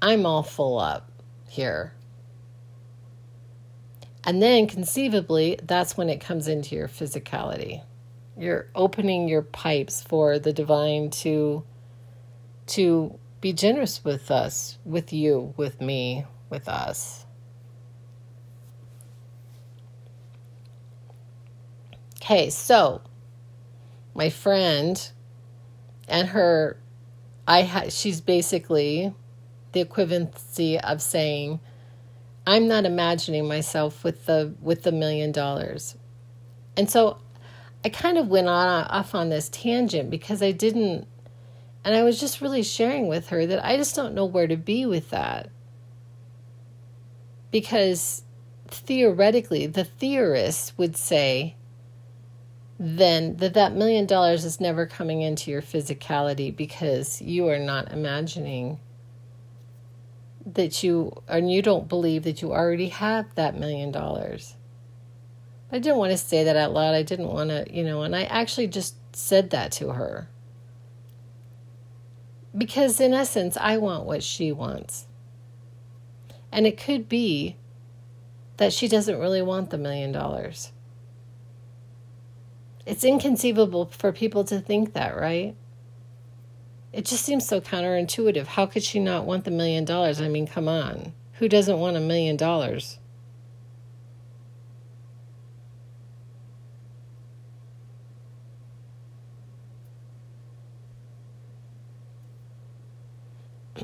I'm 0.01 0.25
all 0.27 0.45
full 0.45 0.79
up 0.79 1.11
here. 1.49 1.93
And 4.27 4.43
then 4.43 4.67
conceivably, 4.67 5.59
that's 5.63 5.97
when 5.97 6.09
it 6.09 6.21
comes 6.21 6.49
into 6.49 6.75
your 6.75 6.89
physicality. 6.89 7.83
You're 8.39 8.69
opening 8.75 9.29
your 9.29 9.43
pipes 9.43 10.03
for 10.03 10.39
the 10.39 10.53
divine 10.53 11.11
to 11.11 11.65
to 12.67 13.19
be 13.43 13.53
generous 13.53 14.03
with 14.03 14.31
us, 14.31 14.79
with 14.87 15.13
you, 15.13 15.53
with 15.59 15.81
me, 15.81 16.25
with 16.49 16.67
us. 16.67 17.27
Okay, 22.17 22.49
so 22.49 23.03
my 24.15 24.31
friend 24.31 25.11
and 26.09 26.29
her 26.29 26.79
I 27.47 27.63
ha- 27.63 27.91
she's 27.91 28.23
basically 28.23 29.15
the 29.73 29.85
equivalency 29.85 30.81
of 30.81 31.03
saying 31.03 31.61
I'm 32.47 32.69
not 32.69 32.85
imagining 32.85 33.49
myself 33.49 34.05
with 34.05 34.27
the 34.27 34.55
with 34.61 34.83
the 34.83 34.93
million 34.93 35.33
dollars. 35.33 35.97
And 36.77 36.91
so 36.91 37.19
I 37.85 37.89
kind 37.89 38.19
of 38.19 38.29
went 38.29 38.49
on 38.49 38.85
off 38.87 39.15
on 39.15 39.31
this 39.31 39.49
tangent 39.49 40.11
because 40.11 40.43
I 40.43 40.53
didn't 40.53 41.07
and 41.85 41.95
I 41.95 42.03
was 42.03 42.19
just 42.19 42.41
really 42.41 42.63
sharing 42.63 43.09
with 43.09 43.29
her 43.29 43.47
that 43.47 43.65
I 43.65 43.77
just 43.77 43.95
don't 43.95 44.15
know 44.15 44.25
where 44.25 44.47
to 44.47 44.57
be 44.57 44.87
with 44.87 45.11
that. 45.11 45.51
Because 47.51 48.23
theoretically, 48.69 49.67
the 49.67 49.85
theorists 49.85 50.77
would 50.79 50.97
say 50.97 51.57
then 52.79 53.37
that 53.37 53.55
that 53.55 53.75
million 53.75 54.07
dollars 54.07 54.45
is 54.45 54.61
never 54.61 54.87
coming 54.87 55.23
into 55.23 55.51
your 55.51 55.63
physicality 55.63 56.55
because 56.55 57.23
you 57.23 57.49
are 57.49 57.59
not 57.59 57.93
imagining 57.93 58.81
that 60.47 60.83
you 60.83 61.23
and 61.29 61.51
you 61.51 61.63
don't 61.63 61.89
believe 61.89 62.25
that 62.25 62.43
you 62.43 62.53
already 62.53 62.89
have 62.89 63.35
that 63.35 63.59
million 63.59 63.91
dollars. 63.91 64.57
I 65.73 65.79
didn't 65.79 65.99
want 65.99 66.13
to 66.13 66.19
say 66.19 66.45
that 66.45 66.57
out 66.57 66.73
loud. 66.73 66.95
I 66.95 67.03
didn't 67.03 67.29
want 67.29 67.51
to, 67.51 67.67
you 67.69 67.83
know, 67.83 68.03
and 68.03 68.15
I 68.15 68.25
actually 68.25 68.69
just 68.69 68.95
said 69.17 69.51
that 69.51 69.73
to 69.73 69.91
her. 69.91 70.29
Because 72.57 73.01
in 73.01 73.13
essence, 73.13 73.57
I 73.61 73.79
want 73.79 74.05
what 74.05 74.23
she 74.23 74.53
wants. 74.53 75.07
And 76.53 76.67
it 76.67 76.79
could 76.79 77.09
be 77.09 77.57
that 78.59 78.73
she 78.73 78.87
doesn't 78.87 79.19
really 79.19 79.43
want 79.43 79.71
the 79.71 79.79
million 79.79 80.13
dollars. 80.13 80.71
It's 82.87 83.03
inconceivable 83.03 83.87
for 83.87 84.13
people 84.13 84.45
to 84.45 84.61
think 84.61 84.93
that, 84.93 85.17
right? 85.17 85.57
It 86.95 87.07
just 87.07 87.25
seems 87.25 87.45
so 87.45 87.61
counterintuitive. 87.61 88.47
How 88.47 88.67
could 88.67 88.85
she 88.85 89.01
not 89.01 89.27
want 89.27 89.45
the 89.45 89.51
million 89.51 89.85
dollars? 89.85 90.21
I 90.21 90.29
mean, 90.29 90.47
come 90.47 90.69
on. 90.69 91.13
Who 91.35 91.49
doesn't 91.49 91.81
want 91.81 91.97
a 91.97 92.01
million 92.01 92.37
dollars? 92.37 93.01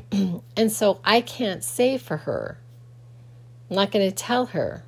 and 0.55 0.71
so 0.71 1.01
I 1.03 1.19
can't 1.19 1.65
say 1.65 1.97
for 1.97 2.15
her. 2.17 2.59
I'm 3.69 3.75
not 3.75 3.91
going 3.91 4.09
to 4.09 4.15
tell 4.15 4.45
her. 4.47 4.85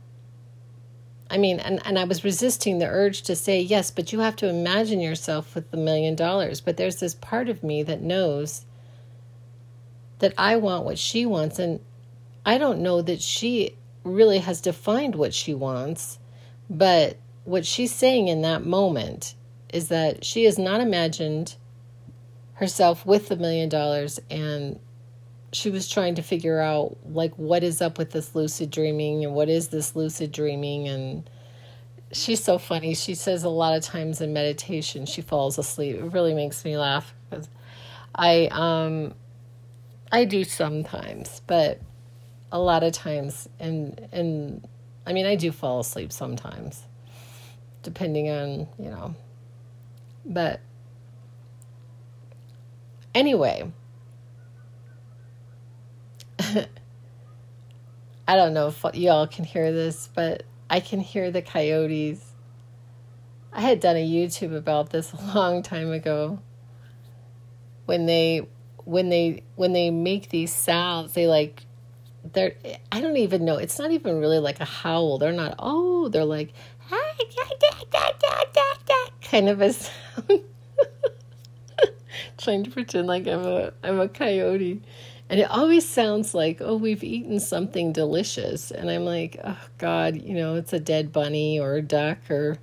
I 1.34 1.38
mean, 1.38 1.60
and, 1.60 1.82
and 1.84 1.98
I 1.98 2.04
was 2.04 2.24
resisting 2.24 2.78
the 2.78 2.86
urge 2.86 3.24
to 3.24 3.36
say, 3.36 3.60
yes, 3.60 3.90
but 3.90 4.14
you 4.14 4.20
have 4.20 4.36
to 4.36 4.48
imagine 4.48 5.00
yourself 5.00 5.56
with 5.56 5.72
the 5.72 5.78
million 5.78 6.14
dollars. 6.14 6.62
But 6.62 6.78
there's 6.78 6.98
this 6.98 7.16
part 7.16 7.50
of 7.50 7.64
me 7.64 7.82
that 7.82 8.04
knows 8.04 8.66
that 10.20 10.36
I 10.38 10.58
want 10.58 10.86
what 10.86 11.00
she 11.00 11.26
wants. 11.26 11.58
And 11.58 11.80
I 12.46 12.60
don't 12.60 12.82
know 12.82 13.02
that 13.02 13.20
she 13.20 13.76
really 14.04 14.38
has 14.40 14.62
defined 14.62 15.16
what 15.16 15.34
she 15.34 15.56
wants. 15.56 16.20
But 16.70 17.18
what 17.46 17.66
she's 17.66 17.96
saying 17.96 18.28
in 18.28 18.44
that 18.44 18.64
moment 18.64 19.34
is 19.74 19.88
that 19.88 20.24
she 20.24 20.44
has 20.44 20.60
not 20.60 20.82
imagined 20.82 21.56
herself 22.54 23.08
with 23.08 23.30
the 23.30 23.38
million 23.38 23.70
dollars 23.70 24.20
and 24.30 24.80
she 25.54 25.70
was 25.70 25.88
trying 25.88 26.16
to 26.16 26.22
figure 26.22 26.60
out 26.60 26.98
like 27.06 27.34
what 27.36 27.64
is 27.64 27.82
up 27.82 27.98
with 27.98 28.12
this 28.12 28.36
lucid 28.36 28.70
dreaming 28.70 29.24
and 29.24 29.34
what 29.34 29.50
is 29.50 29.70
this 29.70 29.96
lucid 29.96 30.32
dreaming? 30.32 30.88
And 30.88 31.30
she's 32.12 32.44
so 32.44 32.58
funny. 32.58 32.94
She 32.96 33.16
says 33.16 33.44
a 33.44 33.50
lot 33.50 33.76
of 33.76 33.84
times 33.84 34.20
in 34.20 34.34
meditation 34.34 35.06
she 35.06 35.22
falls 35.22 35.58
asleep. 35.58 35.98
It 35.98 36.04
really 36.12 36.34
makes 36.34 36.66
me 36.66 36.78
laugh 36.78 37.14
because 37.30 37.50
i 38.16 38.48
um 38.52 39.14
i 40.12 40.26
do 40.26 40.44
sometimes 40.44 41.42
but 41.48 41.80
a 42.52 42.60
lot 42.60 42.84
of 42.84 42.94
times 42.94 43.50
and 43.60 44.08
and 44.12 44.68
i 45.08 45.14
mean 45.14 45.26
i 45.26 45.36
do 45.36 45.52
fall 45.52 45.80
asleep 45.80 46.12
sometimes 46.12 46.84
depending 47.82 48.30
on 48.30 48.68
you 48.78 48.90
know 48.90 49.16
but 50.26 50.60
anyway 53.16 53.70
I 58.28 58.36
don't 58.36 58.54
know 58.54 58.68
if 58.68 58.84
y'all 58.96 59.28
can 59.28 59.46
hear 59.46 59.72
this, 59.72 60.10
but 60.14 60.44
I 60.70 60.80
can 60.80 61.00
hear 61.00 61.32
the 61.32 61.42
coyotes. 61.42 62.34
I 63.52 63.62
had 63.62 63.80
done 63.80 63.96
a 63.96 64.08
YouTube 64.08 64.56
about 64.56 64.90
this 64.90 65.14
a 65.14 65.36
long 65.36 65.62
time 65.62 65.92
ago. 65.92 66.40
When 67.86 68.06
they 68.06 68.48
when 68.86 69.10
they 69.10 69.44
when 69.56 69.74
they 69.74 69.92
make 69.92 70.30
these 70.30 70.54
sounds, 70.54 71.14
they 71.14 71.28
like 71.28 71.66
they're 72.32 72.56
I 72.92 73.02
don't 73.02 73.18
even 73.18 73.46
know. 73.46 73.58
It's 73.58 73.78
not 73.78 73.92
even 73.92 74.20
really 74.20 74.40
like 74.40 74.60
a 74.62 74.66
howl. 74.66 75.18
They're 75.18 75.34
not 75.34 75.56
oh, 75.60 76.08
they're 76.10 76.26
like 76.26 76.54
kind 79.34 79.50
of 79.50 79.62
a 79.62 79.74
sound. 79.74 80.42
Trying 82.38 82.64
to 82.64 82.72
pretend 82.72 83.08
like 83.08 83.28
I'm 83.28 83.46
a 83.46 83.74
I'm 83.84 84.00
a 84.00 84.08
coyote. 84.08 84.82
And 85.34 85.40
it 85.40 85.50
always 85.50 85.90
sounds 85.90 86.36
like, 86.36 86.60
oh, 86.62 86.76
we've 86.76 87.04
eaten 87.04 87.40
something 87.40 87.92
delicious. 87.92 88.70
And 88.70 88.88
I'm 88.88 89.04
like, 89.04 89.40
oh 89.44 89.58
God, 89.80 90.22
you 90.22 90.36
know, 90.36 90.54
it's 90.54 90.74
a 90.74 90.80
dead 90.80 91.12
bunny 91.12 91.60
or 91.60 91.74
a 91.74 91.82
duck 91.82 92.20
or 92.30 92.60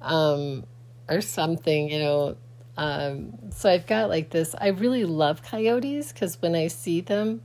um 0.00 0.64
or 1.08 1.20
something, 1.20 1.88
you 1.88 2.00
know. 2.00 2.36
Um, 2.76 3.34
so 3.50 3.70
I've 3.70 3.86
got 3.86 4.08
like 4.08 4.30
this. 4.30 4.56
I 4.60 4.70
really 4.70 5.04
love 5.04 5.44
coyotes 5.44 6.12
because 6.12 6.42
when 6.42 6.56
I 6.56 6.66
see 6.66 7.00
them, 7.00 7.42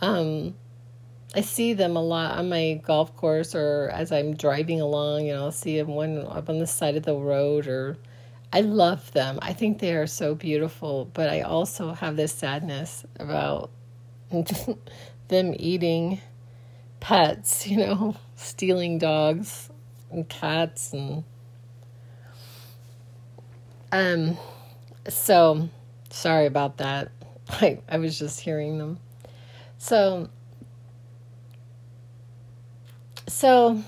um, 0.00 0.56
I 1.36 1.42
see 1.42 1.72
them 1.72 1.94
a 1.94 2.02
lot 2.02 2.38
on 2.38 2.48
my 2.48 2.80
golf 2.84 3.14
course 3.14 3.54
or 3.54 3.88
as 3.94 4.10
I'm 4.10 4.34
driving 4.34 4.80
along. 4.80 5.26
You 5.26 5.34
know, 5.34 5.44
I'll 5.44 5.52
see 5.52 5.78
them 5.78 5.94
one 5.94 6.26
up 6.26 6.48
on 6.48 6.58
the 6.58 6.66
side 6.66 6.96
of 6.96 7.04
the 7.04 7.14
road 7.14 7.68
or. 7.68 7.98
I 8.52 8.62
love 8.62 9.12
them. 9.12 9.38
I 9.42 9.52
think 9.52 9.78
they 9.78 9.94
are 9.94 10.06
so 10.06 10.34
beautiful, 10.34 11.08
but 11.12 11.30
I 11.30 11.42
also 11.42 11.92
have 11.92 12.16
this 12.16 12.32
sadness 12.32 13.04
about 13.18 13.70
them 15.28 15.54
eating 15.58 16.20
pets, 16.98 17.66
you 17.66 17.76
know, 17.76 18.16
stealing 18.36 18.98
dogs 18.98 19.70
and 20.10 20.28
cats 20.28 20.92
and 20.92 21.24
um, 23.92 24.36
so 25.08 25.68
sorry 26.10 26.46
about 26.46 26.78
that. 26.78 27.10
I, 27.48 27.80
I 27.88 27.98
was 27.98 28.18
just 28.18 28.40
hearing 28.40 28.78
them. 28.78 28.98
So, 29.78 30.28
so 33.26 33.82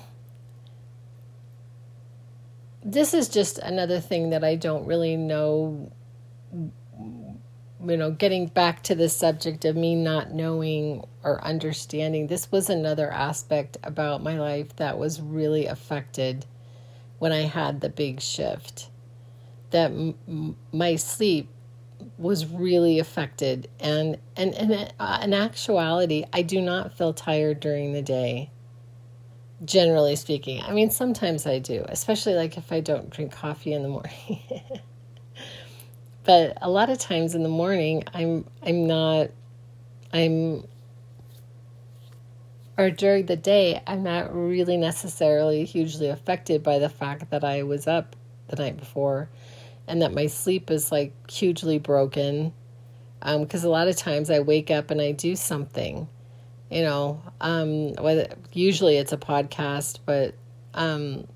this 2.84 3.14
is 3.14 3.28
just 3.28 3.58
another 3.58 4.00
thing 4.00 4.30
that 4.30 4.44
I 4.44 4.56
don't 4.56 4.86
really 4.86 5.16
know. 5.16 5.92
You 7.84 7.96
know, 7.96 8.12
getting 8.12 8.46
back 8.46 8.82
to 8.84 8.94
the 8.94 9.08
subject 9.08 9.64
of 9.64 9.76
me 9.76 9.96
not 9.96 10.32
knowing 10.32 11.04
or 11.24 11.44
understanding, 11.44 12.28
this 12.28 12.50
was 12.52 12.70
another 12.70 13.10
aspect 13.10 13.76
about 13.82 14.22
my 14.22 14.38
life 14.38 14.76
that 14.76 14.98
was 14.98 15.20
really 15.20 15.66
affected 15.66 16.46
when 17.18 17.32
I 17.32 17.42
had 17.42 17.80
the 17.80 17.88
big 17.88 18.20
shift 18.20 18.88
that 19.72 19.90
m- 19.90 20.56
my 20.72 20.96
sleep 20.96 21.50
was 22.18 22.46
really 22.46 23.00
affected 23.00 23.68
and 23.80 24.18
and, 24.36 24.54
and 24.54 24.94
uh, 25.00 25.20
in 25.24 25.34
actuality 25.34 26.24
i 26.32 26.42
do 26.42 26.60
not 26.62 26.96
feel 26.96 27.14
tired 27.14 27.60
during 27.60 27.94
the 27.94 28.02
day 28.02 28.51
generally 29.64 30.16
speaking 30.16 30.60
i 30.62 30.72
mean 30.72 30.90
sometimes 30.90 31.46
i 31.46 31.58
do 31.58 31.84
especially 31.88 32.34
like 32.34 32.56
if 32.56 32.72
i 32.72 32.80
don't 32.80 33.10
drink 33.10 33.32
coffee 33.32 33.72
in 33.72 33.82
the 33.82 33.88
morning 33.88 34.40
but 36.24 36.56
a 36.60 36.70
lot 36.70 36.90
of 36.90 36.98
times 36.98 37.34
in 37.34 37.42
the 37.42 37.48
morning 37.48 38.02
i'm 38.14 38.44
i'm 38.62 38.86
not 38.86 39.30
i'm 40.12 40.64
or 42.76 42.90
during 42.90 43.26
the 43.26 43.36
day 43.36 43.80
i'm 43.86 44.02
not 44.02 44.34
really 44.34 44.76
necessarily 44.76 45.64
hugely 45.64 46.08
affected 46.08 46.62
by 46.62 46.78
the 46.78 46.88
fact 46.88 47.30
that 47.30 47.44
i 47.44 47.62
was 47.62 47.86
up 47.86 48.16
the 48.48 48.56
night 48.56 48.76
before 48.76 49.28
and 49.86 50.02
that 50.02 50.14
my 50.14 50.26
sleep 50.26 50.70
is 50.70 50.92
like 50.92 51.12
hugely 51.30 51.78
broken. 51.78 52.52
Because 53.20 53.64
um, 53.64 53.68
a 53.68 53.72
lot 53.72 53.88
of 53.88 53.96
times 53.96 54.30
I 54.30 54.40
wake 54.40 54.70
up 54.70 54.90
and 54.90 55.00
I 55.00 55.12
do 55.12 55.36
something, 55.36 56.08
you 56.72 56.82
know, 56.82 57.22
um, 57.40 57.94
usually 58.52 58.96
it's 58.96 59.12
a 59.12 59.16
podcast, 59.16 59.98
but 60.06 60.34
um, 60.74 61.26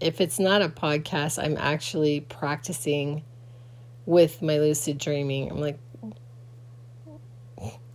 if 0.00 0.20
it's 0.20 0.38
not 0.38 0.62
a 0.62 0.68
podcast, 0.68 1.42
I'm 1.42 1.56
actually 1.58 2.20
practicing 2.20 3.22
with 4.06 4.40
my 4.40 4.58
lucid 4.58 4.98
dreaming. 4.98 5.50
I'm 5.50 5.60
like, 5.60 5.78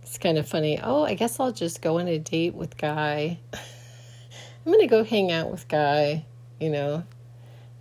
it's 0.02 0.18
kind 0.18 0.38
of 0.38 0.48
funny. 0.48 0.78
Oh, 0.82 1.02
I 1.02 1.14
guess 1.14 1.40
I'll 1.40 1.52
just 1.52 1.82
go 1.82 1.98
on 1.98 2.06
a 2.06 2.18
date 2.18 2.54
with 2.54 2.76
Guy. 2.76 3.38
I'm 3.52 4.72
going 4.72 4.80
to 4.80 4.86
go 4.86 5.04
hang 5.04 5.32
out 5.32 5.50
with 5.50 5.66
Guy, 5.68 6.24
you 6.60 6.70
know, 6.70 7.04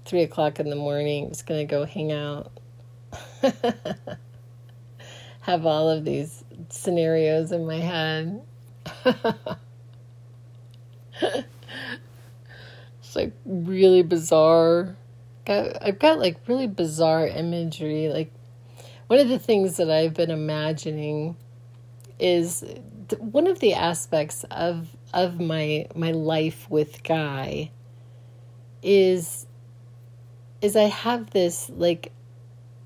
three 0.06 0.22
o'clock 0.22 0.60
in 0.60 0.70
the 0.70 0.76
morning. 0.76 1.30
Just 1.30 1.46
gonna 1.46 1.66
go 1.66 1.86
hang 1.86 2.12
out. 2.12 2.52
Have 5.42 5.66
all 5.66 5.90
of 5.90 6.06
these 6.06 6.44
scenarios 6.70 7.52
in 7.52 7.66
my 7.66 7.78
head. 7.78 8.42
it's 11.22 11.46
like 13.16 13.34
really 13.46 14.02
bizarre. 14.02 14.96
Got, 15.46 15.78
I've 15.82 16.00
got 16.00 16.20
like 16.20 16.38
really 16.48 16.68
bizarre 16.68 17.28
imagery. 17.28 18.10
Like 18.10 18.32
one 19.08 19.20
of 19.20 19.30
the 19.30 19.40
things 19.40 19.78
that 19.78 19.92
I've 19.92 20.14
been 20.14 20.32
imagining 20.32 21.36
is 22.20 22.64
th- 23.10 23.22
one 23.22 23.48
of 23.48 23.60
the 23.60 23.74
aspects 23.74 24.44
of 24.52 24.90
of 25.14 25.40
my 25.40 25.88
my 25.96 26.12
life 26.12 26.70
with 26.70 27.04
Guy 27.04 27.72
is 28.82 29.46
is 30.62 30.76
I 30.76 30.84
have 30.84 31.32
this 31.32 31.70
like 31.70 32.12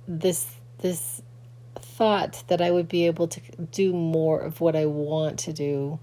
this 0.08 0.48
this 0.80 1.22
thought 1.76 2.44
that 2.48 2.62
I 2.62 2.72
would 2.72 2.88
be 2.88 3.06
able 3.06 3.28
to 3.28 3.42
do 3.72 3.94
more 3.94 4.40
of 4.40 4.62
what 4.62 4.76
I 4.76 4.86
want 4.86 5.40
to 5.40 5.54
do. 5.54 6.00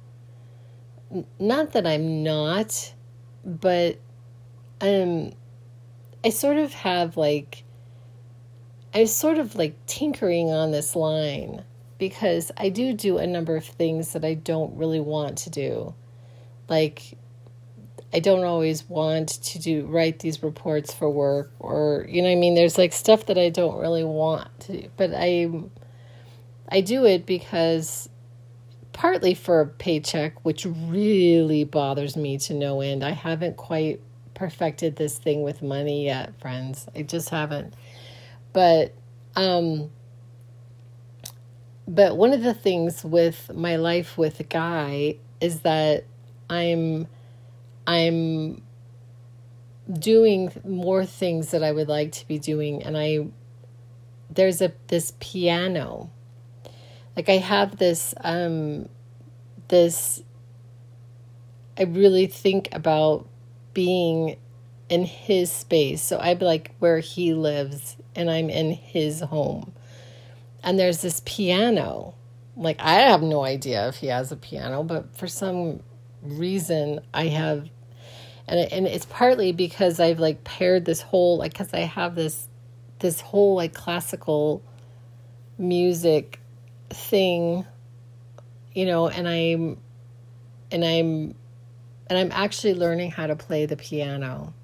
Not 1.38 1.72
that 1.72 1.86
I'm 1.86 2.22
not, 2.22 2.92
but 3.44 3.98
um 4.80 5.32
I 6.24 6.30
sort 6.30 6.56
of 6.56 6.72
have 6.74 7.16
like 7.16 7.62
I'm 8.92 9.06
sort 9.06 9.38
of 9.38 9.54
like 9.54 9.74
tinkering 9.86 10.50
on 10.50 10.72
this 10.72 10.96
line 10.96 11.64
because 11.98 12.50
I 12.56 12.68
do 12.68 12.92
do 12.92 13.18
a 13.18 13.26
number 13.26 13.56
of 13.56 13.64
things 13.64 14.12
that 14.12 14.24
I 14.24 14.34
don't 14.34 14.76
really 14.76 15.00
want 15.00 15.38
to 15.38 15.50
do. 15.50 15.94
Like 16.68 17.16
I 18.12 18.20
don't 18.20 18.44
always 18.44 18.88
want 18.88 19.28
to 19.28 19.58
do 19.58 19.84
write 19.86 20.20
these 20.20 20.42
reports 20.42 20.94
for 20.94 21.10
work 21.10 21.52
or 21.58 22.06
you 22.08 22.22
know 22.22 22.30
I 22.30 22.34
mean 22.34 22.54
there's 22.54 22.78
like 22.78 22.92
stuff 22.92 23.26
that 23.26 23.38
I 23.38 23.50
don't 23.50 23.78
really 23.78 24.04
want 24.04 24.48
to 24.60 24.88
but 24.96 25.10
I 25.14 25.50
I 26.68 26.80
do 26.80 27.04
it 27.04 27.26
because 27.26 28.08
partly 28.96 29.34
for 29.34 29.60
a 29.60 29.66
paycheck 29.66 30.42
which 30.42 30.64
really 30.64 31.64
bothers 31.64 32.16
me 32.16 32.38
to 32.38 32.54
no 32.54 32.80
end. 32.80 33.04
I 33.04 33.10
haven't 33.10 33.58
quite 33.58 34.00
perfected 34.32 34.96
this 34.96 35.18
thing 35.18 35.42
with 35.42 35.60
money 35.60 36.06
yet, 36.06 36.40
friends. 36.40 36.86
I 36.96 37.02
just 37.02 37.28
haven't. 37.28 37.74
But 38.54 38.94
um 39.36 39.90
but 41.86 42.16
one 42.16 42.32
of 42.32 42.42
the 42.42 42.54
things 42.54 43.04
with 43.04 43.50
my 43.54 43.76
life 43.76 44.16
with 44.16 44.48
guy 44.48 45.16
is 45.42 45.60
that 45.60 46.04
I'm 46.48 47.06
I'm 47.86 48.62
doing 49.92 50.52
more 50.64 51.04
things 51.04 51.50
that 51.50 51.62
I 51.62 51.70
would 51.70 51.88
like 51.88 52.12
to 52.12 52.26
be 52.26 52.38
doing 52.38 52.82
and 52.82 52.96
I 52.96 53.26
there's 54.30 54.62
a 54.62 54.72
this 54.86 55.12
piano 55.20 56.10
like 57.16 57.28
I 57.28 57.38
have 57.38 57.78
this 57.78 58.14
um 58.22 58.88
this 59.68 60.22
I 61.78 61.82
really 61.84 62.26
think 62.26 62.68
about 62.72 63.26
being 63.74 64.36
in 64.88 65.04
his 65.04 65.50
space. 65.50 66.02
So 66.02 66.18
be 66.18 66.44
like 66.44 66.74
where 66.78 67.00
he 67.00 67.34
lives 67.34 67.96
and 68.14 68.30
I'm 68.30 68.48
in 68.48 68.70
his 68.70 69.20
home. 69.20 69.72
And 70.62 70.78
there's 70.78 71.02
this 71.02 71.20
piano. 71.24 72.14
Like 72.56 72.80
I 72.80 72.94
have 72.94 73.22
no 73.22 73.44
idea 73.44 73.88
if 73.88 73.96
he 73.96 74.06
has 74.06 74.32
a 74.32 74.36
piano 74.36 74.82
but 74.82 75.16
for 75.16 75.26
some 75.26 75.80
reason 76.22 77.00
I 77.12 77.26
have 77.26 77.68
and 78.48 78.72
and 78.72 78.86
it's 78.86 79.04
partly 79.06 79.52
because 79.52 80.00
I've 80.00 80.18
like 80.18 80.42
paired 80.44 80.84
this 80.84 81.02
whole 81.02 81.38
like 81.38 81.52
because 81.52 81.74
I 81.74 81.80
have 81.80 82.14
this 82.14 82.48
this 83.00 83.20
whole 83.20 83.56
like 83.56 83.74
classical 83.74 84.62
music 85.58 86.40
thing, 86.90 87.66
you 88.74 88.86
know, 88.86 89.08
and 89.08 89.28
I'm 89.28 89.78
and 90.70 90.84
I'm 90.84 91.34
and 92.08 92.18
I'm 92.18 92.32
actually 92.32 92.74
learning 92.74 93.12
how 93.12 93.26
to 93.26 93.36
play 93.36 93.66
the 93.66 93.76
piano. 93.76 94.54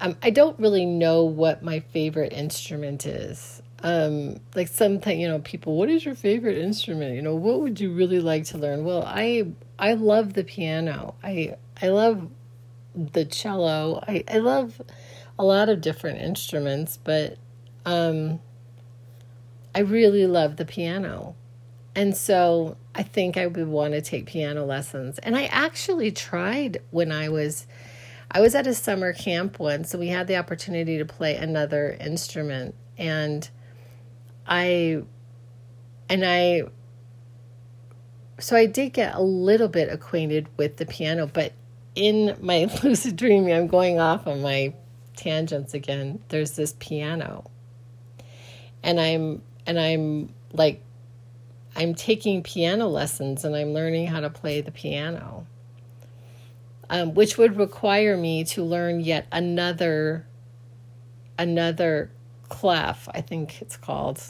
Um, 0.00 0.16
I 0.22 0.30
don't 0.30 0.58
really 0.60 0.86
know 0.86 1.24
what 1.24 1.62
my 1.62 1.80
favorite 1.80 2.32
instrument 2.32 3.06
is. 3.06 3.62
um, 3.82 4.40
like 4.54 4.68
something, 4.68 5.20
you 5.20 5.28
know, 5.28 5.38
people, 5.40 5.76
what 5.76 5.88
is 5.88 6.04
your 6.04 6.14
favorite 6.16 6.58
instrument? 6.58 7.14
You 7.14 7.22
know, 7.22 7.34
what 7.34 7.60
would 7.60 7.80
you 7.80 7.92
really 7.92 8.20
like 8.20 8.44
to 8.46 8.58
learn? 8.58 8.84
Well, 8.84 9.04
I 9.06 9.52
I 9.78 9.94
love 9.94 10.34
the 10.34 10.44
piano. 10.44 11.14
I 11.22 11.56
I 11.80 11.88
love 11.88 12.28
the 12.94 13.24
cello. 13.24 14.02
I, 14.08 14.24
I 14.28 14.38
love 14.38 14.82
a 15.38 15.44
lot 15.44 15.68
of 15.68 15.80
different 15.80 16.20
instruments, 16.20 16.98
but 17.02 17.38
um, 17.86 18.40
I 19.74 19.80
really 19.80 20.26
love 20.26 20.56
the 20.56 20.64
piano. 20.64 21.34
And 21.94 22.16
so 22.16 22.76
I 22.94 23.02
think 23.02 23.36
I 23.36 23.46
would 23.46 23.68
want 23.68 23.94
to 23.94 24.00
take 24.00 24.26
piano 24.26 24.64
lessons. 24.64 25.18
And 25.18 25.36
I 25.36 25.44
actually 25.44 26.12
tried 26.12 26.80
when 26.90 27.10
I 27.10 27.28
was 27.28 27.66
I 28.30 28.40
was 28.40 28.54
at 28.54 28.66
a 28.66 28.74
summer 28.74 29.12
camp 29.12 29.58
once 29.58 29.94
and 29.94 30.00
we 30.00 30.08
had 30.08 30.26
the 30.26 30.36
opportunity 30.36 30.98
to 30.98 31.04
play 31.04 31.36
another 31.36 31.96
instrument 31.98 32.74
and 32.98 33.48
I 34.46 35.02
and 36.08 36.24
I 36.24 36.62
so 38.38 38.56
I 38.56 38.66
did 38.66 38.92
get 38.92 39.14
a 39.14 39.22
little 39.22 39.68
bit 39.68 39.88
acquainted 39.88 40.48
with 40.56 40.76
the 40.76 40.86
piano, 40.86 41.26
but 41.26 41.52
in 41.94 42.36
my 42.40 42.70
lucid 42.82 43.16
dreaming, 43.16 43.52
I'm 43.52 43.66
going 43.66 43.98
off 43.98 44.26
on 44.26 44.42
my 44.42 44.74
tangents 45.16 45.74
again. 45.74 46.22
There's 46.28 46.52
this 46.52 46.74
piano. 46.78 47.50
And 48.82 49.00
I'm 49.00 49.42
and 49.68 49.78
I'm 49.78 50.34
like 50.52 50.82
I'm 51.76 51.94
taking 51.94 52.42
piano 52.42 52.88
lessons 52.88 53.44
and 53.44 53.54
I'm 53.54 53.72
learning 53.72 54.08
how 54.08 54.18
to 54.18 54.30
play 54.30 54.60
the 54.60 54.72
piano. 54.72 55.46
Um, 56.90 57.12
which 57.12 57.36
would 57.36 57.58
require 57.58 58.16
me 58.16 58.44
to 58.44 58.64
learn 58.64 59.00
yet 59.00 59.26
another 59.30 60.26
another 61.38 62.10
clef, 62.48 63.08
I 63.12 63.20
think 63.20 63.60
it's 63.60 63.76
called. 63.76 64.20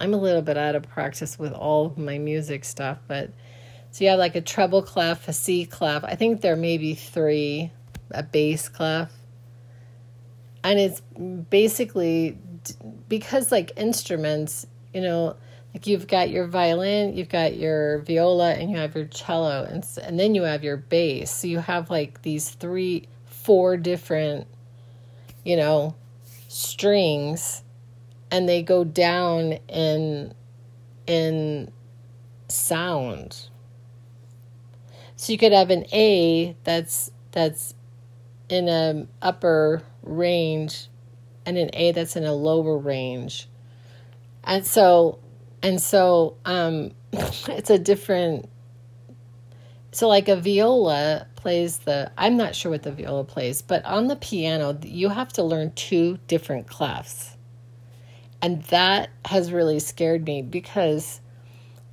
I'm 0.00 0.12
a 0.12 0.16
little 0.16 0.42
bit 0.42 0.58
out 0.58 0.74
of 0.74 0.82
practice 0.82 1.38
with 1.38 1.52
all 1.52 1.94
my 1.96 2.18
music 2.18 2.64
stuff, 2.64 2.98
but 3.06 3.30
so 3.92 4.04
you 4.04 4.10
have 4.10 4.18
like 4.18 4.34
a 4.34 4.40
treble 4.40 4.82
clef, 4.82 5.28
a 5.28 5.32
C 5.32 5.64
clef. 5.64 6.04
I 6.04 6.16
think 6.16 6.40
there 6.40 6.56
may 6.56 6.78
be 6.78 6.94
three, 6.94 7.70
a 8.10 8.24
bass 8.24 8.68
clef. 8.68 9.12
And 10.64 10.78
it's 10.80 11.00
basically 11.48 12.36
because 13.08 13.52
like 13.52 13.72
instruments, 13.76 14.66
you 14.92 15.00
know, 15.00 15.36
like 15.74 15.86
you've 15.86 16.06
got 16.06 16.30
your 16.30 16.46
violin, 16.46 17.16
you've 17.16 17.28
got 17.28 17.56
your 17.56 18.00
viola, 18.00 18.52
and 18.52 18.70
you 18.70 18.76
have 18.76 18.94
your 18.94 19.06
cello, 19.06 19.64
and 19.64 19.86
and 20.02 20.18
then 20.18 20.34
you 20.34 20.42
have 20.42 20.64
your 20.64 20.76
bass. 20.76 21.30
So 21.30 21.46
you 21.46 21.58
have 21.58 21.90
like 21.90 22.22
these 22.22 22.50
three, 22.50 23.08
four 23.26 23.76
different, 23.76 24.46
you 25.44 25.56
know, 25.56 25.94
strings 26.48 27.62
and 28.30 28.48
they 28.48 28.62
go 28.62 28.84
down 28.84 29.54
in 29.68 30.34
in 31.06 31.70
sound. 32.48 33.48
So 35.16 35.32
you 35.32 35.38
could 35.38 35.52
have 35.52 35.70
an 35.70 35.86
A 35.92 36.56
that's 36.64 37.10
that's 37.32 37.74
in 38.48 38.68
a 38.68 39.06
upper 39.20 39.82
range 40.02 40.88
and 41.48 41.56
an 41.56 41.70
A 41.72 41.92
that's 41.92 42.14
in 42.14 42.24
a 42.24 42.34
lower 42.34 42.76
range. 42.76 43.48
And 44.44 44.66
so 44.66 45.18
and 45.62 45.80
so 45.80 46.36
um 46.44 46.92
it's 47.12 47.70
a 47.70 47.78
different 47.78 48.50
so 49.90 50.08
like 50.08 50.28
a 50.28 50.36
viola 50.36 51.26
plays 51.36 51.78
the 51.78 52.12
I'm 52.18 52.36
not 52.36 52.54
sure 52.54 52.70
what 52.70 52.82
the 52.82 52.92
viola 52.92 53.24
plays, 53.24 53.62
but 53.62 53.82
on 53.86 54.08
the 54.08 54.16
piano 54.16 54.78
you 54.82 55.08
have 55.08 55.32
to 55.34 55.42
learn 55.42 55.72
two 55.72 56.18
different 56.28 56.66
clefs. 56.66 57.36
And 58.42 58.62
that 58.64 59.08
has 59.24 59.50
really 59.50 59.80
scared 59.80 60.26
me 60.26 60.42
because 60.42 61.20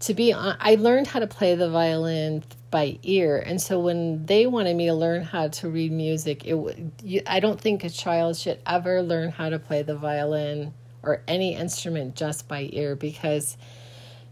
to 0.02 0.14
be 0.14 0.34
on, 0.34 0.58
I 0.60 0.76
learned 0.76 1.08
how 1.08 1.20
to 1.20 1.28
play 1.28 1.56
the 1.56 1.70
violin 1.70 2.44
by 2.76 3.00
ear. 3.04 3.38
And 3.38 3.62
so 3.62 3.80
when 3.80 4.26
they 4.26 4.48
wanted 4.48 4.76
me 4.76 4.88
to 4.88 4.94
learn 4.94 5.22
how 5.22 5.48
to 5.48 5.70
read 5.70 5.94
music, 5.94 6.46
it 6.46 6.58
you, 7.02 7.22
I 7.26 7.40
don't 7.40 7.62
think 7.62 7.86
a 7.86 7.90
child 7.90 8.36
should 8.36 8.60
ever 8.66 9.02
learn 9.02 9.32
how 9.32 9.48
to 9.48 9.60
play 9.60 9.82
the 9.82 9.96
violin 9.96 10.74
or 11.02 11.22
any 11.26 11.56
instrument 11.56 12.18
just 12.18 12.50
by 12.50 12.70
ear 12.74 12.98
because 12.98 13.56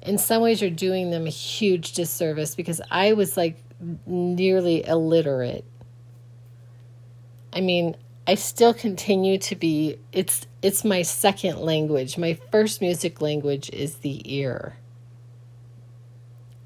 in 0.02 0.18
some 0.18 0.42
ways 0.42 0.60
you're 0.60 0.70
doing 0.70 1.10
them 1.10 1.26
a 1.26 1.30
huge 1.30 1.94
disservice 1.94 2.54
because 2.54 2.82
I 2.92 3.14
was 3.14 3.38
like 3.38 3.64
nearly 4.06 4.86
illiterate. 4.86 5.64
I 7.54 7.62
mean, 7.62 7.96
I 8.28 8.36
still 8.36 8.74
continue 8.74 9.38
to 9.38 9.56
be 9.56 10.00
it's 10.12 10.46
it's 10.62 10.84
my 10.84 11.04
second 11.04 11.60
language. 11.60 12.18
My 12.18 12.34
first 12.52 12.82
music 12.82 13.22
language 13.22 13.70
is 13.70 14.00
the 14.00 14.22
ear. 14.26 14.76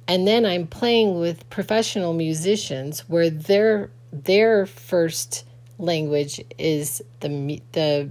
And 0.08 0.28
then 0.28 0.46
I'm 0.46 0.68
playing 0.68 1.20
with 1.20 1.50
professional 1.50 2.14
musicians 2.14 3.02
where 3.10 3.30
their 3.30 3.92
their 4.12 4.66
first 4.66 5.46
language 5.78 6.42
is 6.58 7.02
the 7.20 7.62
the 7.74 8.10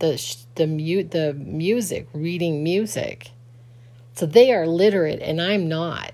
the 0.00 0.36
the 0.54 0.66
mute 0.66 1.10
the 1.12 1.34
music, 1.34 2.08
reading 2.12 2.62
music. 2.62 3.30
So 4.14 4.26
they 4.26 4.52
are 4.52 4.66
literate 4.66 5.20
and 5.22 5.40
I'm 5.40 5.68
not. 5.68 6.12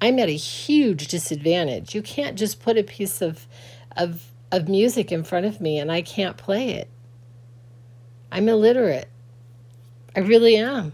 I'm 0.00 0.18
at 0.18 0.28
a 0.28 0.36
huge 0.36 1.08
disadvantage. 1.08 1.94
You 1.94 2.02
can't 2.02 2.38
just 2.38 2.62
put 2.62 2.78
a 2.78 2.84
piece 2.84 3.20
of 3.20 3.46
of 3.96 4.30
of 4.52 4.68
music 4.68 5.10
in 5.12 5.24
front 5.24 5.46
of 5.46 5.60
me 5.60 5.78
and 5.78 5.90
I 5.90 6.02
can't 6.02 6.36
play 6.36 6.70
it. 6.70 6.88
I'm 8.30 8.48
illiterate. 8.48 9.08
I 10.14 10.20
really 10.20 10.56
am. 10.56 10.92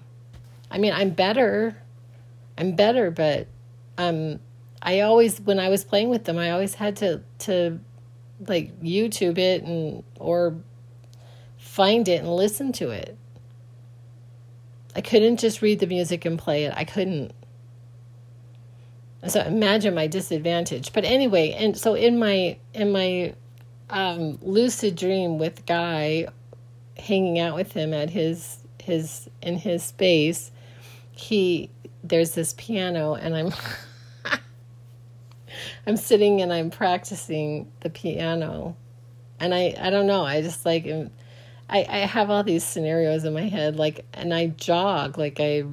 I 0.71 0.79
mean, 0.79 0.93
I'm 0.93 1.11
better. 1.11 1.77
I'm 2.57 2.77
better, 2.77 3.11
but 3.11 3.49
um 3.99 4.41
I 4.83 5.01
always 5.01 5.41
when 5.41 5.59
I 5.59 5.69
was 5.69 5.85
playing 5.85 6.11
with 6.11 6.25
them, 6.25 6.39
I 6.39 6.51
always 6.51 6.75
had 6.75 6.97
to 6.97 7.23
to 7.41 7.81
like 8.47 8.81
YouTube 8.81 9.39
it 9.39 9.63
and 9.63 10.05
or 10.19 10.57
find 11.59 12.07
it 12.09 12.21
and 12.21 12.35
listen 12.35 12.73
to 12.73 12.91
it. 12.91 13.17
I 14.95 15.01
couldn't 15.01 15.39
just 15.39 15.63
read 15.63 15.81
the 15.81 15.87
music 15.87 16.25
and 16.25 16.39
play 16.39 16.65
it. 16.65 16.75
I 16.77 16.85
couldn't. 16.85 17.33
So 19.27 19.41
imagine 19.41 19.95
my 19.95 20.07
disadvantage. 20.07 20.93
But 20.93 21.05
anyway, 21.05 21.53
and 21.53 21.77
so 21.77 21.95
in 21.95 22.19
my 22.19 22.59
in 22.75 22.93
my 22.93 23.35
um, 23.91 24.39
lucid 24.43 24.97
dream 24.97 25.39
with 25.39 25.67
Guy, 25.67 26.29
hanging 26.99 27.39
out 27.39 27.55
with 27.55 27.73
him 27.73 27.95
at 27.95 28.11
his 28.11 28.59
his 28.83 29.29
in 29.41 29.57
his 29.57 29.83
space, 29.83 30.53
he 31.13 31.71
there's 32.05 32.33
this 32.33 32.55
piano 32.57 33.15
and 33.15 33.35
I'm 33.35 33.53
I'm 35.87 35.97
sitting 35.97 36.43
and 36.43 36.53
I'm 36.53 36.71
practicing 36.71 37.73
the 37.81 37.91
piano. 37.91 38.77
And 39.41 39.55
I 39.55 39.75
I 39.81 39.91
don't 39.91 40.07
know, 40.07 40.25
I 40.25 40.43
just 40.43 40.65
like 40.65 40.87
am, 40.87 41.11
I 41.69 41.87
I 41.89 41.99
have 42.01 42.31
all 42.31 42.45
these 42.45 42.63
scenarios 42.63 43.25
in 43.25 43.33
my 43.33 43.49
head 43.49 43.77
like 43.77 44.05
and 44.13 44.33
I 44.33 44.49
jog 44.49 45.19
like 45.19 45.41
I 45.41 45.65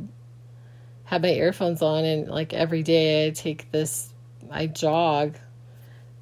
have 1.04 1.22
my 1.22 1.30
earphones 1.30 1.82
on 1.82 2.06
and 2.06 2.30
like 2.30 2.54
every 2.54 2.82
day 2.82 3.28
I 3.28 3.32
take 3.32 3.70
this 3.72 4.14
I 4.50 4.68
jog 4.68 5.38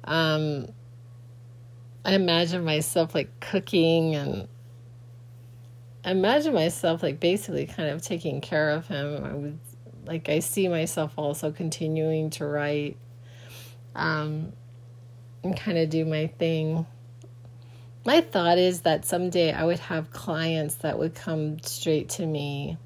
um 0.04 0.66
I 2.04 2.14
imagine 2.14 2.64
myself 2.64 3.14
like 3.14 3.38
cooking 3.40 4.16
and 4.16 4.48
I 6.04 6.12
imagine 6.12 6.54
myself 6.54 7.02
like 7.02 7.20
basically 7.20 7.66
kind 7.66 7.90
of 7.90 8.02
taking 8.02 8.40
care 8.40 8.70
of 8.70 8.86
him. 8.86 9.22
I 9.22 9.34
would 9.34 9.58
like 10.10 10.28
I 10.28 10.40
see 10.40 10.66
myself 10.66 11.12
also 11.16 11.52
continuing 11.52 12.30
to 12.30 12.44
write 12.44 12.96
um 13.94 14.52
and 15.44 15.56
kind 15.56 15.78
of 15.78 15.88
do 15.88 16.04
my 16.04 16.26
thing. 16.26 16.84
My 18.04 18.20
thought 18.20 18.58
is 18.58 18.80
that 18.80 19.04
someday 19.04 19.52
I 19.52 19.64
would 19.64 19.78
have 19.78 20.10
clients 20.10 20.74
that 20.76 20.98
would 20.98 21.14
come 21.14 21.60
straight 21.60 22.08
to 22.10 22.26
me. 22.26 22.76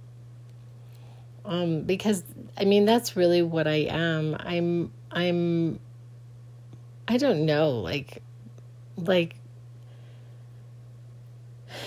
Um 1.46 1.82
because 1.82 2.22
I 2.58 2.66
mean 2.66 2.84
that's 2.84 3.16
really 3.16 3.40
what 3.40 3.66
I 3.66 3.86
am. 3.88 4.36
I'm 4.38 4.92
I'm 5.10 5.80
I 7.08 7.16
don't 7.16 7.46
know, 7.46 7.80
like 7.80 8.22
like 8.98 9.36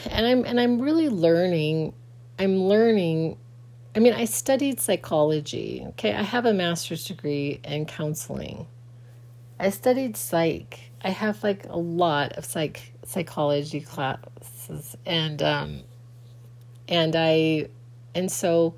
and 0.10 0.26
I'm 0.26 0.46
and 0.46 0.60
I'm 0.60 0.82
really 0.82 1.10
learning 1.10 1.94
I'm 2.40 2.64
learning 2.64 3.38
I 3.98 4.00
mean 4.00 4.14
I 4.14 4.26
studied 4.26 4.80
psychology. 4.80 5.84
Okay 5.90 6.14
I 6.14 6.22
have 6.22 6.46
a 6.46 6.54
master's 6.54 7.04
degree 7.06 7.60
in 7.64 7.88
counseling. 7.88 8.68
I 9.60 9.72
studied 9.72 10.16
psych. 10.16 10.92
I 11.04 11.10
have 11.10 11.44
like 11.44 11.66
a 11.66 11.78
lot 11.78 12.34
of 12.34 12.46
psych 12.46 12.94
psychology 13.04 13.82
classes. 13.82 14.96
And 15.04 15.42
um 15.42 15.82
and 16.88 17.16
I 17.16 17.70
and 18.14 18.32
so 18.32 18.76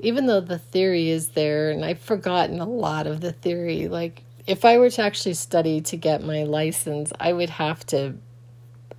even 0.00 0.26
though 0.26 0.40
the 0.40 0.58
theory 0.58 1.10
is 1.10 1.28
there 1.28 1.70
and 1.70 1.84
I've 1.84 2.00
forgotten 2.00 2.58
a 2.58 2.68
lot 2.68 3.06
of 3.06 3.20
the 3.20 3.30
theory 3.30 3.86
like 3.86 4.24
if 4.48 4.64
I 4.64 4.76
were 4.78 4.90
to 4.90 5.02
actually 5.02 5.34
study 5.34 5.80
to 5.82 5.96
get 5.96 6.24
my 6.24 6.42
license, 6.42 7.12
I 7.20 7.32
would 7.32 7.50
have 7.50 7.86
to, 7.86 8.14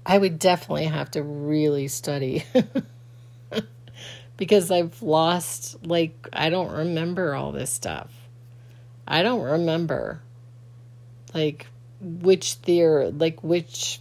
I 0.05 0.17
would 0.17 0.39
definitely 0.39 0.85
have 0.85 1.11
to 1.11 1.21
really 1.21 1.89
study. 1.89 2.45
because 4.37 4.71
I've 4.71 5.01
lost, 5.01 5.85
like, 5.85 6.27
I 6.33 6.49
don't 6.49 6.71
remember 6.71 7.35
all 7.35 7.51
this 7.51 7.71
stuff. 7.71 8.11
I 9.07 9.21
don't 9.21 9.41
remember, 9.41 10.21
like, 11.33 11.67
which 12.01 12.55
theory, 12.55 13.11
like, 13.11 13.43
which, 13.43 13.99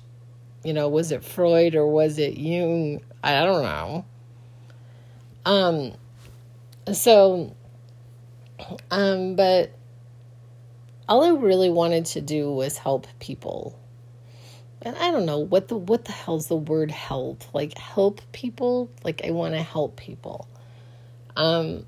you 0.65 0.73
know, 0.73 0.89
was 0.89 1.13
it 1.13 1.25
Freud 1.25 1.75
or 1.75 1.87
was 1.87 2.19
it 2.19 2.39
Jung? 2.39 3.01
I 3.23 3.45
don't 3.45 3.63
know. 3.63 4.05
Um, 5.45 5.93
so, 6.93 7.55
um, 8.91 9.37
but 9.37 9.73
all 11.09 11.25
I 11.25 11.31
really 11.31 11.71
wanted 11.71 12.07
to 12.07 12.21
do 12.21 12.51
was 12.53 12.79
help 12.79 13.07
people. 13.19 13.79
And 14.85 14.97
I 14.97 15.11
don't 15.11 15.27
know 15.27 15.39
what 15.39 15.69
the 15.69 15.77
what 15.77 16.05
the 16.05 16.13
hell's 16.13 16.49
the 16.49 16.57
word 16.57 16.91
help? 16.91 17.45
Like 17.55 17.79
help 17.79 18.21
people? 18.33 18.91
Like 19.05 19.23
I 19.25 19.31
want 19.31 19.55
to 19.55 19.63
help 19.63 19.97
people. 19.97 20.49
Um 21.37 21.87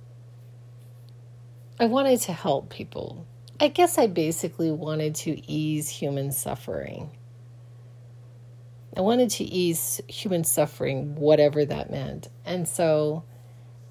I 1.78 1.86
wanted 1.86 2.20
to 2.22 2.32
help 2.32 2.70
people. 2.70 3.26
I 3.60 3.68
guess 3.68 3.98
I 3.98 4.06
basically 4.06 4.70
wanted 4.70 5.14
to 5.16 5.50
ease 5.50 5.88
human 5.88 6.30
suffering. 6.30 7.10
I 8.96 9.00
wanted 9.00 9.30
to 9.30 9.44
ease 9.44 10.00
human 10.06 10.44
suffering, 10.44 11.16
whatever 11.16 11.64
that 11.64 11.90
meant. 11.90 12.28
And 12.44 12.68
so 12.68 13.24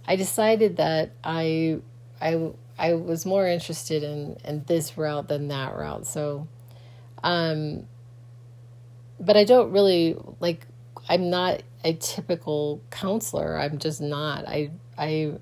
I 0.07 0.15
decided 0.15 0.77
that 0.77 1.11
I 1.23 1.79
I 2.21 2.51
I 2.79 2.93
was 2.93 3.25
more 3.25 3.47
interested 3.47 4.03
in 4.03 4.37
in 4.45 4.63
this 4.67 4.97
route 4.97 5.27
than 5.27 5.49
that 5.49 5.75
route. 5.75 6.07
So 6.07 6.47
um 7.21 7.85
but 9.25 9.37
I 9.37 9.43
don't 9.43 9.71
really 9.71 10.15
like 10.39 10.65
I'm 11.09 11.29
not 11.29 11.63
a 11.83 11.93
typical 11.93 12.81
counselor. 12.89 13.57
I'm 13.57 13.77
just 13.77 14.01
not. 14.01 14.47
I 14.47 14.71
I 14.97 15.33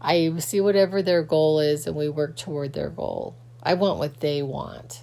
I 0.00 0.32
see 0.38 0.60
whatever 0.60 1.02
their 1.02 1.22
goal 1.22 1.60
is 1.60 1.86
and 1.86 1.96
we 1.96 2.08
work 2.08 2.36
toward 2.36 2.72
their 2.72 2.90
goal. 2.90 3.36
I 3.62 3.74
want 3.74 3.98
what 3.98 4.20
they 4.20 4.42
want. 4.42 5.02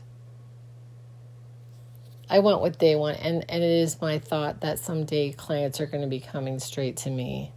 I 2.29 2.39
want 2.39 2.61
what 2.61 2.79
they 2.79 2.95
want 2.95 3.19
and 3.23 3.45
and 3.49 3.63
it 3.63 3.81
is 3.81 4.01
my 4.01 4.19
thought 4.19 4.61
that 4.61 4.79
someday 4.79 5.31
clients 5.31 5.79
are 5.79 5.85
going 5.85 6.01
to 6.01 6.09
be 6.09 6.19
coming 6.19 6.59
straight 6.59 6.97
to 6.97 7.09
me 7.09 7.53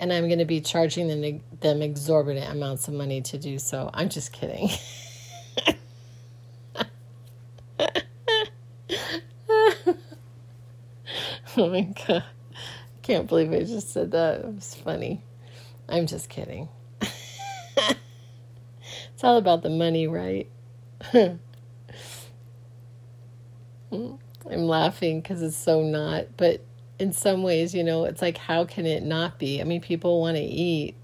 and 0.00 0.12
I'm 0.12 0.26
going 0.28 0.38
to 0.38 0.46
be 0.46 0.62
charging 0.62 1.08
them, 1.08 1.42
them 1.60 1.82
exorbitant 1.82 2.50
amounts 2.50 2.88
of 2.88 2.94
money 2.94 3.20
to 3.20 3.38
do 3.38 3.58
so. 3.58 3.90
I'm 3.92 4.08
just 4.08 4.32
kidding. 4.32 4.70
oh 11.60 11.68
my 11.68 11.82
god. 12.06 12.24
I 12.54 13.00
can't 13.02 13.28
believe 13.28 13.52
I 13.52 13.60
just 13.60 13.90
said 13.90 14.12
that. 14.12 14.40
It 14.40 14.54
was 14.54 14.74
funny. 14.74 15.22
I'm 15.88 16.06
just 16.06 16.28
kidding. 16.28 16.68
it's 17.00 17.92
all 19.22 19.36
about 19.36 19.62
the 19.62 19.70
money, 19.70 20.06
right? 20.06 20.48
I'm 21.12 21.38
laughing 24.48 25.20
because 25.20 25.42
it's 25.42 25.56
so 25.56 25.82
not, 25.82 26.36
but 26.36 26.64
in 26.98 27.12
some 27.12 27.42
ways, 27.42 27.74
you 27.74 27.84
know, 27.84 28.04
it's 28.04 28.22
like, 28.22 28.38
how 28.38 28.64
can 28.64 28.86
it 28.86 29.02
not 29.02 29.38
be? 29.38 29.60
I 29.60 29.64
mean, 29.64 29.80
people 29.80 30.20
want 30.20 30.36
to 30.36 30.42
eat. 30.42 30.96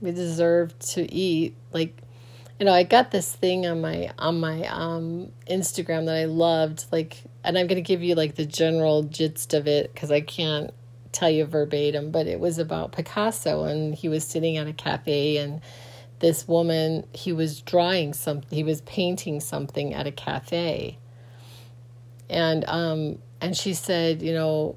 We 0.00 0.10
deserve 0.10 0.78
to 0.80 1.12
eat. 1.12 1.56
Like, 1.72 2.00
you 2.58 2.66
know, 2.66 2.72
I 2.72 2.82
got 2.82 3.10
this 3.10 3.32
thing 3.34 3.66
on 3.66 3.80
my 3.80 4.10
on 4.18 4.40
my 4.40 4.66
um 4.66 5.32
Instagram 5.48 6.06
that 6.06 6.16
I 6.16 6.24
loved, 6.24 6.86
like, 6.90 7.22
and 7.44 7.56
I'm 7.56 7.66
gonna 7.66 7.80
give 7.80 8.02
you 8.02 8.14
like 8.14 8.34
the 8.34 8.46
general 8.46 9.04
gist 9.04 9.54
of 9.54 9.68
it 9.68 9.92
because 9.92 10.10
I 10.10 10.20
can't 10.20 10.72
tell 11.12 11.30
you 11.30 11.44
verbatim, 11.46 12.10
but 12.10 12.26
it 12.26 12.40
was 12.40 12.58
about 12.58 12.92
Picasso 12.92 13.64
and 13.64 13.94
he 13.94 14.08
was 14.08 14.24
sitting 14.24 14.56
at 14.56 14.66
a 14.66 14.72
cafe 14.72 15.36
and 15.38 15.60
this 16.20 16.48
woman 16.48 17.06
he 17.12 17.32
was 17.32 17.60
drawing 17.60 18.12
something 18.12 18.48
he 18.50 18.64
was 18.64 18.80
painting 18.82 19.38
something 19.38 19.94
at 19.94 20.04
a 20.06 20.10
cafe 20.10 20.98
and 22.28 22.64
um 22.68 23.18
and 23.40 23.56
she 23.56 23.72
said, 23.74 24.20
you 24.20 24.32
know, 24.32 24.76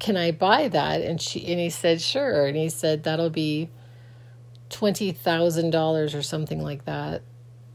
can 0.00 0.16
I 0.16 0.32
buy 0.32 0.68
that? 0.68 1.00
And 1.00 1.20
she 1.20 1.46
and 1.46 1.60
he 1.60 1.70
said, 1.70 2.00
sure. 2.00 2.46
And 2.46 2.56
he 2.56 2.68
said 2.68 3.04
that'll 3.04 3.30
be 3.30 3.70
twenty 4.72 5.12
thousand 5.12 5.70
dollars 5.70 6.14
or 6.14 6.22
something 6.22 6.60
like 6.62 6.84
that. 6.86 7.22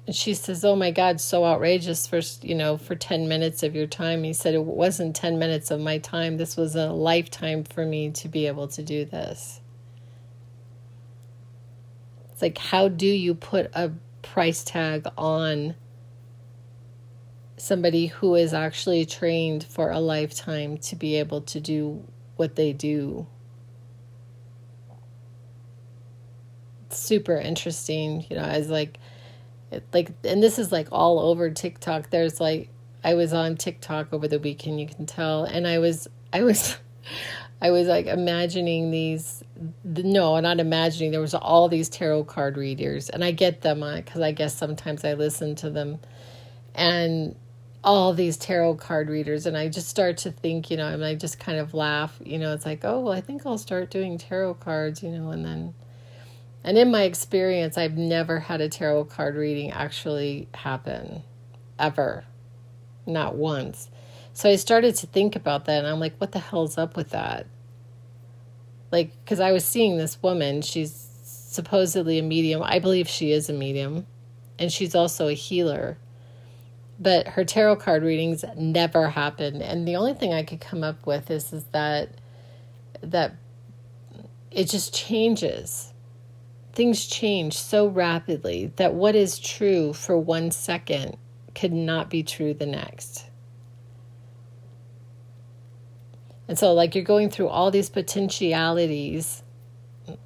And 0.06 0.16
she 0.16 0.34
says, 0.34 0.66
"Oh 0.66 0.76
my 0.76 0.91
God, 0.91 1.22
so 1.22 1.45
outrageous 1.45 2.08
for 2.08 2.20
you 2.41 2.56
know 2.56 2.78
for 2.78 2.95
ten 2.95 3.28
minutes 3.28 3.64
of 3.64 3.76
your 3.76 3.88
time." 3.88 4.24
He 4.24 4.34
said, 4.34 4.54
"It 4.54 4.64
wasn't 4.64 5.16
ten 5.16 5.39
minutes 5.39 5.72
of 5.72 5.80
my 5.80 5.98
time. 5.98 6.38
This 6.38 6.58
was 6.58 6.76
a 6.76 6.91
lifetime 6.91 7.64
for 7.64 7.86
me 7.86 8.12
to 8.12 8.28
be 8.28 8.48
able 8.48 8.68
to 8.70 8.84
do 8.84 9.06
this." 9.06 9.62
It's 12.32 12.41
like, 12.41 12.58
how 12.60 12.88
do 12.88 13.08
you 13.08 13.34
put 13.34 13.72
a 13.74 13.91
price 14.22 14.64
tag 14.64 15.08
on 15.18 15.76
somebody 17.58 18.08
who 18.08 18.36
is 18.36 18.54
actually 18.54 19.06
trained 19.06 19.64
for 19.64 19.89
a 19.89 20.00
lifetime 20.00 20.78
to 20.78 20.95
be 20.95 21.16
able 21.16 21.41
to 21.41 21.60
do 21.60 22.06
what 22.36 22.56
they 22.56 22.72
do. 22.72 23.26
Super 26.89 27.35
interesting, 27.35 28.25
you 28.29 28.35
know, 28.35 28.43
I 28.43 28.57
was 28.57 28.69
like 28.69 28.99
like 29.93 30.11
and 30.23 30.41
this 30.41 30.59
is 30.59 30.71
like 30.71 30.88
all 30.91 31.19
over 31.19 31.49
TikTok. 31.49 32.09
There's 32.09 32.39
like 32.39 32.69
I 33.03 33.13
was 33.13 33.33
on 33.33 33.57
TikTok 33.57 34.13
over 34.13 34.27
the 34.27 34.39
weekend, 34.39 34.79
you 34.79 34.88
can 34.88 35.05
tell, 35.05 35.43
and 35.43 35.67
I 35.67 35.79
was 35.79 36.07
I 36.33 36.43
was 36.43 36.77
I 37.61 37.71
was 37.71 37.88
like 37.88 38.05
imagining 38.05 38.91
these 38.91 39.43
no, 39.83 40.35
I'm 40.35 40.43
not 40.43 40.59
imagining. 40.59 41.11
There 41.11 41.21
was 41.21 41.33
all 41.33 41.69
these 41.69 41.89
tarot 41.89 42.25
card 42.25 42.57
readers, 42.57 43.09
and 43.09 43.23
I 43.23 43.31
get 43.31 43.61
them 43.61 43.83
uh, 43.83 43.97
because 43.97 44.21
I 44.21 44.31
guess 44.31 44.55
sometimes 44.55 45.03
I 45.03 45.13
listen 45.13 45.55
to 45.55 45.69
them, 45.69 45.99
and 46.75 47.35
all 47.83 48.13
these 48.13 48.35
tarot 48.38 48.75
card 48.75 49.09
readers 49.09 49.45
and 49.45 49.55
I 49.55 49.69
just 49.69 49.88
start 49.88 50.17
to 50.17 50.31
think, 50.31 50.69
you 50.69 50.75
know, 50.75 50.88
and 50.89 51.05
I 51.05 51.15
just 51.15 51.39
kind 51.39 51.57
of 51.57 51.73
laugh, 51.73 52.19
you 52.21 52.38
know, 52.38 52.53
it's 52.53 52.65
like, 52.65 52.83
oh, 52.83 52.99
well, 52.99 53.13
I 53.13 53.21
think 53.21 53.45
I'll 53.45 53.57
start 53.57 53.89
doing 53.89 54.17
tarot 54.17 54.55
cards, 54.55 55.01
you 55.01 55.09
know, 55.09 55.29
and 55.31 55.45
then 55.45 55.73
and 56.68 56.78
in 56.78 56.91
my 56.91 57.03
experience, 57.03 57.78
I've 57.78 57.95
never 57.95 58.41
had 58.41 58.59
a 58.59 58.68
tarot 58.68 59.05
card 59.05 59.38
reading 59.38 59.72
actually 59.72 60.49
happen 60.53 61.24
ever. 61.80 62.26
Not 63.05 63.36
once. 63.36 63.89
So 64.34 64.49
I 64.49 64.57
started 64.57 64.93
to 64.95 65.07
think 65.07 65.38
about 65.38 65.63
that 65.65 65.78
and 65.80 65.88
I'm 65.88 66.01
like, 66.01 66.18
what 66.18 66.34
the 66.34 66.39
hell's 66.39 66.78
up 66.78 66.97
with 66.97 67.11
that? 67.11 67.47
Like, 68.91 69.13
because 69.24 69.39
I 69.39 69.53
was 69.53 69.63
seeing 69.63 69.97
this 69.97 70.22
woman, 70.22 70.61
she's 70.61 70.91
supposedly 71.24 72.20
a 72.20 72.22
medium. 72.22 72.61
I 72.61 72.80
believe 72.80 73.07
she 73.07 73.32
is 73.32 73.49
a 73.49 73.53
medium, 73.53 74.05
and 74.59 74.70
she's 74.70 74.93
also 74.93 75.30
a 75.30 75.34
healer 75.34 75.97
but 76.99 77.28
her 77.28 77.45
tarot 77.45 77.76
card 77.76 78.01
readings 78.01 78.43
never 78.57 79.07
happen. 79.09 79.61
and 79.61 79.88
the 79.88 79.95
only 79.95 80.15
thing 80.15 80.34
i 80.34 80.41
could 80.41 80.59
come 80.59 80.84
up 80.84 81.05
with 81.05 81.30
is, 81.30 81.53
is 81.53 81.63
that 81.65 82.09
that 83.01 83.36
it 84.49 84.68
just 84.68 84.95
changes 84.95 85.93
things 86.78 87.07
change 87.07 87.57
so 87.57 87.88
rapidly 87.88 88.71
that 88.75 88.93
what 88.93 89.15
is 89.15 89.39
true 89.39 89.91
for 89.93 90.17
one 90.17 90.51
second 90.51 91.17
could 91.55 91.73
not 91.73 92.09
be 92.09 92.21
true 92.21 92.53
the 92.53 92.65
next 92.65 93.25
and 96.47 96.57
so 96.57 96.73
like 96.73 96.93
you're 96.93 97.03
going 97.03 97.30
through 97.30 97.47
all 97.47 97.71
these 97.71 97.89
potentialities 97.89 99.41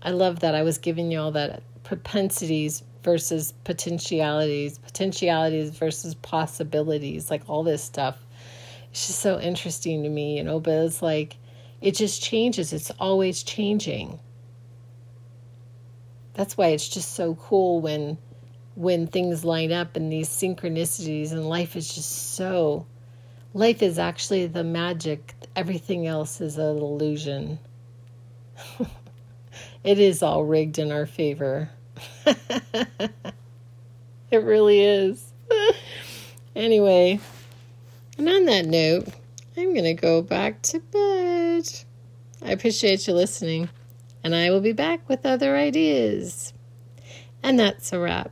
i 0.01 0.11
love 0.11 0.41
that 0.41 0.53
i 0.53 0.61
was 0.61 0.77
giving 0.77 1.09
you 1.09 1.19
all 1.19 1.31
that 1.31 1.63
propensities 1.83 2.83
versus 3.03 3.53
potentialities, 3.63 4.77
potentialities 4.79 5.71
versus 5.71 6.15
possibilities, 6.15 7.29
like 7.29 7.43
all 7.47 7.63
this 7.63 7.83
stuff. 7.83 8.17
It's 8.91 9.07
just 9.07 9.19
so 9.19 9.39
interesting 9.39 10.03
to 10.03 10.09
me, 10.09 10.37
you 10.37 10.43
know, 10.43 10.59
but 10.59 10.73
it's 10.85 11.01
like 11.01 11.37
it 11.81 11.95
just 11.95 12.21
changes. 12.21 12.73
It's 12.73 12.91
always 12.99 13.43
changing. 13.43 14.19
That's 16.33 16.57
why 16.57 16.67
it's 16.67 16.87
just 16.87 17.13
so 17.13 17.35
cool 17.35 17.81
when 17.81 18.17
when 18.75 19.05
things 19.07 19.43
line 19.43 19.71
up 19.71 19.97
and 19.97 20.11
these 20.11 20.29
synchronicities 20.29 21.31
and 21.31 21.47
life 21.47 21.75
is 21.75 21.93
just 21.93 22.35
so 22.35 22.85
life 23.53 23.81
is 23.81 23.99
actually 23.99 24.47
the 24.47 24.63
magic. 24.63 25.35
Everything 25.55 26.07
else 26.07 26.41
is 26.41 26.57
an 26.57 26.77
illusion. 26.77 27.59
it 29.83 29.99
is 29.99 30.23
all 30.23 30.43
rigged 30.43 30.79
in 30.79 30.91
our 30.91 31.05
favor. 31.05 31.69
it 32.25 33.13
really 34.31 34.81
is. 34.81 35.33
anyway, 36.55 37.19
and 38.17 38.29
on 38.29 38.45
that 38.45 38.65
note, 38.65 39.07
I'm 39.57 39.73
going 39.73 39.83
to 39.83 39.93
go 39.93 40.21
back 40.21 40.61
to 40.63 40.79
bed. 40.79 41.69
I 42.43 42.51
appreciate 42.51 43.07
you 43.07 43.13
listening, 43.13 43.69
and 44.23 44.35
I 44.35 44.49
will 44.49 44.61
be 44.61 44.73
back 44.73 45.07
with 45.09 45.25
other 45.25 45.55
ideas. 45.55 46.53
And 47.43 47.59
that's 47.59 47.91
a 47.91 47.99
wrap. 47.99 48.31